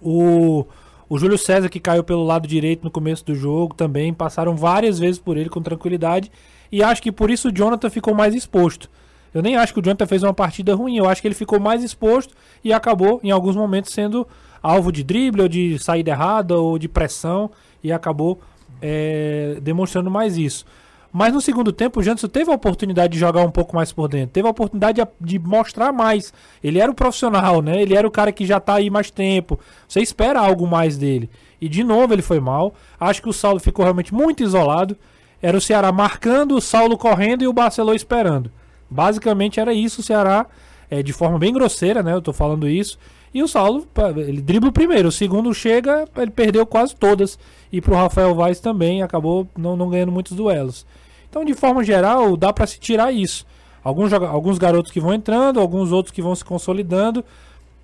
o 0.00 0.64
o 1.10 1.18
Júlio 1.18 1.36
César, 1.36 1.68
que 1.68 1.80
caiu 1.80 2.04
pelo 2.04 2.22
lado 2.22 2.46
direito 2.46 2.84
no 2.84 2.90
começo 2.90 3.26
do 3.26 3.34
jogo, 3.34 3.74
também 3.74 4.14
passaram 4.14 4.54
várias 4.54 4.96
vezes 4.96 5.18
por 5.18 5.36
ele 5.36 5.50
com 5.50 5.60
tranquilidade. 5.60 6.30
E 6.70 6.82
acho 6.82 7.02
que 7.02 7.10
por 7.10 7.30
isso 7.30 7.48
o 7.48 7.52
Jonathan 7.52 7.90
ficou 7.90 8.14
mais 8.14 8.34
exposto. 8.34 8.90
Eu 9.32 9.42
nem 9.42 9.56
acho 9.56 9.72
que 9.72 9.80
o 9.80 9.82
Jonathan 9.82 10.06
fez 10.06 10.22
uma 10.22 10.34
partida 10.34 10.74
ruim, 10.74 10.96
eu 10.96 11.08
acho 11.08 11.20
que 11.20 11.28
ele 11.28 11.34
ficou 11.34 11.60
mais 11.60 11.84
exposto 11.84 12.34
e 12.64 12.72
acabou, 12.72 13.20
em 13.22 13.30
alguns 13.30 13.54
momentos, 13.54 13.92
sendo 13.92 14.26
alvo 14.62 14.90
de 14.90 15.04
drible, 15.04 15.42
ou 15.42 15.48
de 15.48 15.78
saída 15.78 16.10
errada, 16.10 16.56
ou 16.56 16.78
de 16.78 16.88
pressão, 16.88 17.50
e 17.82 17.92
acabou 17.92 18.40
é, 18.82 19.58
demonstrando 19.62 20.10
mais 20.10 20.36
isso. 20.36 20.64
Mas 21.12 21.32
no 21.32 21.40
segundo 21.40 21.72
tempo, 21.72 21.98
o 21.98 22.02
Janderson 22.02 22.28
teve 22.28 22.50
a 22.50 22.54
oportunidade 22.54 23.12
de 23.14 23.18
jogar 23.18 23.42
um 23.42 23.50
pouco 23.50 23.74
mais 23.74 23.92
por 23.92 24.08
dentro, 24.08 24.32
teve 24.32 24.46
a 24.46 24.50
oportunidade 24.50 25.02
de, 25.02 25.08
de, 25.20 25.38
mostrar 25.40 25.92
mais. 25.92 26.32
Ele 26.62 26.78
era 26.78 26.90
o 26.90 26.94
profissional, 26.94 27.60
né? 27.60 27.82
Ele 27.82 27.96
era 27.96 28.06
o 28.06 28.10
cara 28.10 28.30
que 28.30 28.46
já 28.46 28.60
tá 28.60 28.74
aí 28.74 28.88
mais 28.88 29.10
tempo. 29.10 29.58
Você 29.88 30.00
espera 30.00 30.38
algo 30.38 30.68
mais 30.68 30.96
dele. 30.96 31.28
E 31.60 31.68
de 31.68 31.82
novo 31.82 32.14
ele 32.14 32.22
foi 32.22 32.38
mal. 32.38 32.74
Acho 32.98 33.22
que 33.22 33.28
o 33.28 33.32
Saulo 33.32 33.58
ficou 33.58 33.84
realmente 33.84 34.14
muito 34.14 34.42
isolado. 34.42 34.96
Era 35.42 35.56
o 35.56 35.60
Ceará 35.60 35.90
marcando, 35.90 36.56
o 36.56 36.60
Saulo 36.60 36.98
correndo 36.98 37.42
e 37.42 37.48
o 37.48 37.52
Barcelona 37.52 37.96
esperando. 37.96 38.50
Basicamente 38.88 39.60
era 39.60 39.72
isso 39.72 40.00
o 40.00 40.04
Ceará, 40.04 40.46
é, 40.90 41.02
de 41.02 41.12
forma 41.12 41.38
bem 41.38 41.52
grosseira, 41.52 42.02
né? 42.02 42.12
Eu 42.12 42.22
tô 42.22 42.32
falando 42.32 42.68
isso. 42.68 42.98
E 43.32 43.42
o 43.42 43.48
Saulo, 43.48 43.86
ele 44.16 44.42
dribla 44.42 44.70
o 44.70 44.72
primeiro, 44.72 45.08
o 45.08 45.12
segundo 45.12 45.54
chega, 45.54 46.04
ele 46.16 46.30
perdeu 46.30 46.66
quase 46.66 46.96
todas. 46.96 47.38
E 47.72 47.80
pro 47.80 47.94
Rafael 47.94 48.34
Vaz 48.34 48.58
também 48.58 49.02
acabou 49.02 49.48
não, 49.56 49.76
não 49.76 49.88
ganhando 49.88 50.10
muitos 50.10 50.36
duelos. 50.36 50.84
Então, 51.28 51.44
de 51.44 51.54
forma 51.54 51.84
geral, 51.84 52.36
dá 52.36 52.52
para 52.52 52.66
se 52.66 52.80
tirar 52.80 53.12
isso. 53.12 53.46
Alguns, 53.84 54.12
alguns 54.12 54.58
garotos 54.58 54.90
que 54.90 55.00
vão 55.00 55.14
entrando, 55.14 55.60
alguns 55.60 55.92
outros 55.92 56.12
que 56.12 56.20
vão 56.20 56.34
se 56.34 56.44
consolidando. 56.44 57.24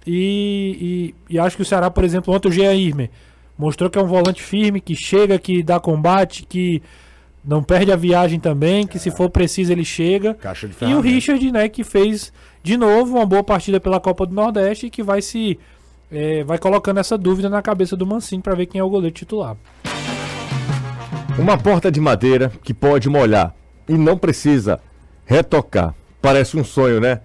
E, 0.04 1.14
e, 1.30 1.34
e 1.34 1.38
acho 1.38 1.56
que 1.56 1.62
o 1.62 1.64
Ceará, 1.64 1.90
por 1.90 2.02
exemplo, 2.02 2.34
ontem 2.34 2.48
o 2.48 2.52
Jean 2.52 2.74
Irme 2.74 3.08
mostrou 3.56 3.88
que 3.88 3.98
é 3.98 4.02
um 4.02 4.06
volante 4.06 4.42
firme, 4.42 4.80
que 4.80 4.94
chega, 4.96 5.38
que 5.38 5.62
dá 5.62 5.78
combate, 5.78 6.44
que 6.44 6.82
não 7.46 7.62
perde 7.62 7.92
a 7.92 7.96
viagem 7.96 8.40
também, 8.40 8.86
que 8.86 8.98
se 8.98 9.10
for 9.10 9.30
preciso 9.30 9.70
ele 9.70 9.84
chega. 9.84 10.36
e 10.90 10.94
o 10.94 11.00
Richard, 11.00 11.52
né, 11.52 11.68
que 11.68 11.84
fez 11.84 12.32
de 12.62 12.76
novo 12.76 13.16
uma 13.16 13.24
boa 13.24 13.44
partida 13.44 13.78
pela 13.78 14.00
Copa 14.00 14.26
do 14.26 14.34
Nordeste 14.34 14.86
e 14.86 14.90
que 14.90 15.02
vai 15.02 15.22
se 15.22 15.58
é, 16.10 16.42
vai 16.44 16.58
colocando 16.58 16.98
essa 16.98 17.16
dúvida 17.16 17.48
na 17.48 17.62
cabeça 17.62 17.96
do 17.96 18.06
Mancini 18.06 18.42
para 18.42 18.54
ver 18.54 18.66
quem 18.66 18.80
é 18.80 18.84
o 18.84 18.90
goleiro 18.90 19.14
titular. 19.14 19.56
Uma 21.38 21.56
porta 21.56 21.90
de 21.90 22.00
madeira 22.00 22.50
que 22.62 22.74
pode 22.74 23.08
molhar 23.08 23.54
e 23.88 23.94
não 23.94 24.16
precisa 24.16 24.80
retocar. 25.24 25.94
Parece 26.20 26.56
um 26.56 26.64
sonho, 26.64 27.00
né? 27.00 27.20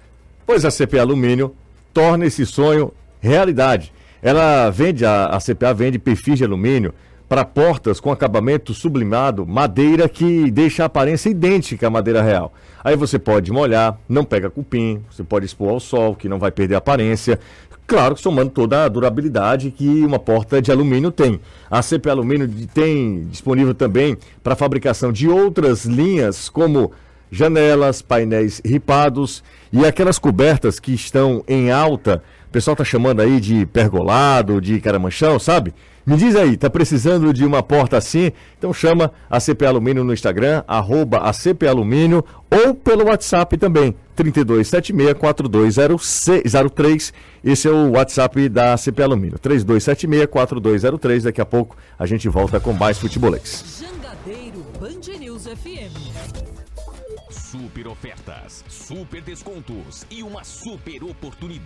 Pois 0.45 0.65
a 0.65 0.71
CP 0.71 0.99
Alumínio 0.99 1.55
torna 1.93 2.25
esse 2.25 2.45
sonho 2.45 2.93
realidade. 3.19 3.93
Ela 4.21 4.69
vende, 4.69 5.05
a, 5.05 5.27
a 5.27 5.39
CPA 5.39 5.73
vende 5.73 5.97
perfis 5.97 6.37
de 6.37 6.43
alumínio 6.43 6.93
para 7.31 7.45
portas 7.45 8.01
com 8.01 8.11
acabamento 8.11 8.73
sublimado, 8.73 9.47
madeira 9.47 10.09
que 10.09 10.51
deixa 10.51 10.83
a 10.83 10.87
aparência 10.87 11.29
idêntica 11.29 11.87
à 11.87 11.89
madeira 11.89 12.21
real. 12.21 12.51
Aí 12.83 12.97
você 12.97 13.17
pode 13.17 13.53
molhar, 13.53 13.97
não 14.09 14.25
pega 14.25 14.49
cupim, 14.49 15.01
você 15.09 15.23
pode 15.23 15.45
expor 15.45 15.69
ao 15.69 15.79
sol, 15.79 16.13
que 16.13 16.27
não 16.27 16.37
vai 16.37 16.51
perder 16.51 16.75
a 16.75 16.79
aparência. 16.79 17.39
Claro, 17.87 18.17
somando 18.17 18.49
toda 18.51 18.83
a 18.83 18.89
durabilidade 18.89 19.71
que 19.71 20.03
uma 20.03 20.19
porta 20.19 20.61
de 20.61 20.73
alumínio 20.73 21.09
tem. 21.09 21.39
A 21.69 21.81
CP 21.81 22.09
Alumínio 22.09 22.49
tem 22.73 23.25
disponível 23.29 23.73
também 23.73 24.17
para 24.43 24.53
fabricação 24.53 25.09
de 25.09 25.29
outras 25.29 25.85
linhas, 25.85 26.49
como 26.49 26.91
janelas, 27.31 28.01
painéis 28.01 28.61
ripados 28.65 29.41
e 29.71 29.85
aquelas 29.85 30.19
cobertas 30.19 30.81
que 30.81 30.93
estão 30.93 31.45
em 31.47 31.71
alta. 31.71 32.21
O 32.51 32.51
pessoal 32.51 32.73
está 32.73 32.83
chamando 32.83 33.21
aí 33.21 33.39
de 33.39 33.65
pergolado, 33.65 34.59
de 34.59 34.81
caramanchão, 34.81 35.39
sabe? 35.39 35.73
Me 36.05 36.17
diz 36.17 36.35
aí, 36.35 36.57
tá 36.57 36.69
precisando 36.69 37.33
de 37.33 37.45
uma 37.45 37.63
porta 37.63 37.95
assim? 37.95 38.33
Então 38.57 38.73
chama 38.73 39.13
a 39.29 39.39
CP 39.39 39.65
Alumínio 39.65 40.03
no 40.03 40.11
Instagram, 40.11 40.61
arroba 40.67 41.19
a 41.19 41.31
CP 41.31 41.65
Alumínio, 41.65 42.25
ou 42.49 42.75
pelo 42.75 43.05
WhatsApp 43.05 43.57
também, 43.57 43.95
3276-4203. 44.17 47.13
Esse 47.41 47.69
é 47.69 47.71
o 47.71 47.91
WhatsApp 47.91 48.49
da 48.49 48.75
CP 48.75 49.01
Alumínio, 49.01 49.39
3276-4203. 49.39 51.23
Daqui 51.23 51.39
a 51.39 51.45
pouco 51.45 51.77
a 51.97 52.05
gente 52.05 52.27
volta 52.27 52.59
com 52.59 52.73
mais 52.73 52.99
futebolês. 52.99 53.79
Jangadeiro 53.79 54.65
Band 54.77 54.99
News 55.21 55.43
FM. 55.43 56.10
Super 57.51 57.87
ofertas, 57.87 58.63
super 58.69 59.21
descontos 59.21 60.05
e 60.09 60.23
uma 60.23 60.41
super 60.43 61.03
oportunidade 61.03 61.65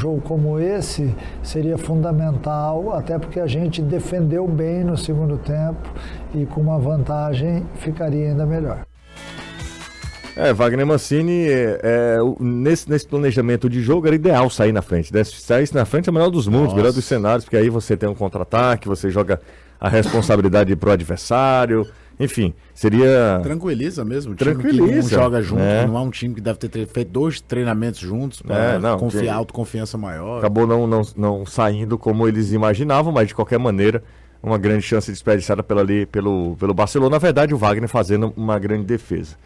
jogo 0.00 0.20
como 0.22 0.58
esse 0.58 1.14
seria 1.42 1.76
fundamental, 1.76 2.94
até 2.96 3.18
porque 3.18 3.38
a 3.38 3.46
gente 3.46 3.80
defendeu 3.82 4.48
bem 4.48 4.82
no 4.82 4.96
segundo 4.96 5.36
tempo 5.36 5.88
e 6.34 6.46
com 6.46 6.62
uma 6.62 6.78
vantagem 6.78 7.64
ficaria 7.76 8.30
ainda 8.30 8.46
melhor. 8.46 8.80
É, 10.34 10.52
Wagner 10.54 10.86
Mancini, 10.86 11.46
é, 11.48 11.80
é, 12.16 12.22
o- 12.22 12.34
nesse, 12.40 12.88
nesse 12.88 13.06
planejamento 13.06 13.68
de 13.68 13.82
jogo 13.82 14.06
era 14.06 14.16
ideal 14.16 14.48
sair 14.48 14.72
na 14.72 14.80
frente. 14.80 15.12
Né? 15.12 15.22
Se 15.22 15.36
sair 15.42 15.68
na 15.74 15.84
frente 15.84 16.08
é 16.08 16.10
o 16.10 16.14
melhor 16.14 16.30
dos 16.30 16.48
mundos, 16.48 16.68
Nossa. 16.68 16.76
melhor 16.76 16.92
dos 16.94 17.04
cenários, 17.04 17.44
porque 17.44 17.58
aí 17.58 17.68
você 17.68 17.94
tem 17.94 18.08
um 18.08 18.14
contra-ataque, 18.14 18.88
você 18.88 19.10
joga 19.10 19.38
a 19.78 19.88
responsabilidade 19.88 20.74
pro 20.76 20.90
adversário. 20.92 21.86
Enfim, 22.20 22.52
seria. 22.74 23.40
Tranquiliza 23.42 24.04
mesmo. 24.04 24.32
O 24.32 24.34
time 24.36 24.54
que 24.54 24.60
Tranquiliza, 24.62 25.16
não 25.16 25.22
joga 25.24 25.40
junto, 25.42 25.62
né? 25.62 25.86
não 25.86 25.96
é 25.96 26.00
um 26.00 26.10
time 26.10 26.34
que 26.34 26.40
deve 26.42 26.58
ter 26.58 26.86
feito 26.86 27.10
dois 27.10 27.40
treinamentos 27.40 27.98
juntos 27.98 28.42
para 28.42 28.74
É, 28.74 28.78
não, 28.78 28.98
confiar, 28.98 29.22
que- 29.22 29.28
autoconfiança 29.30 29.96
maior. 29.96 30.38
Acabou 30.38 30.66
não, 30.66 30.86
não, 30.86 31.02
não 31.16 31.46
saindo 31.46 31.96
como 31.96 32.28
eles 32.28 32.52
imaginavam, 32.52 33.10
mas 33.10 33.28
de 33.28 33.34
qualquer 33.34 33.58
maneira, 33.58 34.02
uma 34.42 34.58
grande 34.58 34.82
chance 34.82 35.10
desperdiçada 35.10 35.62
pela, 35.62 35.80
ali, 35.80 36.04
pelo, 36.06 36.56
pelo 36.56 36.74
Barcelona. 36.74 37.12
Na 37.12 37.18
verdade, 37.18 37.54
o 37.54 37.58
Wagner 37.58 37.88
fazendo 37.88 38.32
uma 38.36 38.58
grande 38.58 38.84
defesa. 38.84 39.36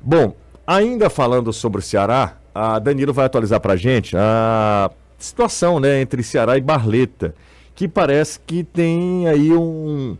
Bom, 0.00 0.36
ainda 0.66 1.10
falando 1.10 1.52
sobre 1.52 1.80
o 1.80 1.82
Ceará, 1.82 2.36
a 2.54 2.78
Danilo 2.78 3.12
vai 3.12 3.26
atualizar 3.26 3.60
pra 3.60 3.74
gente 3.74 4.16
a 4.16 4.88
situação 5.18 5.80
né, 5.80 6.00
entre 6.00 6.22
Ceará 6.22 6.56
e 6.56 6.60
Barleta, 6.60 7.34
que 7.74 7.88
parece 7.88 8.38
que 8.38 8.62
tem 8.62 9.26
aí 9.26 9.52
um, 9.52 10.16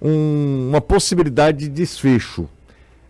um- 0.00 0.68
uma 0.70 0.80
possibilidade 0.80 1.58
de 1.60 1.68
desfecho. 1.68 2.48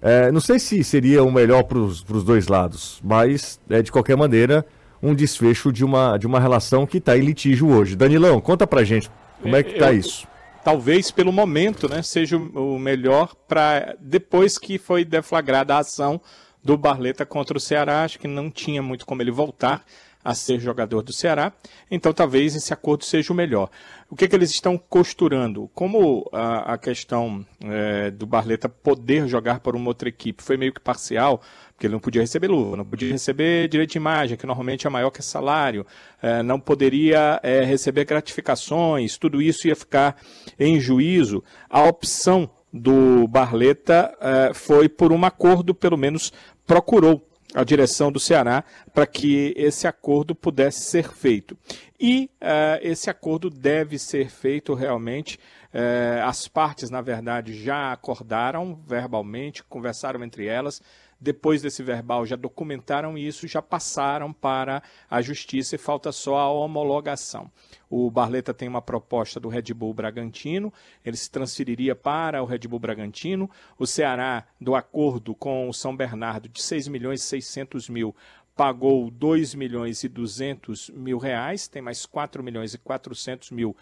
É, 0.02 0.30
não 0.30 0.40
sei 0.40 0.58
se 0.58 0.84
seria 0.84 1.22
o 1.24 1.32
melhor 1.32 1.64
para 1.64 1.78
os 1.78 2.02
dois 2.02 2.46
lados, 2.48 3.00
mas 3.02 3.58
é, 3.68 3.82
de 3.82 3.90
qualquer 3.90 4.16
maneira 4.16 4.64
um 5.02 5.14
desfecho 5.14 5.72
de 5.72 5.84
uma, 5.84 6.16
de 6.16 6.26
uma 6.26 6.38
relação 6.40 6.86
que 6.86 6.98
está 6.98 7.16
em 7.16 7.20
litígio 7.22 7.68
hoje. 7.68 7.96
Danilão, 7.96 8.40
conta 8.40 8.66
pra 8.66 8.84
gente 8.84 9.10
como 9.42 9.56
é 9.56 9.62
que 9.62 9.72
está 9.74 9.92
isso. 9.92 10.26
Talvez 10.64 11.10
pelo 11.10 11.32
momento, 11.32 11.88
né, 11.88 12.02
seja 12.02 12.36
o 12.36 12.74
o 12.74 12.78
melhor 12.78 13.34
para 13.48 13.94
depois 14.00 14.58
que 14.58 14.78
foi 14.78 15.04
deflagrada 15.04 15.74
a 15.74 15.78
ação 15.78 16.20
do 16.62 16.76
Barleta 16.76 17.24
contra 17.24 17.56
o 17.56 17.60
Ceará, 17.60 18.02
acho 18.04 18.18
que 18.18 18.26
não 18.26 18.50
tinha 18.50 18.82
muito 18.82 19.06
como 19.06 19.22
ele 19.22 19.30
voltar 19.30 19.84
a 20.24 20.34
ser 20.34 20.58
jogador 20.58 21.02
do 21.02 21.12
Ceará, 21.12 21.52
então 21.88 22.12
talvez 22.12 22.56
esse 22.56 22.72
acordo 22.72 23.04
seja 23.04 23.32
o 23.32 23.36
melhor. 23.36 23.70
O 24.08 24.14
que, 24.14 24.28
que 24.28 24.36
eles 24.36 24.50
estão 24.50 24.78
costurando? 24.78 25.68
Como 25.74 26.28
a, 26.32 26.74
a 26.74 26.78
questão 26.78 27.44
eh, 27.60 28.12
do 28.12 28.24
Barleta 28.24 28.68
poder 28.68 29.26
jogar 29.26 29.58
para 29.58 29.76
uma 29.76 29.88
outra 29.88 30.08
equipe 30.08 30.44
foi 30.44 30.56
meio 30.56 30.72
que 30.72 30.80
parcial, 30.80 31.42
porque 31.72 31.88
ele 31.88 31.94
não 31.94 32.00
podia 32.00 32.20
receber 32.20 32.46
luva, 32.46 32.76
não 32.76 32.84
podia 32.84 33.10
receber 33.10 33.66
direito 33.66 33.90
de 33.90 33.98
imagem, 33.98 34.36
que 34.36 34.46
normalmente 34.46 34.86
é 34.86 34.90
maior 34.90 35.10
que 35.10 35.20
salário, 35.22 35.84
eh, 36.22 36.40
não 36.44 36.60
poderia 36.60 37.40
eh, 37.42 37.64
receber 37.64 38.04
gratificações, 38.04 39.18
tudo 39.18 39.42
isso 39.42 39.66
ia 39.66 39.74
ficar 39.74 40.16
em 40.56 40.78
juízo. 40.78 41.42
A 41.68 41.82
opção 41.82 42.48
do 42.72 43.26
Barleta 43.26 44.16
eh, 44.20 44.52
foi 44.54 44.88
por 44.88 45.12
um 45.12 45.24
acordo, 45.24 45.74
pelo 45.74 45.96
menos 45.96 46.32
procurou 46.64 47.26
a 47.56 47.64
direção 47.64 48.12
do 48.12 48.20
Ceará 48.20 48.62
para 48.92 49.06
que 49.06 49.54
esse 49.56 49.86
acordo 49.86 50.34
pudesse 50.34 50.82
ser 50.90 51.10
feito. 51.10 51.56
E 51.98 52.30
eh, 52.38 52.80
esse 52.82 53.08
acordo 53.08 53.48
deve 53.48 53.98
ser 53.98 54.28
feito 54.28 54.74
realmente. 54.74 55.38
Eh, 55.78 56.22
as 56.24 56.48
partes, 56.48 56.88
na 56.88 57.02
verdade, 57.02 57.52
já 57.52 57.92
acordaram 57.92 58.80
verbalmente, 58.86 59.62
conversaram 59.62 60.24
entre 60.24 60.46
elas. 60.46 60.80
Depois 61.20 61.60
desse 61.60 61.82
verbal, 61.82 62.24
já 62.24 62.34
documentaram 62.34 63.16
isso, 63.18 63.46
já 63.46 63.60
passaram 63.60 64.32
para 64.32 64.82
a 65.10 65.20
justiça 65.20 65.74
e 65.74 65.78
falta 65.78 66.12
só 66.12 66.38
a 66.38 66.50
homologação. 66.50 67.50
O 67.90 68.10
Barleta 68.10 68.54
tem 68.54 68.68
uma 68.68 68.80
proposta 68.80 69.38
do 69.38 69.50
Red 69.50 69.74
Bull 69.74 69.92
Bragantino, 69.92 70.72
ele 71.04 71.16
se 71.16 71.30
transferiria 71.30 71.94
para 71.94 72.42
o 72.42 72.46
Red 72.46 72.60
Bull 72.60 72.80
Bragantino. 72.80 73.50
O 73.78 73.86
Ceará, 73.86 74.46
do 74.58 74.74
acordo 74.74 75.34
com 75.34 75.68
o 75.68 75.74
São 75.74 75.94
Bernardo 75.94 76.48
de 76.48 76.62
6 76.62 76.88
milhões 76.88 77.20
e 77.20 77.26
600 77.26 77.90
mil, 77.90 78.16
pagou 78.56 79.10
2 79.10 79.54
milhões 79.54 80.02
e 80.02 80.08
200 80.08 80.90
mil 80.90 81.18
reais, 81.18 81.68
tem 81.68 81.82
mais 81.82 82.06
4 82.06 82.42
milhões 82.42 82.72
e 82.72 82.78
400 82.78 83.50
mil 83.50 83.76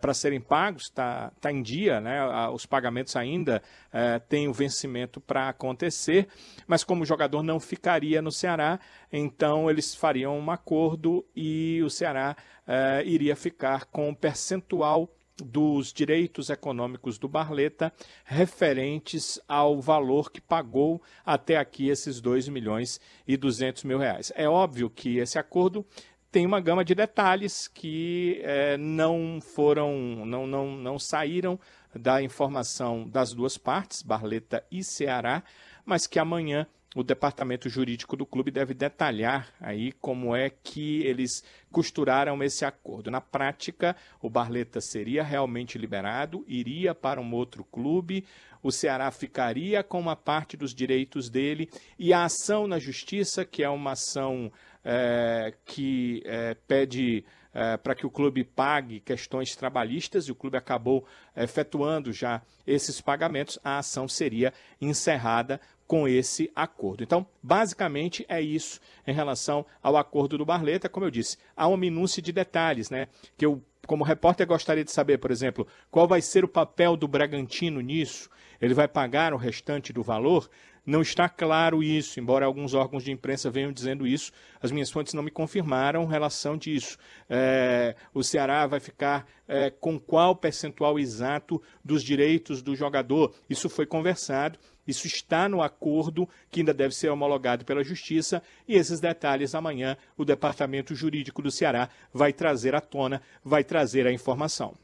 para 0.00 0.14
serem 0.14 0.40
pagos, 0.40 0.84
está 0.84 1.32
tá 1.40 1.50
em 1.50 1.60
dia, 1.60 2.00
né? 2.00 2.20
os 2.50 2.64
pagamentos 2.64 3.16
ainda 3.16 3.60
eh, 3.92 4.20
têm 4.20 4.46
o 4.46 4.52
vencimento 4.52 5.20
para 5.20 5.48
acontecer, 5.48 6.28
mas 6.64 6.84
como 6.84 7.02
o 7.02 7.06
jogador 7.06 7.42
não 7.42 7.58
ficaria 7.58 8.22
no 8.22 8.30
Ceará, 8.30 8.78
então 9.12 9.68
eles 9.68 9.92
fariam 9.92 10.38
um 10.38 10.48
acordo 10.48 11.26
e 11.34 11.82
o 11.82 11.90
Ceará 11.90 12.36
eh, 12.68 13.02
iria 13.04 13.34
ficar 13.34 13.86
com 13.86 14.10
um 14.10 14.14
percentual 14.14 15.10
dos 15.36 15.92
direitos 15.92 16.50
econômicos 16.50 17.18
do 17.18 17.28
Barleta 17.28 17.92
referentes 18.24 19.40
ao 19.48 19.80
valor 19.80 20.30
que 20.30 20.40
pagou 20.40 21.02
até 21.24 21.56
aqui 21.56 21.88
esses 21.88 22.20
2 22.20 22.48
milhões 22.48 23.00
e 23.26 23.36
200 23.36 23.84
mil 23.84 23.98
reais. 23.98 24.32
É 24.36 24.48
óbvio 24.48 24.88
que 24.88 25.18
esse 25.18 25.38
acordo 25.38 25.84
tem 26.30 26.44
uma 26.44 26.60
gama 26.60 26.84
de 26.84 26.94
detalhes 26.94 27.68
que 27.68 28.40
eh, 28.42 28.76
não 28.76 29.38
foram, 29.40 30.26
não, 30.26 30.46
não, 30.46 30.76
não 30.76 30.98
saíram 30.98 31.60
da 31.94 32.20
informação 32.20 33.08
das 33.08 33.32
duas 33.32 33.56
partes, 33.56 34.02
Barleta 34.02 34.64
e 34.68 34.82
Ceará, 34.82 35.44
mas 35.84 36.08
que 36.08 36.18
amanhã 36.18 36.66
o 36.94 37.02
departamento 37.02 37.68
jurídico 37.68 38.16
do 38.16 38.24
clube 38.24 38.50
deve 38.50 38.72
detalhar 38.72 39.52
aí 39.60 39.92
como 39.92 40.34
é 40.34 40.48
que 40.48 41.02
eles 41.02 41.42
costuraram 41.72 42.42
esse 42.42 42.64
acordo. 42.64 43.10
Na 43.10 43.20
prática, 43.20 43.96
o 44.22 44.30
Barleta 44.30 44.80
seria 44.80 45.24
realmente 45.24 45.76
liberado, 45.76 46.44
iria 46.46 46.94
para 46.94 47.20
um 47.20 47.34
outro 47.34 47.64
clube, 47.64 48.24
o 48.62 48.70
Ceará 48.70 49.10
ficaria 49.10 49.82
com 49.82 49.98
uma 49.98 50.16
parte 50.16 50.56
dos 50.56 50.74
direitos 50.74 51.28
dele 51.28 51.68
e 51.98 52.12
a 52.12 52.24
ação 52.24 52.66
na 52.66 52.78
justiça, 52.78 53.44
que 53.44 53.62
é 53.62 53.68
uma 53.68 53.92
ação 53.92 54.50
eh, 54.84 55.52
que 55.66 56.22
eh, 56.24 56.56
pede 56.66 57.24
eh, 57.52 57.76
para 57.76 57.94
que 57.94 58.06
o 58.06 58.10
clube 58.10 58.42
pague 58.42 59.00
questões 59.00 59.54
trabalhistas 59.54 60.24
e 60.26 60.32
o 60.32 60.34
clube 60.34 60.56
acabou 60.56 61.04
efetuando 61.36 62.12
já 62.12 62.40
esses 62.66 63.00
pagamentos, 63.00 63.58
a 63.62 63.78
ação 63.78 64.08
seria 64.08 64.52
encerrada 64.80 65.60
com 65.86 66.08
esse 66.08 66.50
acordo. 66.54 67.02
Então, 67.02 67.26
basicamente 67.42 68.24
é 68.28 68.40
isso 68.40 68.80
em 69.06 69.12
relação 69.12 69.64
ao 69.82 69.96
acordo 69.96 70.38
do 70.38 70.44
Barleta. 70.44 70.88
Como 70.88 71.06
eu 71.06 71.10
disse, 71.10 71.36
há 71.56 71.68
uma 71.68 71.76
minúcia 71.76 72.22
de 72.22 72.32
detalhes, 72.32 72.90
né? 72.90 73.08
Que 73.36 73.46
eu, 73.46 73.62
como 73.86 74.04
repórter, 74.04 74.46
gostaria 74.46 74.84
de 74.84 74.92
saber, 74.92 75.18
por 75.18 75.30
exemplo, 75.30 75.66
qual 75.90 76.08
vai 76.08 76.20
ser 76.20 76.44
o 76.44 76.48
papel 76.48 76.96
do 76.96 77.06
Bragantino 77.06 77.80
nisso? 77.80 78.30
Ele 78.60 78.74
vai 78.74 78.88
pagar 78.88 79.34
o 79.34 79.36
restante 79.36 79.92
do 79.92 80.02
valor? 80.02 80.48
Não 80.86 81.00
está 81.00 81.30
claro 81.30 81.82
isso, 81.82 82.20
embora 82.20 82.44
alguns 82.44 82.74
órgãos 82.74 83.02
de 83.02 83.10
imprensa 83.10 83.50
venham 83.50 83.72
dizendo 83.72 84.06
isso, 84.06 84.30
as 84.60 84.70
minhas 84.70 84.90
fontes 84.90 85.14
não 85.14 85.22
me 85.22 85.30
confirmaram 85.30 86.04
relação 86.04 86.58
disso. 86.58 86.98
É, 87.28 87.96
o 88.12 88.22
Ceará 88.22 88.66
vai 88.66 88.80
ficar 88.80 89.26
é, 89.48 89.70
com 89.70 89.98
qual 89.98 90.36
percentual 90.36 90.98
exato 90.98 91.60
dos 91.82 92.02
direitos 92.02 92.60
do 92.60 92.76
jogador? 92.76 93.34
Isso 93.48 93.70
foi 93.70 93.86
conversado, 93.86 94.58
isso 94.86 95.06
está 95.06 95.48
no 95.48 95.62
acordo 95.62 96.28
que 96.50 96.60
ainda 96.60 96.74
deve 96.74 96.94
ser 96.94 97.08
homologado 97.10 97.64
pela 97.64 97.84
Justiça 97.84 98.42
e 98.68 98.76
esses 98.76 99.00
detalhes 99.00 99.54
amanhã 99.54 99.96
o 100.16 100.24
Departamento 100.24 100.94
Jurídico 100.94 101.42
do 101.42 101.50
Ceará 101.50 101.88
vai 102.12 102.32
trazer 102.32 102.74
à 102.74 102.80
tona, 102.80 103.20
vai 103.44 103.64
trazer 103.64 104.06
a 104.06 104.12
informação. 104.12 104.74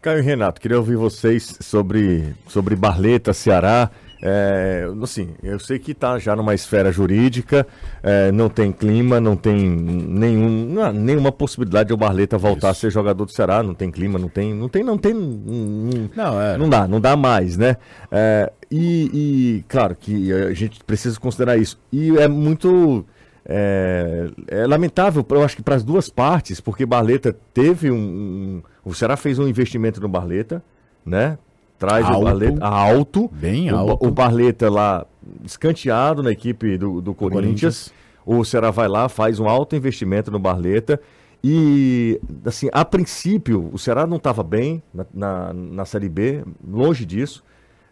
Caio 0.00 0.20
e 0.20 0.22
Renato, 0.22 0.60
queria 0.60 0.76
ouvir 0.76 0.96
vocês 0.96 1.58
sobre, 1.60 2.34
sobre 2.46 2.76
Barleta, 2.76 3.32
Ceará. 3.32 3.90
É, 4.22 4.86
assim, 5.02 5.34
eu 5.42 5.58
sei 5.58 5.78
que 5.78 5.92
está 5.92 6.18
já 6.18 6.34
numa 6.34 6.54
esfera 6.54 6.90
jurídica, 6.90 7.66
é, 8.02 8.32
não 8.32 8.48
tem 8.48 8.72
clima, 8.72 9.20
não 9.20 9.36
tem 9.36 9.54
nenhum, 9.54 10.66
não 10.66 10.82
há 10.82 10.92
nenhuma 10.92 11.30
possibilidade 11.30 11.88
de 11.88 11.92
o 11.92 11.96
Barleta 11.96 12.38
voltar 12.38 12.70
a 12.70 12.74
ser 12.74 12.90
jogador 12.90 13.26
do 13.26 13.32
Ceará, 13.32 13.62
não 13.62 13.74
tem 13.74 13.90
clima, 13.90 14.18
não 14.18 14.28
tem, 14.28 14.54
não 14.54 14.68
tem, 14.68 14.82
não 14.82 14.96
tem, 14.96 15.12
não, 15.12 16.10
Não, 16.14 16.40
é. 16.40 16.56
não 16.56 16.68
dá, 16.68 16.88
não 16.88 17.00
dá 17.00 17.14
mais, 17.16 17.56
né? 17.56 17.76
É, 18.10 18.52
e, 18.70 19.10
e, 19.58 19.64
claro 19.68 19.94
que 19.94 20.32
a 20.32 20.52
gente 20.52 20.82
precisa 20.84 21.18
considerar 21.20 21.56
isso. 21.56 21.78
E 21.92 22.16
é 22.18 22.26
muito 22.28 23.04
é, 23.44 24.28
é 24.48 24.66
lamentável, 24.66 25.24
eu 25.28 25.42
acho 25.44 25.56
que 25.56 25.62
para 25.62 25.76
as 25.76 25.84
duas 25.84 26.08
partes, 26.08 26.60
porque 26.60 26.84
Barleta 26.84 27.36
teve 27.54 27.90
um, 27.90 27.96
um- 27.96 28.62
O 28.84 28.92
Ceará 28.92 29.16
fez 29.16 29.38
um 29.38 29.46
investimento 29.46 30.00
no 30.00 30.08
Barleta, 30.08 30.62
né? 31.04 31.38
Traz 31.78 32.06
Alto. 32.06 32.20
o 32.20 32.24
Barleta 32.24 32.64
alto. 32.66 33.30
Bem 33.32 33.70
o, 33.70 33.76
alto. 33.76 34.06
O 34.06 34.10
Barleta 34.10 34.70
lá 34.70 35.06
escanteado 35.44 36.22
na 36.22 36.32
equipe 36.32 36.76
do, 36.78 37.00
do 37.00 37.14
Corinthians. 37.14 37.44
Corinthians. 37.44 37.92
O 38.24 38.44
Ceará 38.44 38.70
vai 38.70 38.88
lá, 38.88 39.08
faz 39.08 39.38
um 39.38 39.48
alto 39.48 39.76
investimento 39.76 40.30
no 40.30 40.38
Barleta. 40.38 41.00
E, 41.44 42.20
assim, 42.44 42.68
a 42.72 42.84
princípio, 42.84 43.70
o 43.72 43.78
Ceará 43.78 44.06
não 44.06 44.16
estava 44.16 44.42
bem 44.42 44.82
na, 44.92 45.06
na, 45.14 45.52
na 45.52 45.84
Série 45.84 46.08
B, 46.08 46.42
longe 46.66 47.04
disso. 47.04 47.44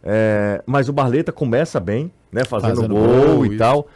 É, 0.05 0.61
mas 0.67 0.87
o 0.87 0.93
Barleta 0.93 1.31
começa 1.31 1.79
bem, 1.79 2.11
né? 2.31 2.45
Fazendo, 2.45 2.75
Fazendo 2.75 2.93
gol, 2.95 3.07
gol, 3.07 3.45
e 3.45 3.49
isso. 3.49 3.57
tal. 3.57 3.87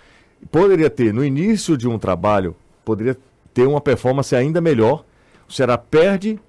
Poderia 0.51 0.89
ter, 0.89 1.13
no 1.13 1.23
início 1.23 1.77
de 1.77 1.87
um 1.87 1.99
trabalho, 1.99 2.55
poderia 2.83 3.15
ter 3.53 3.67
uma 3.67 3.79
performance 3.79 4.35
ainda 4.35 4.59
melhor. 4.59 5.05
O 5.47 5.53
Ceará 5.53 5.77
perde 5.77 6.39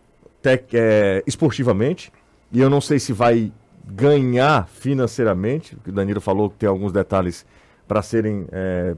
tec- 0.40 0.72
é, 0.72 1.22
esportivamente, 1.26 2.10
e 2.52 2.60
eu 2.60 2.70
não 2.70 2.80
sei 2.80 2.98
se 2.98 3.12
vai 3.12 3.52
ganhar 3.84 4.68
financeiramente, 4.68 5.76
o 5.86 5.92
Danilo 5.92 6.20
falou 6.20 6.48
que 6.48 6.56
tem 6.56 6.68
alguns 6.68 6.92
detalhes 6.92 7.44
para 7.86 8.00
serem. 8.02 8.46
É, 8.52 8.96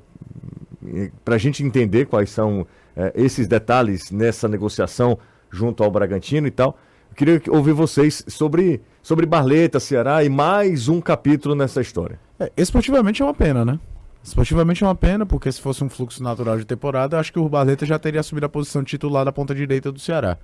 para 1.24 1.36
a 1.36 1.38
gente 1.38 1.62
entender 1.64 2.06
quais 2.06 2.30
são 2.30 2.66
é, 2.96 3.12
esses 3.14 3.46
detalhes 3.46 4.10
nessa 4.10 4.48
negociação 4.48 5.18
junto 5.50 5.82
ao 5.82 5.90
Bragantino 5.90 6.46
e 6.46 6.50
tal. 6.50 6.76
Eu 7.12 7.14
queria 7.14 7.42
ouvir 7.50 7.74
vocês 7.74 8.24
sobre, 8.26 8.80
sobre 9.02 9.26
Barleta, 9.26 9.78
Ceará 9.78 10.24
e 10.24 10.30
mais 10.30 10.88
um 10.88 10.98
capítulo 10.98 11.54
nessa 11.54 11.82
história. 11.82 12.18
É, 12.40 12.50
esportivamente 12.56 13.20
é 13.20 13.24
uma 13.24 13.34
pena, 13.34 13.66
né? 13.66 13.78
Esportivamente 14.24 14.82
é 14.82 14.86
uma 14.86 14.94
pena, 14.94 15.26
porque 15.26 15.52
se 15.52 15.60
fosse 15.60 15.84
um 15.84 15.90
fluxo 15.90 16.22
natural 16.22 16.56
de 16.56 16.64
temporada, 16.64 17.20
acho 17.20 17.30
que 17.30 17.38
o 17.38 17.46
Barleta 17.50 17.84
já 17.84 17.98
teria 17.98 18.20
assumido 18.20 18.46
a 18.46 18.48
posição 18.48 18.82
titular 18.82 19.26
da 19.26 19.30
ponta 19.30 19.54
direita 19.54 19.92
do 19.92 20.00
Ceará. 20.00 20.38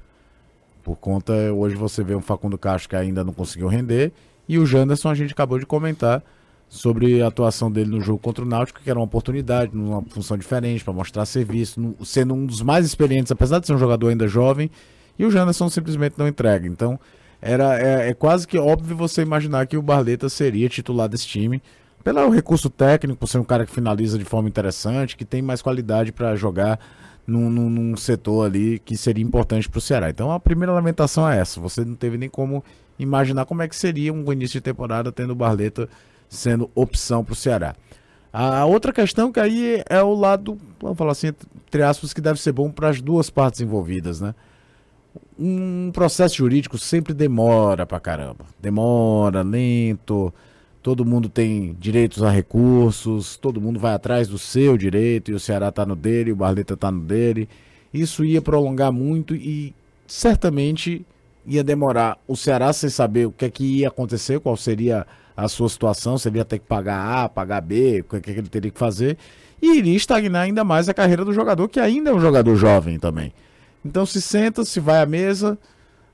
Por 0.85 0.97
conta, 0.97 1.33
hoje 1.55 1.75
você 1.75 2.05
vê 2.05 2.15
um 2.15 2.21
Facundo 2.21 2.59
Castro 2.59 2.91
que 2.91 2.97
ainda 2.97 3.25
não 3.25 3.33
conseguiu 3.33 3.67
render, 3.67 4.13
e 4.47 4.59
o 4.59 4.67
Janderson 4.67 5.09
a 5.09 5.15
gente 5.15 5.33
acabou 5.33 5.59
de 5.59 5.65
comentar 5.65 6.23
sobre 6.69 7.23
a 7.23 7.29
atuação 7.29 7.73
dele 7.73 7.89
no 7.89 8.03
jogo 8.03 8.19
contra 8.19 8.45
o 8.45 8.47
Náutico, 8.47 8.81
que 8.85 8.91
era 8.91 8.99
uma 8.99 9.07
oportunidade, 9.07 9.75
numa 9.75 10.03
função 10.11 10.37
diferente, 10.37 10.85
para 10.85 10.93
mostrar 10.93 11.25
serviço, 11.25 11.97
sendo 12.05 12.35
um 12.35 12.45
dos 12.45 12.61
mais 12.61 12.85
experientes, 12.85 13.33
apesar 13.33 13.59
de 13.59 13.67
ser 13.67 13.73
um 13.73 13.79
jogador 13.79 14.09
ainda 14.09 14.29
jovem, 14.29 14.71
e 15.19 15.25
o 15.25 15.31
Janderson 15.31 15.69
simplesmente 15.69 16.19
não 16.19 16.29
entrega. 16.29 16.67
Então, 16.67 16.99
era, 17.41 17.79
é, 17.79 18.11
é 18.11 18.15
quase 18.15 18.47
que 18.47 18.59
óbvio 18.59 18.97
você 18.97 19.23
imaginar 19.23 19.67
que 19.67 19.77
o 19.77 19.83
Barleta 19.83 20.29
seria 20.29 20.69
titular 20.69 21.09
desse 21.09 21.27
time, 21.27 21.63
pelo 22.03 22.31
recurso 22.31 22.71
técnico, 22.71 23.19
por 23.19 23.27
ser 23.27 23.39
um 23.39 23.45
cara 23.45 23.67
que 23.67 23.73
finaliza 23.73 24.19
de 24.19 24.25
forma 24.25 24.49
interessante, 24.49 25.17
que 25.17 25.25
tem 25.25 25.43
mais 25.43 25.61
qualidade 25.61 26.13
para 26.13 26.35
jogar 26.37 26.79
num, 27.27 27.51
num, 27.51 27.69
num, 27.69 27.97
setor 27.97 28.47
ali 28.47 28.79
que 28.79 28.97
seria 28.97 29.23
importante 29.23 29.69
para 29.69 29.79
o 29.79 29.81
Ceará. 29.81 30.09
Então 30.09 30.33
a 30.33 30.41
primeira 30.41 30.73
lamentação 30.73 31.29
é 31.29 31.39
essa. 31.39 31.61
Você 31.61 31.85
não 31.85 31.95
teve 31.95 32.17
nem 32.17 32.29
como 32.29 32.65
imaginar 32.99 33.45
como 33.45 33.63
é 33.63 33.69
que 33.69 33.77
seria 33.77 34.13
um 34.13 34.33
início 34.33 34.59
de 34.59 34.63
temporada 34.63 35.13
tendo 35.13 35.33
o 35.33 35.37
Barleta 35.37 35.89
sendo 36.29 36.71
opção 36.75 37.23
para 37.23 37.33
o 37.33 37.37
Ceará. 37.37 37.75
A 38.33 38.65
outra 38.65 38.93
questão 38.93 39.33
que 39.33 39.41
aí 39.41 39.83
é 39.89 40.03
o 40.03 40.15
lado, 40.15 40.59
vamos 40.81 40.97
falar 40.97 41.13
assim, 41.13 41.29
entre 41.67 41.83
aspas, 41.83 42.13
que 42.13 42.21
deve 42.21 42.41
ser 42.41 42.53
bom 42.53 42.71
para 42.71 42.89
as 42.89 43.01
duas 43.01 43.31
partes 43.31 43.61
envolvidas, 43.61 44.21
né? 44.21 44.35
Um 45.39 45.91
processo 45.93 46.37
jurídico 46.37 46.77
sempre 46.79 47.15
demora 47.15 47.87
pra 47.87 48.01
caramba. 48.01 48.45
Demora, 48.61 49.43
lento 49.43 50.33
todo 50.89 51.05
mundo 51.05 51.29
tem 51.29 51.77
direitos 51.79 52.23
a 52.23 52.31
recursos, 52.31 53.37
todo 53.37 53.61
mundo 53.61 53.79
vai 53.79 53.93
atrás 53.93 54.27
do 54.27 54.39
seu 54.39 54.77
direito, 54.77 55.31
e 55.31 55.35
o 55.35 55.41
Ceará 55.41 55.69
está 55.69 55.85
no 55.85 55.95
dele, 55.95 56.33
o 56.33 56.37
Barleta 56.37 56.73
está 56.73 56.91
no 56.91 57.01
dele. 57.01 57.47
Isso 57.93 58.25
ia 58.25 58.41
prolongar 58.41 58.91
muito 58.91 59.35
e 59.35 59.75
certamente 60.07 61.05
ia 61.47 61.63
demorar 61.63 62.19
o 62.27 62.35
Ceará 62.35 62.73
sem 62.73 62.89
saber 62.89 63.27
o 63.27 63.33
que 63.33 63.45
é 63.45 63.51
que 63.51 63.65
ia 63.65 63.89
acontecer, 63.89 64.41
qual 64.41 64.57
seria 64.57 65.07
a 65.37 65.47
sua 65.47 65.69
situação, 65.69 66.17
se 66.17 66.29
ele 66.29 66.39
ia 66.39 66.45
ter 66.45 66.59
que 66.59 66.67
pagar 66.67 67.25
A, 67.25 67.29
pagar 67.29 67.61
B, 67.61 68.01
o 68.01 68.05
que, 68.05 68.17
é 68.17 68.21
que 68.21 68.31
ele 68.31 68.49
teria 68.49 68.71
que 68.71 68.79
fazer, 68.79 69.17
e 69.61 69.79
iria 69.79 69.97
estagnar 69.97 70.43
ainda 70.43 70.65
mais 70.65 70.89
a 70.89 70.95
carreira 70.95 71.25
do 71.25 71.33
jogador, 71.33 71.69
que 71.69 71.79
ainda 71.79 72.11
é 72.11 72.15
um 72.15 72.21
jogador 72.21 72.57
jovem 72.57 72.99
também. 72.99 73.33
Então 73.89 74.05
se 74.05 74.21
senta, 74.21 74.65
se 74.65 74.79
vai 74.79 75.01
à 75.01 75.07
mesa 75.07 75.59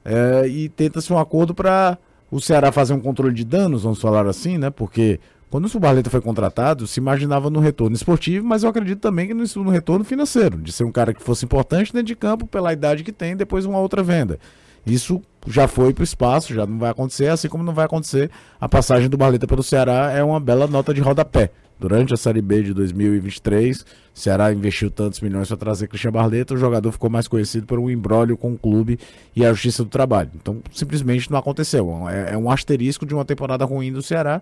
é, 0.05 0.47
e 0.47 0.68
tenta-se 0.68 1.12
um 1.12 1.18
acordo 1.18 1.55
para 1.55 1.99
o 2.31 2.41
Ceará 2.41 2.70
fazer 2.70 2.95
um 2.95 3.01
controle 3.01 3.35
de 3.35 3.45
danos, 3.45 3.83
vamos 3.83 4.01
falar 4.01 4.27
assim, 4.27 4.57
né? 4.57 4.70
Porque 4.70 5.20
quando 5.51 5.66
o 5.66 5.68
Subarleta 5.68 6.11
foi 6.11 6.20
contratado, 6.20 6.87
se 6.87 6.99
imaginava 6.99 7.51
no 7.51 7.61
retorno 7.61 7.95
esportivo, 7.95 8.47
mas 8.47 8.62
eu 8.62 8.70
acredito 8.70 9.01
também 9.01 9.27
que 9.27 9.35
no, 9.35 9.45
no 9.62 9.70
retorno 9.70 10.05
financeiro, 10.05 10.59
de 10.59 10.72
ser 10.72 10.85
um 10.85 10.93
cara 10.93 11.12
que 11.12 11.22
fosse 11.22 11.45
importante 11.45 11.93
dentro 11.93 12.07
de 12.07 12.16
campo 12.16 12.47
pela 12.47 12.72
idade 12.72 13.05
que 13.05 13.12
tem, 13.12 13.37
depois 13.37 13.64
uma 13.64 13.79
outra 13.79 14.03
venda. 14.03 14.39
Isso 14.87 15.22
já 15.47 15.66
foi 15.66 15.95
para 15.95 16.03
o 16.03 16.05
espaço, 16.05 16.53
já 16.53 16.66
não 16.66 16.79
vai 16.79 16.91
acontecer, 16.91 17.29
assim 17.29 17.49
como 17.49 17.64
não 17.64 17.72
vai 17.72 17.87
acontecer 17.87 18.31
a 18.61 18.68
passagem 18.68 19.09
do 19.09 19.16
Barleta 19.16 19.47
pelo 19.47 19.62
Ceará, 19.62 20.12
é 20.12 20.22
uma 20.22 20.41
bela 20.41 20.66
nota 20.66 20.93
de 20.93 21.01
rodapé. 21.01 21.51
Durante 21.79 22.14
a 22.14 22.16
Série 22.16 22.41
B 22.41 22.62
de 22.62 22.72
2023, 22.72 23.81
o 23.81 23.85
Ceará 24.14 24.53
investiu 24.53 24.91
tantos 24.91 25.20
milhões 25.20 25.49
para 25.49 25.57
trazer 25.57 25.89
Cristian 25.89 26.12
Barleta, 26.12 26.55
o 26.55 26.57
jogador 26.57 26.93
ficou 26.93 27.11
mais 27.11 27.27
conhecido 27.27 27.66
por 27.66 27.79
um 27.79 27.91
embrólio 27.91 28.37
com 28.37 28.53
o 28.53 28.59
clube 28.59 28.99
e 29.35 29.45
a 29.45 29.53
Justiça 29.53 29.83
do 29.83 29.91
Trabalho. 29.91 30.31
Então, 30.37 30.62
simplesmente 30.72 31.31
não 31.31 31.39
aconteceu. 31.39 32.09
É, 32.09 32.35
é 32.35 32.39
um 32.39 32.49
asterisco 32.49 33.05
de 33.05 33.12
uma 33.12 33.25
temporada 33.25 33.64
ruim 33.64 33.93
do 33.93 34.03
Ceará 34.03 34.41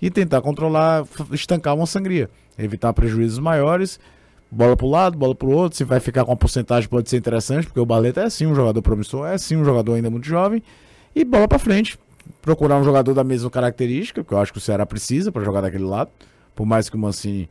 e 0.00 0.10
tentar 0.10 0.40
controlar, 0.40 1.04
estancar 1.32 1.74
uma 1.74 1.86
sangria, 1.86 2.30
evitar 2.58 2.92
prejuízos 2.94 3.38
maiores. 3.38 4.00
Bola 4.50 4.76
para 4.76 4.86
o 4.86 4.90
lado, 4.90 5.18
bola 5.18 5.34
para 5.34 5.48
o 5.48 5.52
outro. 5.52 5.76
Se 5.76 5.84
vai 5.84 6.00
ficar 6.00 6.24
com 6.24 6.30
uma 6.30 6.36
porcentagem, 6.36 6.88
pode 6.88 7.10
ser 7.10 7.18
interessante, 7.18 7.66
porque 7.66 7.80
o 7.80 7.86
Barleta 7.86 8.22
é 8.22 8.30
sim 8.30 8.46
um 8.46 8.54
jogador 8.54 8.80
promissor, 8.80 9.26
é 9.26 9.36
sim 9.36 9.56
um 9.56 9.64
jogador 9.64 9.94
ainda 9.94 10.08
muito 10.08 10.26
jovem. 10.26 10.62
E 11.14 11.24
bola 11.24 11.46
para 11.46 11.58
frente. 11.58 11.98
Procurar 12.40 12.78
um 12.78 12.84
jogador 12.84 13.12
da 13.12 13.22
mesma 13.22 13.50
característica, 13.50 14.24
que 14.24 14.32
eu 14.32 14.38
acho 14.38 14.50
que 14.50 14.58
o 14.58 14.60
Ceará 14.60 14.86
precisa 14.86 15.30
para 15.30 15.44
jogar 15.44 15.60
daquele 15.60 15.84
lado 15.84 16.10
por 16.54 16.66
mais 16.66 16.88
que 16.88 16.96
o 16.96 16.98
Mancini 16.98 17.48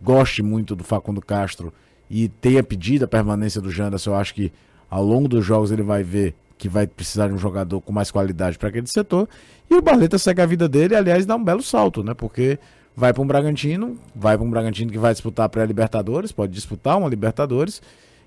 goste 0.00 0.42
muito 0.42 0.76
do 0.76 0.84
Facundo 0.84 1.20
Castro 1.20 1.72
e 2.10 2.28
tenha 2.28 2.62
pedido 2.62 3.04
a 3.04 3.08
permanência 3.08 3.60
do 3.60 3.70
Janderson, 3.70 4.10
eu 4.10 4.16
acho 4.16 4.34
que 4.34 4.52
ao 4.90 5.02
longo 5.02 5.28
dos 5.28 5.44
jogos 5.44 5.70
ele 5.72 5.82
vai 5.82 6.02
ver 6.02 6.34
que 6.56 6.68
vai 6.68 6.86
precisar 6.86 7.28
de 7.28 7.34
um 7.34 7.38
jogador 7.38 7.80
com 7.80 7.92
mais 7.92 8.10
qualidade 8.10 8.58
para 8.58 8.68
aquele 8.68 8.86
setor. 8.86 9.28
E 9.68 9.74
o 9.74 9.82
Barleta 9.82 10.18
segue 10.18 10.40
a 10.40 10.46
vida 10.46 10.68
dele, 10.68 10.94
aliás, 10.94 11.26
dá 11.26 11.34
um 11.34 11.42
belo 11.42 11.62
salto, 11.62 12.02
né? 12.02 12.14
Porque 12.14 12.58
vai 12.94 13.12
para 13.12 13.22
um 13.22 13.26
Bragantino, 13.26 13.98
vai 14.14 14.36
para 14.36 14.46
um 14.46 14.50
Bragantino 14.50 14.92
que 14.92 14.98
vai 14.98 15.12
disputar 15.12 15.46
a 15.46 15.48
pré-Libertadores, 15.48 16.30
pode 16.30 16.52
disputar 16.52 16.96
uma 16.96 17.08
Libertadores 17.08 17.82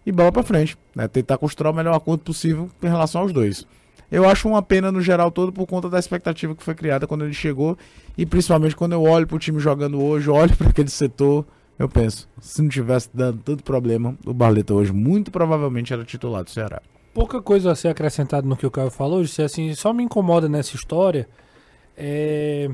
e 0.05 0.11
bola 0.11 0.31
para 0.31 0.43
frente, 0.43 0.77
né? 0.95 1.07
Tentar 1.07 1.37
construir 1.37 1.69
o 1.69 1.73
melhor 1.73 1.95
acordo 1.95 2.23
possível 2.23 2.69
em 2.83 2.87
relação 2.87 3.21
aos 3.21 3.31
dois. 3.31 3.65
Eu 4.11 4.27
acho 4.27 4.47
uma 4.47 4.61
pena 4.61 4.91
no 4.91 5.01
geral 5.01 5.29
todo 5.29 5.51
por 5.51 5.65
conta 5.65 5.89
da 5.89 5.99
expectativa 5.99 6.55
que 6.55 6.63
foi 6.63 6.73
criada 6.73 7.05
quando 7.05 7.25
ele 7.25 7.33
chegou 7.33 7.77
e 8.17 8.25
principalmente 8.25 8.75
quando 8.75 8.93
eu 8.93 9.03
olho 9.03 9.27
para 9.27 9.35
o 9.35 9.39
time 9.39 9.59
jogando 9.59 10.01
hoje, 10.01 10.29
olho 10.29 10.55
para 10.55 10.69
aquele 10.69 10.89
setor, 10.89 11.45
eu 11.77 11.89
penso, 11.89 12.27
se 12.39 12.61
não 12.61 12.69
tivesse 12.69 13.09
dando 13.13 13.41
tanto 13.43 13.63
problema, 13.63 14.17
o 14.25 14.33
Barleta 14.33 14.73
hoje 14.73 14.93
muito 14.93 15.29
provavelmente 15.29 15.91
era 15.91 16.03
titular 16.05 16.43
do 16.43 16.49
Ceará. 16.49 16.81
Pouca 17.13 17.41
coisa 17.41 17.71
a 17.71 17.75
ser 17.75 17.89
acrescentado 17.89 18.47
no 18.47 18.55
que 18.55 18.65
o 18.65 18.71
Caio 18.71 18.91
falou, 18.91 19.25
se 19.25 19.41
assim, 19.41 19.73
só 19.73 19.91
me 19.91 20.03
incomoda 20.03 20.47
nessa 20.47 20.75
história 20.75 21.27
é 21.97 22.69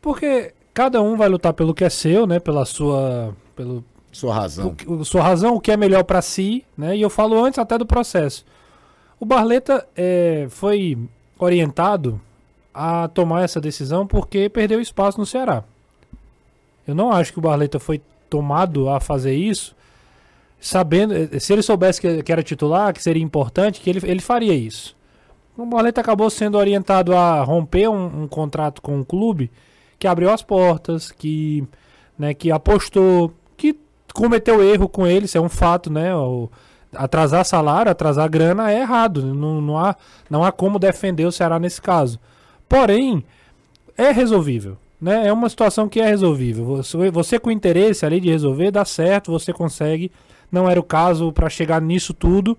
porque 0.00 0.52
cada 0.74 1.00
um 1.00 1.16
vai 1.16 1.28
lutar 1.28 1.52
pelo 1.52 1.72
que 1.74 1.84
é 1.84 1.90
seu, 1.90 2.26
né, 2.26 2.40
pela 2.40 2.64
sua 2.64 3.36
pelo 3.54 3.84
sua 4.10 4.34
razão. 4.34 4.76
O, 4.86 5.04
sua 5.04 5.22
razão, 5.22 5.54
o 5.54 5.60
que 5.60 5.72
é 5.72 5.76
melhor 5.76 6.04
para 6.04 6.20
si, 6.20 6.64
né? 6.76 6.94
E 6.94 7.00
eu 7.00 7.08
falo 7.08 7.42
antes 7.42 7.58
até 7.58 7.78
do 7.78 7.86
processo. 7.86 8.44
O 9.22 9.24
Barleta 9.24 9.86
é, 9.94 10.48
foi 10.50 10.98
orientado 11.38 12.20
a 12.74 13.06
tomar 13.06 13.44
essa 13.44 13.60
decisão 13.60 14.04
porque 14.04 14.48
perdeu 14.48 14.80
espaço 14.80 15.16
no 15.16 15.24
Ceará. 15.24 15.62
Eu 16.84 16.92
não 16.96 17.12
acho 17.12 17.32
que 17.32 17.38
o 17.38 17.42
Barleta 17.42 17.78
foi 17.78 18.02
tomado 18.28 18.88
a 18.88 18.98
fazer 18.98 19.32
isso 19.32 19.76
sabendo, 20.58 21.14
se 21.38 21.52
ele 21.52 21.62
soubesse 21.62 22.00
que, 22.00 22.20
que 22.24 22.32
era 22.32 22.42
titular, 22.42 22.92
que 22.92 23.00
seria 23.00 23.22
importante, 23.22 23.80
que 23.80 23.88
ele, 23.88 24.00
ele 24.02 24.20
faria 24.20 24.54
isso. 24.54 24.96
O 25.56 25.64
Barleta 25.66 26.00
acabou 26.00 26.28
sendo 26.28 26.58
orientado 26.58 27.14
a 27.14 27.44
romper 27.44 27.86
um, 27.88 28.24
um 28.24 28.26
contrato 28.26 28.82
com 28.82 28.96
o 28.96 28.98
um 29.02 29.04
clube 29.04 29.52
que 30.00 30.08
abriu 30.08 30.30
as 30.30 30.42
portas, 30.42 31.12
que, 31.12 31.62
né, 32.18 32.34
que 32.34 32.50
apostou, 32.50 33.32
que 33.56 33.78
cometeu 34.12 34.64
erro 34.64 34.88
com 34.88 35.06
ele, 35.06 35.26
isso 35.26 35.38
é 35.38 35.40
um 35.40 35.48
fato, 35.48 35.92
né? 35.92 36.12
O, 36.12 36.50
atrasar 36.94 37.44
salário, 37.44 37.90
atrasar 37.90 38.28
grana 38.28 38.70
é 38.70 38.80
errado. 38.80 39.22
Não, 39.34 39.60
não, 39.60 39.78
há, 39.78 39.96
não 40.28 40.44
há 40.44 40.52
como 40.52 40.78
defender 40.78 41.24
o 41.24 41.32
Ceará 41.32 41.58
nesse 41.58 41.80
caso. 41.80 42.18
Porém, 42.68 43.24
é 43.96 44.10
resolvível. 44.10 44.76
Né? 45.00 45.26
É 45.26 45.32
uma 45.32 45.48
situação 45.48 45.88
que 45.88 46.00
é 46.00 46.06
resolvível. 46.06 46.64
Você, 46.64 47.10
você 47.10 47.38
com 47.38 47.50
interesse 47.50 48.06
ali 48.06 48.20
de 48.20 48.30
resolver, 48.30 48.70
dá 48.70 48.84
certo, 48.84 49.32
você 49.32 49.52
consegue. 49.52 50.12
Não 50.50 50.68
era 50.70 50.78
o 50.78 50.84
caso 50.84 51.32
para 51.32 51.48
chegar 51.48 51.80
nisso 51.80 52.14
tudo 52.14 52.56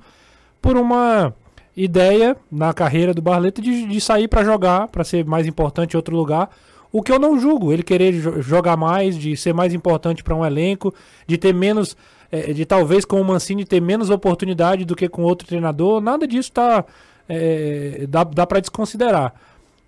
por 0.61 0.75
uma 0.77 1.33
ideia 1.75 2.35
na 2.51 2.73
carreira 2.73 3.13
do 3.13 3.21
Barleta 3.21 3.61
de, 3.61 3.87
de 3.87 4.01
sair 4.01 4.27
para 4.27 4.43
jogar, 4.43 4.87
para 4.87 5.03
ser 5.03 5.25
mais 5.25 5.47
importante 5.47 5.93
em 5.93 5.97
outro 5.97 6.15
lugar. 6.15 6.49
O 6.91 7.01
que 7.01 7.11
eu 7.11 7.17
não 7.17 7.39
julgo, 7.39 7.73
ele 7.73 7.81
querer 7.81 8.13
jogar 8.41 8.77
mais, 8.77 9.17
de 9.17 9.35
ser 9.35 9.53
mais 9.53 9.73
importante 9.73 10.23
para 10.23 10.35
um 10.35 10.45
elenco, 10.45 10.93
de 11.25 11.37
ter 11.37 11.53
menos 11.53 11.97
é, 12.33 12.51
de 12.51 12.65
talvez 12.65 13.05
com 13.05 13.21
o 13.21 13.23
Mancini 13.23 13.63
ter 13.63 13.79
menos 13.79 14.09
oportunidade 14.09 14.85
do 14.85 14.95
que 14.95 15.07
com 15.07 15.21
outro 15.21 15.47
treinador, 15.47 16.01
nada 16.01 16.25
disso 16.25 16.51
tá, 16.51 16.83
é, 17.29 18.07
dá, 18.09 18.23
dá 18.23 18.47
para 18.47 18.59
desconsiderar. 18.59 19.35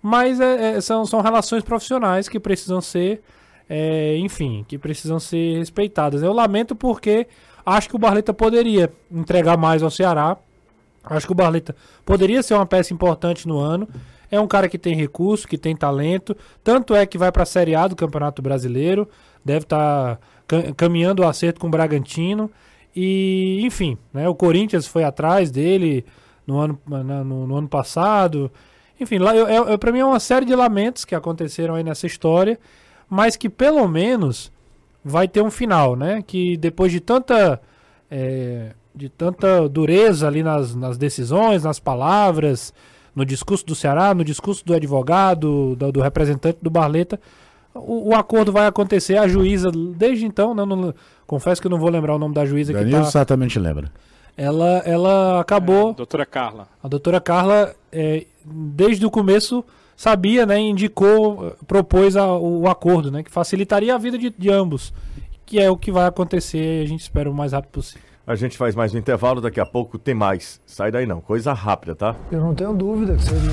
Mas 0.00 0.38
é, 0.38 0.76
é, 0.76 0.80
são, 0.80 1.04
são 1.04 1.20
relações 1.20 1.64
profissionais 1.64 2.28
que 2.28 2.38
precisam 2.38 2.80
ser, 2.80 3.20
é, 3.68 4.16
enfim, 4.18 4.64
que 4.68 4.78
precisam 4.78 5.18
ser 5.18 5.58
respeitadas. 5.58 6.22
Eu 6.22 6.32
lamento 6.32 6.76
porque 6.76 7.26
acho 7.64 7.88
que 7.88 7.96
o 7.96 7.98
Barleta 7.98 8.32
poderia 8.32 8.92
entregar 9.10 9.56
mais 9.56 9.82
ao 9.82 9.90
Ceará. 9.90 10.36
Acho 11.02 11.26
que 11.26 11.32
o 11.32 11.36
Barleta 11.36 11.74
poderia 12.04 12.44
ser 12.44 12.54
uma 12.54 12.66
peça 12.66 12.94
importante 12.94 13.48
no 13.48 13.58
ano. 13.58 13.88
É 14.30 14.38
um 14.38 14.46
cara 14.46 14.68
que 14.68 14.78
tem 14.78 14.94
recurso, 14.94 15.48
que 15.48 15.58
tem 15.58 15.74
talento. 15.74 16.36
Tanto 16.62 16.94
é 16.94 17.04
que 17.06 17.18
vai 17.18 17.32
para 17.32 17.42
a 17.42 17.46
Série 17.46 17.74
A 17.74 17.88
do 17.88 17.96
Campeonato 17.96 18.40
Brasileiro. 18.40 19.08
Deve 19.44 19.64
estar. 19.64 20.16
Tá 20.16 20.35
caminhando 20.76 21.22
o 21.22 21.26
acerto 21.26 21.60
com 21.60 21.66
o 21.66 21.70
Bragantino. 21.70 22.50
E, 22.94 23.60
enfim, 23.62 23.98
né, 24.12 24.28
o 24.28 24.34
Corinthians 24.34 24.86
foi 24.86 25.04
atrás 25.04 25.50
dele 25.50 26.04
no 26.46 26.58
ano, 26.58 26.80
no, 26.86 27.46
no 27.46 27.56
ano 27.56 27.68
passado. 27.68 28.50
Enfim, 28.98 29.18
lá, 29.18 29.36
eu, 29.36 29.46
eu, 29.46 29.78
para 29.78 29.92
mim 29.92 29.98
é 29.98 30.04
uma 30.04 30.20
série 30.20 30.46
de 30.46 30.54
lamentos 30.54 31.04
que 31.04 31.14
aconteceram 31.14 31.74
aí 31.74 31.84
nessa 31.84 32.06
história, 32.06 32.58
mas 33.08 33.36
que 33.36 33.48
pelo 33.48 33.86
menos 33.86 34.50
vai 35.04 35.28
ter 35.28 35.42
um 35.42 35.50
final, 35.50 35.94
né? 35.94 36.22
Que 36.26 36.56
depois 36.56 36.90
de 36.90 37.00
tanta 37.00 37.60
é, 38.10 38.72
de 38.94 39.10
tanta 39.10 39.68
dureza 39.68 40.26
ali 40.26 40.42
nas, 40.42 40.74
nas 40.74 40.96
decisões, 40.96 41.64
nas 41.64 41.78
palavras, 41.78 42.72
no 43.14 43.24
discurso 43.24 43.64
do 43.66 43.74
Ceará, 43.74 44.14
no 44.14 44.24
discurso 44.24 44.64
do 44.64 44.74
advogado, 44.74 45.76
do, 45.76 45.92
do 45.92 46.00
representante 46.00 46.58
do 46.62 46.70
Barleta, 46.70 47.20
o, 47.78 48.10
o, 48.10 48.14
acordo 48.14 48.52
vai 48.52 48.66
acontecer. 48.66 49.16
A 49.16 49.28
juíza, 49.28 49.70
desde 49.70 50.26
então, 50.26 50.54
né, 50.54 50.64
não, 50.64 50.94
confesso 51.26 51.60
que 51.60 51.66
eu 51.66 51.70
não 51.70 51.78
vou 51.78 51.90
lembrar 51.90 52.14
o 52.14 52.18
nome 52.18 52.34
da 52.34 52.44
juíza 52.44 52.72
Danilo 52.72 52.98
que 52.98 53.04
tá, 53.04 53.10
certamente 53.10 53.58
lembra. 53.58 53.90
Ela, 54.36 54.82
ela 54.84 55.40
acabou. 55.40 55.90
É, 55.90 55.94
doutora 55.94 56.26
Carla. 56.26 56.68
A 56.82 56.88
doutora 56.88 57.20
Carla, 57.20 57.74
é, 57.90 58.26
desde 58.44 59.06
o 59.06 59.10
começo, 59.10 59.64
sabia, 59.96 60.44
né, 60.44 60.58
indicou, 60.58 61.56
propôs 61.66 62.16
a, 62.16 62.36
o 62.36 62.68
acordo, 62.68 63.10
né, 63.10 63.22
que 63.22 63.30
facilitaria 63.30 63.94
a 63.94 63.98
vida 63.98 64.18
de, 64.18 64.30
de 64.30 64.50
ambos, 64.50 64.92
que 65.46 65.58
é 65.58 65.70
o 65.70 65.76
que 65.76 65.90
vai 65.90 66.06
acontecer. 66.06 66.82
A 66.82 66.86
gente 66.86 67.00
espera 67.00 67.30
o 67.30 67.34
mais 67.34 67.52
rápido 67.52 67.70
possível. 67.70 68.06
A 68.26 68.34
gente 68.34 68.58
faz 68.58 68.74
mais 68.74 68.92
um 68.92 68.98
intervalo, 68.98 69.40
daqui 69.40 69.60
a 69.60 69.64
pouco 69.64 69.96
tem 69.98 70.12
mais. 70.12 70.60
Sai 70.66 70.90
daí 70.90 71.06
não, 71.06 71.20
coisa 71.20 71.52
rápida, 71.52 71.94
tá? 71.94 72.16
Eu 72.32 72.40
não 72.40 72.56
tenho 72.56 72.74
dúvida 72.74 73.14
que 73.14 73.22
seria. 73.22 73.52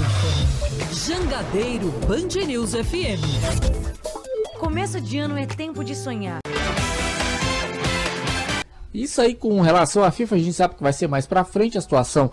Jangadeiro 0.91 1.93
Band 2.07 2.43
News 2.47 2.73
FM. 2.73 4.12
Começo 4.63 5.01
de 5.01 5.17
ano 5.17 5.37
é 5.37 5.45
tempo 5.45 5.83
de 5.83 5.93
sonhar. 5.93 6.39
Isso 8.93 9.19
aí 9.19 9.35
com 9.35 9.59
relação 9.59 10.05
à 10.05 10.09
FIFA, 10.09 10.35
a 10.35 10.39
gente 10.39 10.53
sabe 10.53 10.75
que 10.75 10.81
vai 10.81 10.93
ser 10.93 11.05
mais 11.09 11.27
para 11.27 11.43
frente 11.43 11.77
a 11.77 11.81
situação 11.81 12.31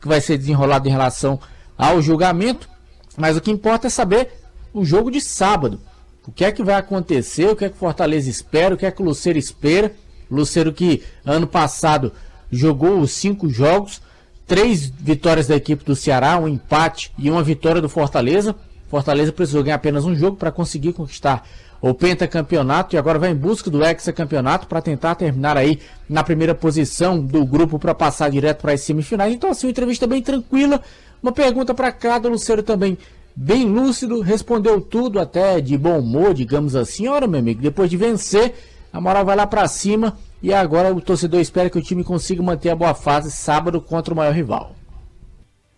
que 0.00 0.06
vai 0.06 0.20
ser 0.20 0.38
desenrolada 0.38 0.86
em 0.86 0.92
relação 0.92 1.40
ao 1.76 2.00
julgamento, 2.00 2.68
mas 3.16 3.36
o 3.36 3.40
que 3.40 3.50
importa 3.50 3.88
é 3.88 3.90
saber 3.90 4.30
o 4.72 4.84
jogo 4.84 5.10
de 5.10 5.20
sábado. 5.20 5.80
O 6.24 6.30
que 6.30 6.44
é 6.44 6.52
que 6.52 6.62
vai 6.62 6.76
acontecer, 6.76 7.48
o 7.48 7.56
que 7.56 7.64
é 7.64 7.68
que 7.68 7.76
Fortaleza 7.76 8.30
espera, 8.30 8.76
o 8.76 8.78
que 8.78 8.86
é 8.86 8.90
que 8.92 9.02
o 9.02 9.04
Luceiro 9.04 9.36
espera 9.36 9.92
Luceiro 10.30 10.72
que 10.72 11.02
ano 11.24 11.48
passado 11.48 12.12
jogou 12.48 13.00
os 13.00 13.10
cinco 13.10 13.50
jogos, 13.50 14.00
três 14.46 14.86
vitórias 14.86 15.48
da 15.48 15.56
equipe 15.56 15.84
do 15.84 15.96
Ceará, 15.96 16.38
um 16.38 16.46
empate 16.46 17.12
e 17.18 17.28
uma 17.28 17.42
vitória 17.42 17.82
do 17.82 17.88
Fortaleza. 17.88 18.54
Fortaleza 18.92 19.32
precisou 19.32 19.62
ganhar 19.62 19.76
apenas 19.76 20.04
um 20.04 20.14
jogo 20.14 20.36
para 20.36 20.52
conseguir 20.52 20.92
conquistar 20.92 21.48
o 21.80 21.94
pentacampeonato 21.94 22.94
e 22.94 22.98
agora 22.98 23.18
vai 23.18 23.30
em 23.30 23.34
busca 23.34 23.70
do 23.70 23.82
hexacampeonato 23.82 24.66
para 24.66 24.82
tentar 24.82 25.14
terminar 25.14 25.56
aí 25.56 25.80
na 26.06 26.22
primeira 26.22 26.54
posição 26.54 27.18
do 27.18 27.42
grupo 27.46 27.78
para 27.78 27.94
passar 27.94 28.30
direto 28.30 28.60
para 28.60 28.72
as 28.72 28.82
semifinais. 28.82 29.32
Então 29.32 29.50
assim, 29.50 29.66
uma 29.66 29.70
entrevista 29.70 30.06
bem 30.06 30.20
tranquila, 30.20 30.78
uma 31.22 31.32
pergunta 31.32 31.72
para 31.72 31.90
cada 31.90 32.28
Luceiro 32.28 32.62
também 32.62 32.98
bem 33.34 33.64
lúcido, 33.64 34.20
respondeu 34.20 34.78
tudo 34.78 35.18
até 35.18 35.58
de 35.58 35.78
bom 35.78 35.98
humor, 35.98 36.34
digamos 36.34 36.76
assim. 36.76 37.08
Ora, 37.08 37.26
meu 37.26 37.40
amigo, 37.40 37.62
depois 37.62 37.88
de 37.88 37.96
vencer, 37.96 38.52
a 38.92 39.00
moral 39.00 39.24
vai 39.24 39.34
lá 39.34 39.46
para 39.46 39.66
cima 39.68 40.18
e 40.42 40.52
agora 40.52 40.92
o 40.92 41.00
torcedor 41.00 41.40
espera 41.40 41.70
que 41.70 41.78
o 41.78 41.82
time 41.82 42.04
consiga 42.04 42.42
manter 42.42 42.68
a 42.68 42.76
boa 42.76 42.92
fase 42.92 43.30
sábado 43.30 43.80
contra 43.80 44.12
o 44.12 44.16
maior 44.18 44.34
rival. 44.34 44.74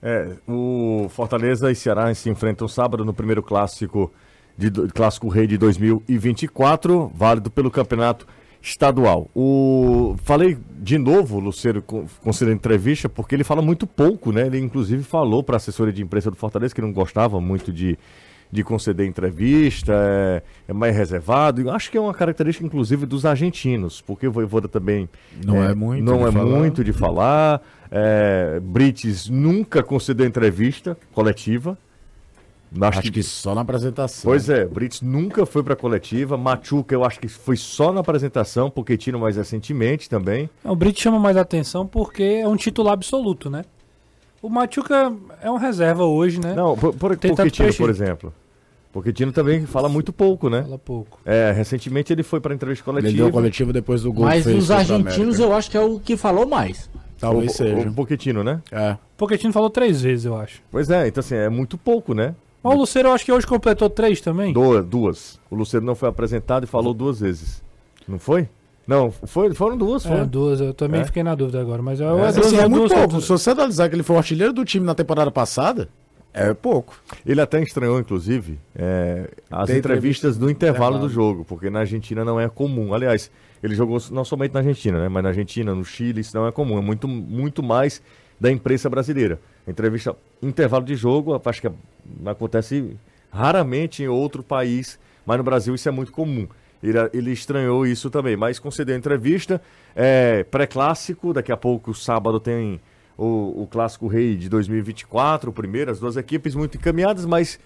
É, 0.06 0.36
o 0.46 1.06
Fortaleza 1.08 1.72
e 1.72 1.74
Ceará 1.74 2.14
se 2.14 2.28
enfrentam 2.28 2.68
sábado 2.68 3.06
no 3.06 3.14
primeiro 3.14 3.42
clássico 3.42 4.12
de 4.54 4.70
clássico 4.92 5.28
rei 5.28 5.46
de 5.46 5.56
2024, 5.56 7.10
válido 7.14 7.50
pelo 7.50 7.70
campeonato 7.70 8.26
estadual. 8.60 9.30
O 9.34 10.14
falei 10.22 10.58
de 10.78 10.98
novo, 10.98 11.40
Luceiro, 11.40 11.82
considerando 12.22 12.56
entrevista, 12.58 13.08
porque 13.08 13.34
ele 13.34 13.44
fala 13.44 13.62
muito 13.62 13.86
pouco, 13.86 14.30
né? 14.30 14.46
Ele 14.46 14.58
inclusive 14.58 15.02
falou 15.02 15.42
para 15.42 15.56
a 15.56 15.58
assessoria 15.58 15.92
de 15.92 16.02
imprensa 16.02 16.30
do 16.30 16.36
Fortaleza 16.36 16.74
que 16.74 16.82
não 16.82 16.92
gostava 16.92 17.40
muito 17.40 17.72
de 17.72 17.98
de 18.54 18.62
conceder 18.62 19.04
entrevista, 19.04 19.92
é, 19.92 20.42
é 20.68 20.72
mais 20.72 20.96
reservado. 20.96 21.60
Eu 21.60 21.70
acho 21.70 21.90
que 21.90 21.98
é 21.98 22.00
uma 22.00 22.14
característica, 22.14 22.64
inclusive, 22.64 23.04
dos 23.04 23.26
argentinos, 23.26 24.00
porque 24.00 24.28
o 24.28 24.32
Voivoda 24.32 24.68
também 24.68 25.08
não 25.44 25.62
é, 25.62 25.72
é 25.72 25.74
muito, 25.74 26.04
não 26.04 26.18
de 26.18 26.28
é 26.28 26.32
falar. 26.32 26.44
muito 26.58 26.84
de 26.84 26.92
falar. 26.92 27.62
É, 27.90 28.60
Brites 28.62 29.28
nunca 29.28 29.82
concedeu 29.82 30.24
entrevista 30.24 30.96
coletiva. 31.12 31.76
Acho, 32.80 32.98
acho 32.98 33.02
que... 33.02 33.10
que... 33.10 33.22
só 33.22 33.54
na 33.54 33.60
apresentação. 33.60 34.30
Pois 34.30 34.48
é, 34.48 34.64
Brits 34.64 35.00
nunca 35.00 35.46
foi 35.46 35.62
para 35.62 35.76
coletiva. 35.76 36.36
Machuca, 36.36 36.94
eu 36.94 37.04
acho 37.04 37.20
que 37.20 37.28
foi 37.28 37.56
só 37.56 37.92
na 37.92 38.00
apresentação, 38.00 38.68
porque 38.68 38.96
tira 38.96 39.16
mais 39.16 39.36
recentemente 39.36 40.08
também. 40.08 40.50
O 40.64 40.74
Brits 40.74 41.00
chama 41.00 41.18
mais 41.18 41.36
atenção 41.36 41.86
porque 41.86 42.22
é 42.22 42.48
um 42.48 42.56
titular 42.56 42.94
absoluto, 42.94 43.48
né? 43.48 43.64
O 44.42 44.48
Machuca 44.48 45.12
é 45.40 45.50
um 45.50 45.56
reserva 45.56 46.04
hoje, 46.04 46.40
né? 46.40 46.52
Não, 46.54 46.76
por, 46.76 46.92
por, 46.94 47.16
Pochettino, 47.16 47.74
por 47.74 47.88
exemplo. 47.88 48.32
Pochettino 48.94 49.32
também 49.32 49.66
fala 49.66 49.88
muito 49.88 50.12
pouco, 50.12 50.48
né? 50.48 50.62
Fala 50.62 50.78
pouco. 50.78 51.18
É, 51.24 51.50
recentemente 51.50 52.12
ele 52.12 52.22
foi 52.22 52.40
para 52.40 52.54
entrevista 52.54 52.84
coletiva. 52.84 53.10
Ele 53.10 53.16
deu 53.16 53.32
coletiva 53.32 53.72
depois 53.72 54.02
do 54.02 54.12
gol. 54.12 54.24
Mas 54.24 54.46
os 54.46 54.70
argentinos 54.70 55.40
eu 55.40 55.52
acho 55.52 55.68
que 55.68 55.76
é 55.76 55.80
o 55.80 55.98
que 55.98 56.16
falou 56.16 56.46
mais. 56.46 56.88
Talvez 57.18 57.50
o, 57.50 57.56
seja. 57.56 57.88
O 57.88 57.92
Pochettino, 57.92 58.44
né? 58.44 58.62
É. 58.70 58.96
Pochettino 59.16 59.52
falou 59.52 59.68
três 59.68 60.00
vezes, 60.00 60.26
eu 60.26 60.36
acho. 60.36 60.62
Pois 60.70 60.90
é, 60.90 61.08
então 61.08 61.20
assim, 61.20 61.34
é 61.34 61.48
muito 61.48 61.76
pouco, 61.76 62.14
né? 62.14 62.36
Mas 62.62 62.72
o 62.72 62.76
Luceiro 62.76 63.08
eu 63.08 63.12
acho 63.12 63.24
que 63.24 63.32
hoje 63.32 63.44
completou 63.44 63.90
três 63.90 64.20
também. 64.20 64.52
Duas. 64.52 64.86
duas. 64.86 65.40
O 65.50 65.56
Luceiro 65.56 65.84
não 65.84 65.96
foi 65.96 66.08
apresentado 66.08 66.62
e 66.62 66.68
falou 66.68 66.94
duas 66.94 67.18
vezes. 67.18 67.64
Não 68.06 68.20
foi? 68.20 68.48
Não, 68.86 69.10
foi, 69.10 69.52
foram 69.54 69.76
duas, 69.76 70.04
foram. 70.04 70.22
É, 70.22 70.24
duas, 70.24 70.60
eu 70.60 70.72
também 70.72 71.00
é. 71.00 71.04
fiquei 71.04 71.24
na 71.24 71.34
dúvida 71.34 71.60
agora, 71.60 71.82
mas 71.82 71.98
eu, 71.98 72.16
é, 72.16 72.28
assim, 72.28 72.58
é 72.58 72.68
muito 72.68 72.94
pouco. 72.94 73.20
Se 73.20 73.28
você 73.28 73.50
analisar 73.50 73.88
que 73.88 73.96
ele 73.96 74.04
foi 74.04 74.14
o 74.14 74.18
artilheiro 74.18 74.52
do 74.52 74.64
time 74.64 74.86
na 74.86 74.94
temporada 74.94 75.32
passada, 75.32 75.88
é 76.34 76.52
pouco. 76.52 77.00
Ele 77.24 77.40
até 77.40 77.62
estranhou, 77.62 77.98
inclusive, 78.00 78.58
é, 78.74 79.30
as 79.48 79.68
Tem 79.68 79.78
entrevistas 79.78 80.34
intervalo, 80.34 80.50
intervalo 80.50 80.98
do 80.98 81.08
jogo, 81.08 81.44
porque 81.44 81.70
na 81.70 81.80
Argentina 81.80 82.24
não 82.24 82.40
é 82.40 82.48
comum. 82.48 82.92
Aliás, 82.92 83.30
ele 83.62 83.74
jogou 83.76 83.98
não 84.10 84.24
somente 84.24 84.52
na 84.52 84.60
Argentina, 84.60 85.00
né, 85.00 85.08
mas 85.08 85.22
na 85.22 85.28
Argentina, 85.28 85.72
no 85.74 85.84
Chile, 85.84 86.20
isso 86.20 86.36
não 86.36 86.46
é 86.46 86.50
comum. 86.50 86.76
É 86.76 86.82
muito, 86.82 87.06
muito 87.06 87.62
mais 87.62 88.02
da 88.38 88.50
imprensa 88.50 88.90
brasileira. 88.90 89.38
Entrevista, 89.66 90.14
intervalo 90.42 90.84
de 90.84 90.96
jogo, 90.96 91.40
acho 91.42 91.60
que 91.60 91.70
acontece 92.26 92.96
raramente 93.30 94.02
em 94.02 94.08
outro 94.08 94.42
país, 94.42 94.98
mas 95.24 95.38
no 95.38 95.44
Brasil 95.44 95.74
isso 95.74 95.88
é 95.88 95.92
muito 95.92 96.10
comum. 96.10 96.48
Ele, 96.82 96.98
ele 97.14 97.30
estranhou 97.30 97.86
isso 97.86 98.10
também, 98.10 98.36
mas 98.36 98.58
concedeu 98.58 98.96
entrevista. 98.96 99.62
É, 99.96 100.44
Pré-clássico, 100.44 101.32
daqui 101.32 101.50
a 101.50 101.56
pouco, 101.56 101.94
sábado, 101.94 102.38
tem 102.38 102.80
o, 103.16 103.62
o 103.62 103.68
Clássico 103.70 104.06
Rei 104.06 104.36
de 104.36 104.48
2024, 104.48 105.50
o 105.50 105.52
primeiro, 105.52 105.90
as 105.90 106.00
duas 106.00 106.16
equipes 106.16 106.54
muito 106.54 106.76
encaminhadas, 106.76 107.24
mas 107.24 107.58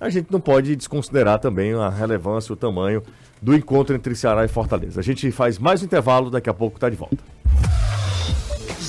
a 0.00 0.08
gente 0.08 0.32
não 0.32 0.40
pode 0.40 0.74
desconsiderar 0.74 1.38
também 1.38 1.74
a 1.74 1.88
relevância, 1.88 2.52
o 2.52 2.56
tamanho 2.56 3.02
do 3.40 3.54
encontro 3.54 3.94
entre 3.94 4.14
Ceará 4.14 4.44
e 4.44 4.48
Fortaleza. 4.48 5.00
A 5.00 5.02
gente 5.02 5.30
faz 5.30 5.58
mais 5.58 5.82
um 5.82 5.84
intervalo, 5.84 6.30
daqui 6.30 6.50
a 6.50 6.54
pouco 6.54 6.76
está 6.76 6.88
de 6.88 6.96
volta. 6.96 7.18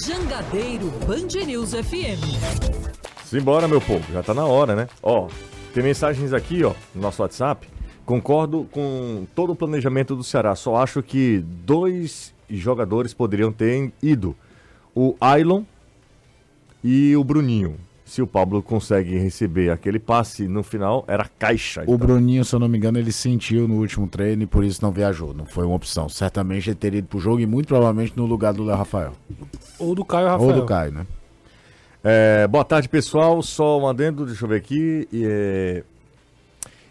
Jangadeiro 0.05 0.91
Band 1.07 1.45
News 1.45 1.71
FM. 1.73 2.83
Simbora, 3.25 3.67
meu 3.67 3.81
povo, 3.81 4.03
já 4.11 4.19
está 4.19 4.33
na 4.33 4.45
hora, 4.45 4.75
né? 4.75 4.87
Ó, 5.01 5.27
tem 5.73 5.83
mensagens 5.83 6.33
aqui, 6.33 6.63
ó, 6.63 6.73
no 6.93 7.01
nosso 7.01 7.21
WhatsApp. 7.21 7.67
Concordo 8.05 8.67
com 8.71 9.25
todo 9.33 9.53
o 9.53 9.55
planejamento 9.55 10.15
do 10.15 10.23
Ceará. 10.23 10.55
Só 10.55 10.75
acho 10.75 11.01
que 11.01 11.43
dois 11.47 12.33
jogadores 12.49 13.13
poderiam 13.13 13.51
ter 13.51 13.91
ido. 14.01 14.35
O 14.93 15.15
Ailon 15.19 15.63
e 16.83 17.15
o 17.15 17.23
Bruninho. 17.23 17.75
Se 18.05 18.21
o 18.21 18.27
Pablo 18.27 18.61
consegue 18.61 19.17
receber 19.17 19.71
aquele 19.71 19.97
passe 19.97 20.47
no 20.47 20.61
final, 20.61 21.03
era 21.07 21.25
caixa. 21.39 21.81
O 21.81 21.83
então. 21.83 21.97
Bruninho, 21.97 22.45
se 22.45 22.53
eu 22.53 22.59
não 22.59 22.67
me 22.67 22.77
engano, 22.77 22.99
ele 22.99 23.11
sentiu 23.11 23.67
no 23.67 23.75
último 23.75 24.07
treino 24.07 24.43
e 24.43 24.45
por 24.45 24.63
isso 24.63 24.83
não 24.83 24.91
viajou. 24.91 25.33
Não 25.33 25.45
foi 25.45 25.65
uma 25.65 25.75
opção. 25.75 26.07
Certamente 26.09 26.69
ele 26.69 26.75
teria 26.75 26.99
ido 26.99 27.07
pro 27.07 27.19
jogo 27.19 27.39
e 27.39 27.47
muito 27.47 27.67
provavelmente 27.67 28.13
no 28.15 28.25
lugar 28.25 28.53
do 28.53 28.63
Léo 28.63 28.75
Rafael. 28.75 29.13
Ou 29.79 29.95
do 29.95 30.05
Caio 30.05 30.27
Rafael. 30.27 30.49
Ou 30.49 30.55
do 30.55 30.65
Caio, 30.65 30.91
né? 30.91 31.07
É, 32.03 32.45
boa 32.47 32.65
tarde, 32.65 32.89
pessoal. 32.89 33.41
Só 33.41 33.79
um 33.79 33.87
adendo, 33.87 34.25
deixa 34.25 34.43
eu 34.43 34.49
ver 34.49 34.57
aqui. 34.57 35.07
É, 35.13 35.83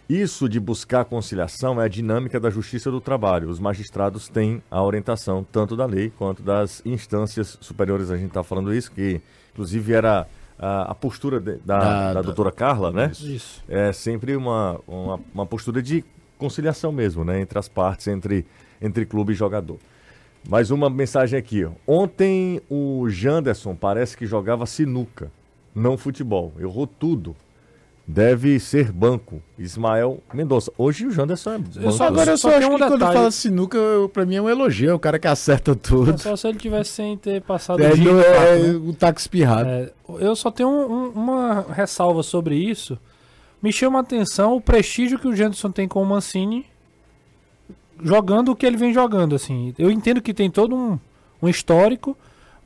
isso 0.09 0.49
de 0.49 0.59
buscar 0.59 1.05
conciliação 1.05 1.81
é 1.81 1.85
a 1.85 1.87
dinâmica 1.87 2.39
da 2.39 2.49
justiça 2.49 2.91
do 2.91 2.99
trabalho. 2.99 3.49
Os 3.49 3.59
magistrados 3.59 4.27
têm 4.27 4.61
a 4.69 4.83
orientação 4.83 5.45
tanto 5.49 5.77
da 5.77 5.85
lei 5.85 6.11
quanto 6.17 6.43
das 6.43 6.81
instâncias 6.85 7.57
superiores. 7.61 8.11
A 8.11 8.17
gente 8.17 8.27
está 8.27 8.43
falando 8.43 8.73
isso, 8.73 8.91
que 8.91 9.21
inclusive 9.53 9.93
era 9.93 10.27
a, 10.57 10.91
a 10.91 10.95
postura 10.95 11.39
de, 11.39 11.57
da, 11.57 12.09
ah, 12.09 12.13
da, 12.13 12.21
doutora 12.21 12.51
Carla, 12.51 12.91
né? 12.91 13.11
Isso. 13.13 13.63
É 13.67 13.93
sempre 13.93 14.35
uma, 14.35 14.79
uma, 14.87 15.19
uma, 15.33 15.45
postura 15.45 15.81
de 15.81 16.03
conciliação 16.37 16.91
mesmo, 16.91 17.23
né? 17.23 17.39
Entre 17.39 17.57
as 17.57 17.67
partes, 17.67 18.07
entre, 18.07 18.45
entre 18.81 19.05
clube 19.05 19.33
e 19.33 19.35
jogador. 19.35 19.77
Mais 20.47 20.71
uma 20.71 20.89
mensagem 20.89 21.39
aqui. 21.39 21.65
Ontem 21.87 22.61
o 22.69 23.07
Janderson 23.09 23.75
parece 23.75 24.17
que 24.17 24.25
jogava 24.25 24.65
sinuca, 24.65 25.31
não 25.73 25.97
futebol. 25.97 26.53
Errou 26.59 26.85
tudo 26.85 27.35
deve 28.05 28.59
ser 28.59 28.91
banco. 28.91 29.41
Ismael 29.57 30.21
Mendonça. 30.33 30.71
Hoje 30.77 31.05
o 31.05 31.11
Janderson 31.11 31.53
é 31.53 31.57
banco. 31.57 31.79
Eu 31.79 31.91
só, 31.91 32.07
agora 32.07 32.31
eu 32.31 32.37
só, 32.37 32.49
só 32.49 32.57
acho 32.57 32.67
um 32.67 32.71
que 32.71 32.83
detalhe. 32.83 32.99
quando 32.99 33.13
fala 33.13 33.31
sinuca, 33.31 33.77
eu, 33.77 34.09
pra 34.09 34.25
mim 34.25 34.35
é 34.35 34.41
um 34.41 34.49
elogio, 34.49 34.89
é 34.89 34.93
o 34.93 34.99
cara 34.99 35.17
que 35.17 35.27
acerta 35.27 35.75
tudo. 35.75 36.11
É 36.11 36.17
só 36.17 36.35
se 36.35 36.47
ele 36.47 36.57
tivesse 36.57 36.91
sem 36.91 37.17
ter 37.17 37.41
passado 37.41 37.81
é, 37.81 37.91
o 37.91 37.95
dia. 37.95 38.11
É, 38.11 38.59
né? 38.59 38.73
o 38.73 38.93
táxi 38.93 39.23
espirrado. 39.23 39.69
É, 39.69 39.91
eu 40.19 40.35
só 40.35 40.51
tenho 40.51 40.69
um, 40.69 40.93
um, 40.93 41.09
uma 41.09 41.65
ressalva 41.73 42.23
sobre 42.23 42.55
isso. 42.55 42.97
Me 43.61 43.71
chama 43.71 43.99
a 43.99 44.01
atenção 44.01 44.55
o 44.55 44.61
prestígio 44.61 45.17
que 45.17 45.27
o 45.27 45.35
Janderson 45.35 45.71
tem 45.71 45.87
com 45.87 46.01
o 46.01 46.05
Mancini 46.05 46.65
jogando 48.01 48.51
o 48.51 48.55
que 48.55 48.65
ele 48.65 48.77
vem 48.77 48.93
jogando, 48.93 49.35
assim. 49.35 49.73
Eu 49.77 49.89
entendo 49.89 50.21
que 50.21 50.33
tem 50.33 50.49
todo 50.49 50.75
um, 50.75 50.99
um 51.41 51.47
histórico, 51.47 52.17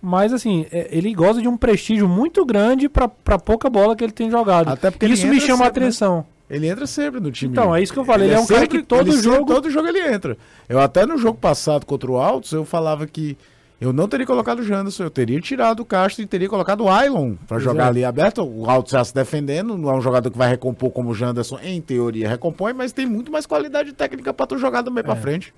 mas 0.02 0.32
assim, 0.34 0.66
é, 0.72 0.88
ele 0.92 1.14
goza 1.14 1.42
de 1.42 1.48
um 1.48 1.58
prestígio 1.58 2.08
muito 2.08 2.46
grande 2.46 2.88
pra, 2.90 3.08
pra 3.08 3.38
pouca 3.40 3.70
bola 3.70 3.96
que 3.96 4.04
ele 4.04 4.14
tem 4.14 4.30
jogado. 4.32 4.70
Até 4.70 4.92
porque 4.92 5.06
ele 5.06 5.14
Isso 5.14 5.28
me 5.28 5.40
chama 5.40 5.64
a 5.64 5.68
sempre, 5.68 5.80
né? 5.82 5.86
atenção. 5.88 6.26
Ele 6.50 6.68
entra 6.68 6.88
sempre 6.88 7.20
no 7.20 7.30
time. 7.32 7.52
Então, 7.52 7.76
é 7.76 7.82
isso 7.82 7.92
que 7.92 8.00
eu 8.00 8.06
falei, 8.06 8.28
ele 8.30 8.36
é 8.36 8.40
um 8.40 8.46
cara 8.48 8.66
que 8.68 8.82
todo 8.82 9.02
ele 9.10 9.18
sempre- 9.18 9.24
jogo- 9.38 9.54
todo 9.54 9.70
jogo 9.70 9.88
ele 9.88 10.00
entra. 10.00 10.38
Eu 10.70 10.80
até 10.80 11.06
no 11.06 11.18
jogo 11.18 11.38
passado 11.38 11.86
contra 11.86 12.10
o 12.10 12.18
Altos, 12.18 12.54
eu 12.54 12.64
falava 12.64 13.06
que 13.06 13.38
eu 13.82 13.92
não 13.92 14.08
teria 14.08 14.26
colocado 14.26 14.60
o 14.60 14.64
Janderson, 14.64 15.04
eu 15.04 15.10
teria 15.10 15.40
tirado 15.42 15.82
o 15.82 15.86
Castro 15.86 16.24
e 16.24 16.26
teria 16.26 16.48
colocado 16.48 16.86
o 16.86 16.90
Ailon 16.90 17.32
pra 17.36 17.46
Pois 17.58 17.64
jogar 17.64 17.84
é. 17.84 17.88
ali 17.90 18.06
aberto. 18.06 18.42
O 18.44 18.70
Altos 18.70 18.94
já 18.94 19.04
se 19.04 19.14
defendendo, 19.14 19.78
não 19.78 19.90
é 19.90 19.94
um 19.94 20.02
jogador 20.02 20.32
que 20.32 20.38
vai 20.38 20.48
recompor 20.48 20.90
como 20.90 21.10
o 21.10 21.14
Janderson, 21.14 21.60
em 21.62 21.82
teoria 21.82 22.30
recompõe, 22.30 22.72
mas 22.74 22.94
tem 22.94 23.06
muito 23.06 23.30
mais 23.32 23.46
qualidade 23.46 23.92
técnica 23.92 24.34
pra 24.34 24.48
tu 24.48 24.58
jogar 24.58 24.84
também 24.84 25.04
pra 25.04 25.14
É. 25.14 25.18
frente. 25.18 25.54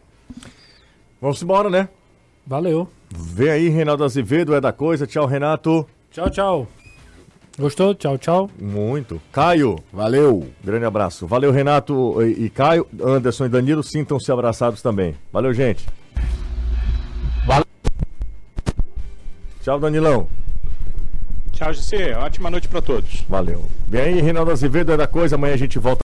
Vamos 1.21 1.41
embora, 1.43 1.69
né? 1.69 1.87
Valeu. 2.49 2.89
Vem 3.15 3.49
aí, 3.51 3.69
Reinaldo 3.69 4.03
Azevedo, 4.03 4.55
é 4.55 4.59
da 4.59 4.73
coisa. 4.73 5.05
Tchau, 5.05 5.27
Renato. 5.27 5.85
Tchau, 6.09 6.31
tchau. 6.31 6.67
Gostou? 7.59 7.93
Tchau, 7.93 8.17
tchau. 8.17 8.49
Muito. 8.59 9.21
Caio. 9.31 9.75
Valeu. 9.93 10.49
Grande 10.63 10.83
abraço. 10.83 11.27
Valeu, 11.27 11.51
Renato 11.51 12.19
e, 12.23 12.45
e 12.45 12.49
Caio. 12.49 12.87
Anderson 13.03 13.45
e 13.45 13.49
Danilo, 13.49 13.83
sintam-se 13.83 14.31
abraçados 14.31 14.81
também. 14.81 15.13
Valeu, 15.31 15.53
gente. 15.53 15.87
Valeu. 17.45 17.67
Tchau, 19.61 19.79
Danilão. 19.79 20.27
Tchau, 21.51 21.71
GC. 21.71 22.13
Ótima 22.13 22.49
noite 22.49 22.67
pra 22.67 22.81
todos. 22.81 23.25
Valeu. 23.29 23.63
Vem 23.87 24.01
aí, 24.01 24.21
Reinaldo 24.21 24.49
Azevedo, 24.49 24.91
é 24.91 24.97
da 24.97 25.05
coisa. 25.05 25.35
Amanhã 25.35 25.53
a 25.53 25.57
gente 25.57 25.77
volta. 25.77 26.08